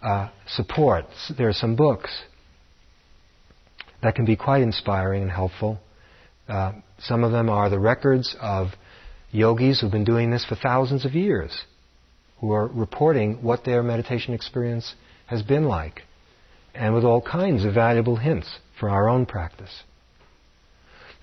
uh, 0.00 0.30
support. 0.46 1.04
There 1.36 1.48
are 1.48 1.52
some 1.52 1.76
books 1.76 2.10
that 4.02 4.14
can 4.14 4.24
be 4.24 4.36
quite 4.36 4.62
inspiring 4.62 5.22
and 5.22 5.30
helpful. 5.30 5.78
Uh, 6.48 6.72
some 6.98 7.24
of 7.24 7.32
them 7.32 7.50
are 7.50 7.68
the 7.68 7.78
records 7.78 8.34
of 8.40 8.68
yogis 9.32 9.80
who've 9.80 9.92
been 9.92 10.04
doing 10.04 10.30
this 10.30 10.46
for 10.46 10.54
thousands 10.54 11.04
of 11.04 11.12
years, 11.12 11.64
who 12.40 12.52
are 12.52 12.68
reporting 12.68 13.42
what 13.42 13.64
their 13.64 13.82
meditation 13.82 14.32
experience 14.32 14.94
has 15.26 15.42
been 15.42 15.64
like, 15.64 16.02
and 16.74 16.94
with 16.94 17.04
all 17.04 17.20
kinds 17.20 17.66
of 17.66 17.74
valuable 17.74 18.16
hints 18.16 18.58
for 18.80 18.88
our 18.88 19.10
own 19.10 19.26
practice. 19.26 19.82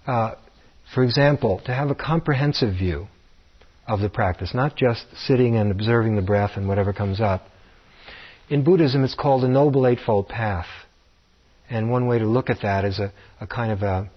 Uh, 0.06 0.36
for 0.94 1.04
example, 1.04 1.60
to 1.66 1.74
have 1.74 1.90
a 1.90 1.96
comprehensive 1.96 2.76
view 2.76 3.08
of 3.88 4.00
the 4.00 4.10
practice, 4.10 4.54
not 4.54 4.76
just 4.76 5.06
sitting 5.26 5.56
and 5.56 5.72
observing 5.72 6.16
the 6.16 6.22
breath 6.22 6.52
and 6.56 6.68
whatever 6.68 6.94
comes 6.94 7.20
up. 7.20 7.48
In 8.50 8.64
Buddhism, 8.64 9.04
it's 9.04 9.16
called 9.16 9.44
the 9.44 9.48
Noble 9.48 9.88
Eightfold 9.88 10.28
Path. 10.28 10.68
And 11.70 11.90
one 11.90 12.08
way 12.08 12.20
to 12.20 12.26
look 12.26 12.50
at 12.50 12.62
that 12.64 12.86
is 12.86 13.00
a, 13.00 13.14
a 13.40 13.48
kind 13.48 13.72
of 13.72 13.82
a, 13.82 14.10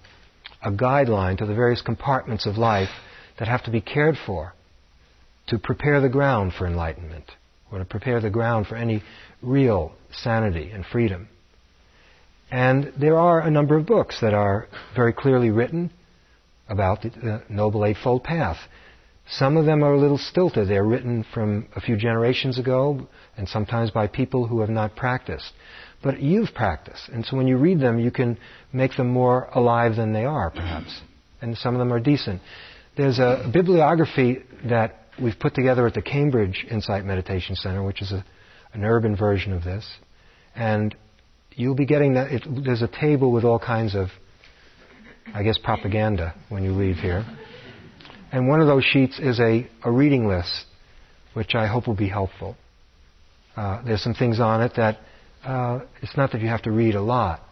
a 0.62 0.72
guideline 0.72 1.38
to 1.38 1.46
the 1.46 1.54
various 1.54 1.82
compartments 1.82 2.46
of 2.46 2.56
life 2.56 2.88
that 3.38 3.48
have 3.48 3.64
to 3.64 3.70
be 3.70 3.80
cared 3.80 4.16
for 4.26 4.54
to 5.48 5.58
prepare 5.58 6.00
the 6.00 6.08
ground 6.08 6.52
for 6.52 6.66
enlightenment 6.66 7.30
or 7.70 7.78
to 7.78 7.84
prepare 7.84 8.20
the 8.20 8.30
ground 8.30 8.66
for 8.66 8.76
any 8.76 9.02
real 9.42 9.92
sanity 10.12 10.70
and 10.70 10.84
freedom. 10.86 11.28
And 12.50 12.92
there 12.98 13.18
are 13.18 13.40
a 13.40 13.50
number 13.50 13.76
of 13.76 13.86
books 13.86 14.20
that 14.20 14.34
are 14.34 14.68
very 14.94 15.12
clearly 15.12 15.50
written 15.50 15.90
about 16.68 17.02
the, 17.02 17.10
the 17.10 17.42
Noble 17.48 17.84
Eightfold 17.84 18.24
Path. 18.24 18.58
Some 19.26 19.56
of 19.56 19.64
them 19.64 19.82
are 19.82 19.94
a 19.94 19.98
little 19.98 20.18
stilted. 20.18 20.68
They're 20.68 20.84
written 20.84 21.24
from 21.32 21.68
a 21.74 21.80
few 21.80 21.96
generations 21.96 22.58
ago 22.58 23.08
and 23.36 23.48
sometimes 23.48 23.90
by 23.90 24.06
people 24.06 24.46
who 24.46 24.60
have 24.60 24.68
not 24.68 24.96
practiced. 24.96 25.52
But 26.02 26.20
you've 26.20 26.52
practiced, 26.54 27.08
and 27.08 27.24
so 27.24 27.34
when 27.34 27.48
you 27.48 27.56
read 27.56 27.80
them, 27.80 27.98
you 27.98 28.10
can 28.10 28.38
make 28.74 28.94
them 28.94 29.08
more 29.08 29.48
alive 29.54 29.96
than 29.96 30.12
they 30.12 30.26
are, 30.26 30.50
perhaps. 30.50 31.00
And 31.40 31.56
some 31.56 31.74
of 31.74 31.78
them 31.78 31.90
are 31.94 32.00
decent. 32.00 32.42
There's 32.94 33.18
a 33.18 33.50
bibliography 33.50 34.44
that 34.68 35.06
we've 35.20 35.38
put 35.38 35.54
together 35.54 35.86
at 35.86 35.94
the 35.94 36.02
Cambridge 36.02 36.66
Insight 36.70 37.06
Meditation 37.06 37.56
Center, 37.56 37.82
which 37.82 38.02
is 38.02 38.12
a, 38.12 38.22
an 38.74 38.84
urban 38.84 39.16
version 39.16 39.54
of 39.54 39.64
this. 39.64 39.88
And 40.54 40.94
you'll 41.52 41.74
be 41.74 41.86
getting 41.86 42.14
that. 42.14 42.30
It, 42.30 42.42
there's 42.64 42.82
a 42.82 42.88
table 42.88 43.32
with 43.32 43.44
all 43.44 43.58
kinds 43.58 43.94
of, 43.94 44.08
I 45.32 45.42
guess, 45.42 45.56
propaganda 45.56 46.34
when 46.50 46.64
you 46.64 46.72
leave 46.72 46.96
here. 46.96 47.24
And 48.34 48.48
one 48.48 48.60
of 48.60 48.66
those 48.66 48.82
sheets 48.82 49.20
is 49.20 49.38
a, 49.38 49.64
a 49.84 49.92
reading 49.92 50.26
list, 50.26 50.64
which 51.34 51.54
I 51.54 51.68
hope 51.68 51.86
will 51.86 51.94
be 51.94 52.08
helpful. 52.08 52.56
Uh, 53.54 53.80
there's 53.84 54.02
some 54.02 54.14
things 54.14 54.40
on 54.40 54.60
it 54.60 54.72
that 54.76 54.98
uh, 55.44 55.82
it's 56.02 56.16
not 56.16 56.32
that 56.32 56.40
you 56.40 56.48
have 56.48 56.62
to 56.62 56.72
read 56.72 56.96
a 56.96 57.00
lot, 57.00 57.42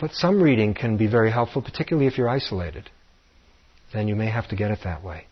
but 0.00 0.12
some 0.12 0.42
reading 0.42 0.72
can 0.72 0.96
be 0.96 1.06
very 1.06 1.30
helpful, 1.30 1.60
particularly 1.60 2.06
if 2.06 2.16
you're 2.16 2.30
isolated. 2.30 2.88
Then 3.92 4.08
you 4.08 4.16
may 4.16 4.30
have 4.30 4.48
to 4.48 4.56
get 4.56 4.70
it 4.70 4.78
that 4.84 5.04
way. 5.04 5.26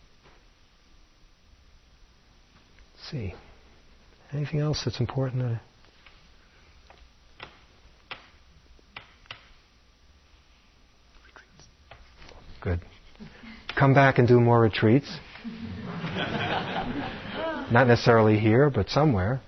Let's 2.97 3.11
see. 3.13 3.35
Anything 4.31 4.61
else 4.61 4.83
that's 4.85 5.01
important? 5.01 5.59
Good. 12.61 12.83
Come 13.79 13.93
back 13.93 14.19
and 14.19 14.27
do 14.27 14.41
more 14.41 14.61
retreats. 14.61 15.11
Not 17.71 17.87
necessarily 17.89 18.39
here, 18.39 18.71
but 18.71 18.89
somewhere. 18.89 19.41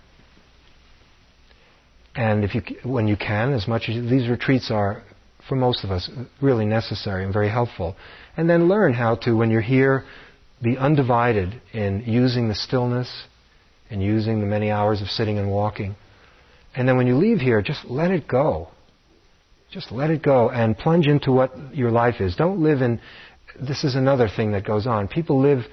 And 2.14 2.45
if 2.45 2.55
you, 2.55 2.62
when 2.83 3.07
you 3.07 3.16
can, 3.16 3.53
as 3.53 3.68
much 3.68 3.85
as 3.89 3.95
you, 3.95 4.03
these 4.03 4.29
retreats 4.29 4.70
are, 4.70 5.03
for 5.49 5.55
most 5.55 5.85
of 5.85 5.91
us, 5.91 6.11
really 6.43 6.66
necessary 6.66 7.24
and 7.24 7.33
very 7.33 7.49
helpful. 7.49 7.97
And 8.37 8.51
then 8.51 8.68
learn 8.68 8.93
how 8.93 9.14
to, 9.22 9.35
when 9.35 9.51
you're 9.51 9.61
here, 9.61 10.05
be 10.61 10.76
undivided 10.76 11.62
in 11.72 12.03
using 12.07 12.49
the 12.49 12.55
stillness 12.55 13.09
and 13.89 14.03
using 14.03 14.41
the 14.41 14.47
many 14.47 14.70
hours 14.70 15.01
of 15.01 15.09
sitting 15.09 15.39
and 15.39 15.51
walking. 15.51 15.95
And 16.74 16.89
then 16.89 16.97
when 16.97 17.07
you 17.07 17.16
leave 17.16 17.39
here, 17.39 17.62
just 17.62 17.85
let 17.87 18.11
it 18.11 18.29
go. 18.29 18.68
Just 19.70 19.93
let 19.93 20.11
it 20.11 20.22
go 20.22 20.51
and 20.51 20.76
plunge 20.76 21.07
into 21.07 21.31
what 21.31 21.74
your 21.74 21.91
life 21.91 22.20
is. 22.20 22.35
Don't 22.37 22.62
live 22.62 22.83
in, 22.83 23.01
this 23.61 23.85
is 23.85 23.95
another 23.95 24.29
thing 24.29 24.53
that 24.53 24.65
goes 24.65 24.87
on. 24.87 25.09
People 25.09 25.41
live, 25.41 25.65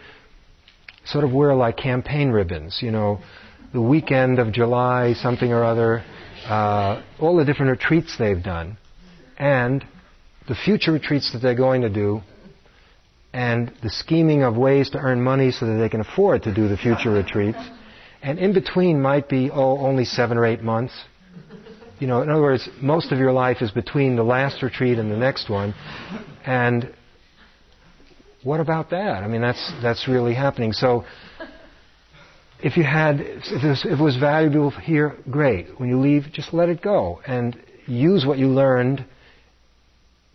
sort 1.06 1.24
of 1.24 1.32
wear 1.32 1.54
like 1.54 1.78
campaign 1.78 2.30
ribbons, 2.30 2.80
you 2.82 2.92
know, 2.92 3.20
the 3.74 3.82
weekend 3.82 4.40
of 4.40 4.54
July, 4.54 5.14
something 5.14 5.52
or 5.52 5.64
other, 5.64 6.04
uh, 6.48 7.02
all 7.20 7.36
the 7.36 7.46
different 7.46 7.72
retreats 7.72 8.16
they've 8.18 8.44
done, 8.44 8.78
and 9.38 9.86
the 10.48 10.56
future 10.56 10.92
retreats 10.92 11.34
that 11.34 11.40
they're 11.40 11.56
going 11.56 11.82
to 11.82 11.90
do, 11.90 12.22
and 13.34 13.72
the 13.84 13.90
scheming 13.90 14.44
of 14.44 14.56
ways 14.56 14.90
to 14.92 14.98
earn 14.98 15.22
money 15.22 15.52
so 15.52 15.66
that 15.66 15.74
they 15.74 15.90
can 15.90 16.00
afford 16.00 16.44
to 16.44 16.54
do 16.54 16.68
the 16.68 16.78
future 16.78 17.12
retreats. 17.12 17.60
And 18.22 18.40
in 18.40 18.54
between 18.54 19.02
might 19.02 19.28
be, 19.28 19.52
oh, 19.52 19.78
only 19.80 20.06
seven 20.06 20.38
or 20.38 20.46
eight 20.46 20.64
months. 20.64 20.94
You 22.00 22.08
know, 22.08 22.22
in 22.22 22.30
other 22.30 22.42
words, 22.42 22.68
most 22.82 23.12
of 23.12 23.20
your 23.20 23.32
life 23.32 23.62
is 23.62 23.72
between 23.72 24.16
the 24.16 24.24
last 24.24 24.64
retreat 24.64 24.98
and 24.98 25.12
the 25.12 25.18
next 25.18 25.50
one. 25.50 25.76
And 26.46 26.94
what 28.46 28.60
about 28.60 28.92
that? 28.92 29.24
I 29.24 29.28
mean, 29.28 29.42
that's, 29.42 29.74
that's 29.82 30.08
really 30.08 30.36
happening. 30.36 30.72
So 30.72 31.04
if 32.60 32.78
you 32.78 32.84
had, 32.84 33.20
if 33.20 33.86
it, 33.86 34.00
was, 34.00 34.18
valuable 34.18 34.70
here, 34.70 35.18
great. 35.30 35.80
When 35.80 35.90
you 35.90 36.00
leave, 36.00 36.26
just 36.32 36.54
let 36.54 36.70
it 36.70 36.80
go 36.80 37.22
and 37.26 37.58
use 37.88 38.24
what 38.24 38.38
you 38.38 38.48
learned 38.48 39.04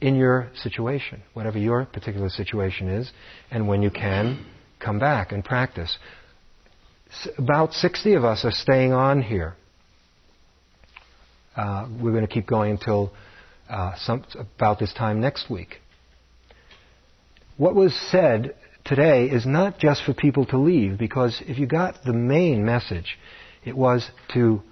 in 0.01 0.17
your 0.17 0.51
situation, 0.57 1.23
whatever 1.35 1.57
your 1.57 1.85
particular 1.85 2.29
situation 2.31 2.89
is, 2.89 3.13
and 3.49 3.69
when 3.69 3.81
you 3.81 3.91
can, 3.91 4.45
come 4.81 4.99
back 4.99 5.31
and 5.31 5.45
practice. 5.45 5.97
About 7.39 7.75
60 7.75 8.15
of 8.15 8.25
us 8.25 8.45
are 8.45 8.51
staying 8.51 8.93
on 8.93 9.23
here. 9.23 9.55
Uh, 11.55 11.87
we're 12.01 12.13
going 12.13 12.27
to 12.27 12.33
keep 12.33 12.47
going 12.47 12.73
until 12.73 13.13
uh, 13.69 13.93
some, 13.99 14.25
about 14.35 14.81
this 14.81 14.93
time 14.95 15.21
next 15.21 15.49
week. 15.49 15.77
What 17.61 17.75
was 17.75 17.95
said 18.11 18.55
today 18.87 19.27
is 19.27 19.45
not 19.45 19.79
just 19.79 20.03
for 20.05 20.15
people 20.15 20.47
to 20.47 20.57
leave, 20.57 20.97
because 20.97 21.43
if 21.47 21.59
you 21.59 21.67
got 21.67 22.03
the 22.07 22.15
main 22.15 22.65
message, 22.65 23.19
it 23.67 23.77
was 23.77 24.11
to 24.33 24.63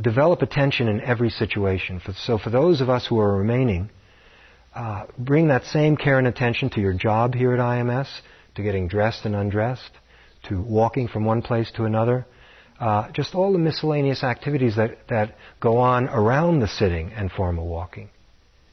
develop 0.00 0.42
attention 0.42 0.86
in 0.86 1.00
every 1.00 1.30
situation. 1.30 2.00
So 2.18 2.38
for 2.38 2.50
those 2.50 2.80
of 2.80 2.88
us 2.88 3.04
who 3.04 3.18
are 3.18 3.36
remaining, 3.36 3.90
uh, 4.76 5.06
bring 5.18 5.48
that 5.48 5.64
same 5.64 5.96
care 5.96 6.18
and 6.20 6.28
attention 6.28 6.70
to 6.70 6.80
your 6.80 6.94
job 6.94 7.34
here 7.34 7.52
at 7.52 7.58
IMS, 7.58 8.06
to 8.54 8.62
getting 8.62 8.86
dressed 8.86 9.24
and 9.24 9.34
undressed, 9.34 9.90
to 10.44 10.62
walking 10.62 11.08
from 11.08 11.24
one 11.24 11.42
place 11.42 11.72
to 11.72 11.82
another. 11.82 12.26
uh, 12.78 13.10
just 13.12 13.34
all 13.34 13.52
the 13.52 13.58
miscellaneous 13.58 14.22
activities 14.22 14.76
that, 14.76 14.98
that 15.08 15.36
go 15.60 15.78
on 15.78 16.08
around 16.08 16.60
the 16.60 16.68
sitting 16.68 17.10
and 17.12 17.30
formal 17.30 17.66
walking. 17.66 18.10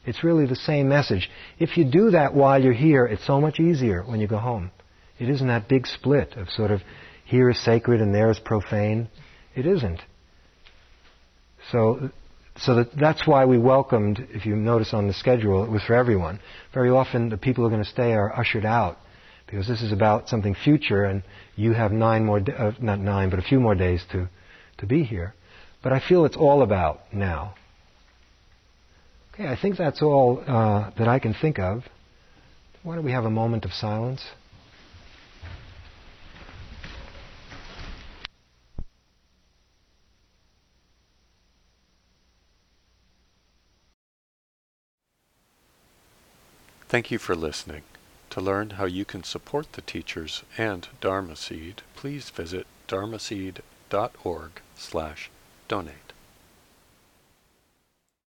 It's 0.06 0.22
really 0.22 0.46
the 0.46 0.56
same 0.56 0.88
message. 0.88 1.30
If 1.58 1.76
you 1.76 1.84
do 1.84 2.10
that 2.10 2.34
while 2.34 2.62
you're 2.62 2.72
here, 2.72 3.06
it's 3.06 3.26
so 3.26 3.40
much 3.40 3.58
easier 3.58 4.02
when 4.02 4.20
you 4.20 4.26
go 4.26 4.38
home. 4.38 4.70
It 5.18 5.28
isn't 5.28 5.46
that 5.46 5.68
big 5.68 5.86
split 5.86 6.34
of 6.36 6.50
sort 6.50 6.70
of 6.70 6.82
here 7.24 7.48
is 7.48 7.62
sacred 7.64 8.00
and 8.00 8.14
there 8.14 8.30
is 8.30 8.38
profane. 8.38 9.08
It 9.54 9.66
isn't. 9.66 10.00
So, 11.70 12.10
so 12.58 12.74
that, 12.76 12.96
that's 12.96 13.26
why 13.26 13.46
we 13.46 13.56
welcomed, 13.56 14.26
if 14.30 14.44
you 14.44 14.56
notice 14.56 14.92
on 14.92 15.06
the 15.06 15.14
schedule, 15.14 15.64
it 15.64 15.70
was 15.70 15.82
for 15.82 15.94
everyone. 15.94 16.40
Very 16.74 16.90
often 16.90 17.30
the 17.30 17.38
people 17.38 17.62
who 17.62 17.68
are 17.68 17.70
going 17.70 17.84
to 17.84 17.90
stay 17.90 18.12
are 18.12 18.38
ushered 18.38 18.66
out 18.66 18.98
because 19.46 19.66
this 19.66 19.82
is 19.82 19.92
about 19.92 20.28
something 20.28 20.54
future 20.54 21.04
and 21.04 21.22
you 21.56 21.72
have 21.72 21.92
nine 21.92 22.24
more, 22.24 22.40
uh, 22.56 22.72
not 22.80 22.98
nine, 22.98 23.30
but 23.30 23.38
a 23.38 23.42
few 23.42 23.60
more 23.60 23.74
days 23.74 24.04
to, 24.12 24.28
to 24.78 24.86
be 24.86 25.04
here. 25.04 25.34
But 25.82 25.92
I 25.92 26.00
feel 26.00 26.24
it's 26.24 26.36
all 26.36 26.62
about 26.62 27.12
now. 27.12 27.54
Okay, 29.34 29.48
I 29.48 29.56
think 29.56 29.76
that's 29.76 30.00
all 30.00 30.44
uh, 30.46 30.90
that 30.96 31.08
I 31.08 31.18
can 31.18 31.34
think 31.34 31.58
of. 31.58 31.88
Why 32.84 32.94
don't 32.94 33.04
we 33.04 33.10
have 33.10 33.24
a 33.24 33.30
moment 33.30 33.64
of 33.64 33.72
silence? 33.74 34.24
Thank 46.86 47.10
you 47.10 47.18
for 47.18 47.34
listening. 47.34 47.82
To 48.30 48.40
learn 48.40 48.70
how 48.70 48.84
you 48.84 49.04
can 49.04 49.24
support 49.24 49.72
the 49.72 49.80
teachers 49.80 50.44
and 50.56 50.86
Dharma 51.00 51.34
Seed, 51.34 51.82
please 51.96 52.30
visit 52.30 52.68
dharmaseed.org 52.86 54.50
slash 54.76 55.30
donate. 55.66 56.03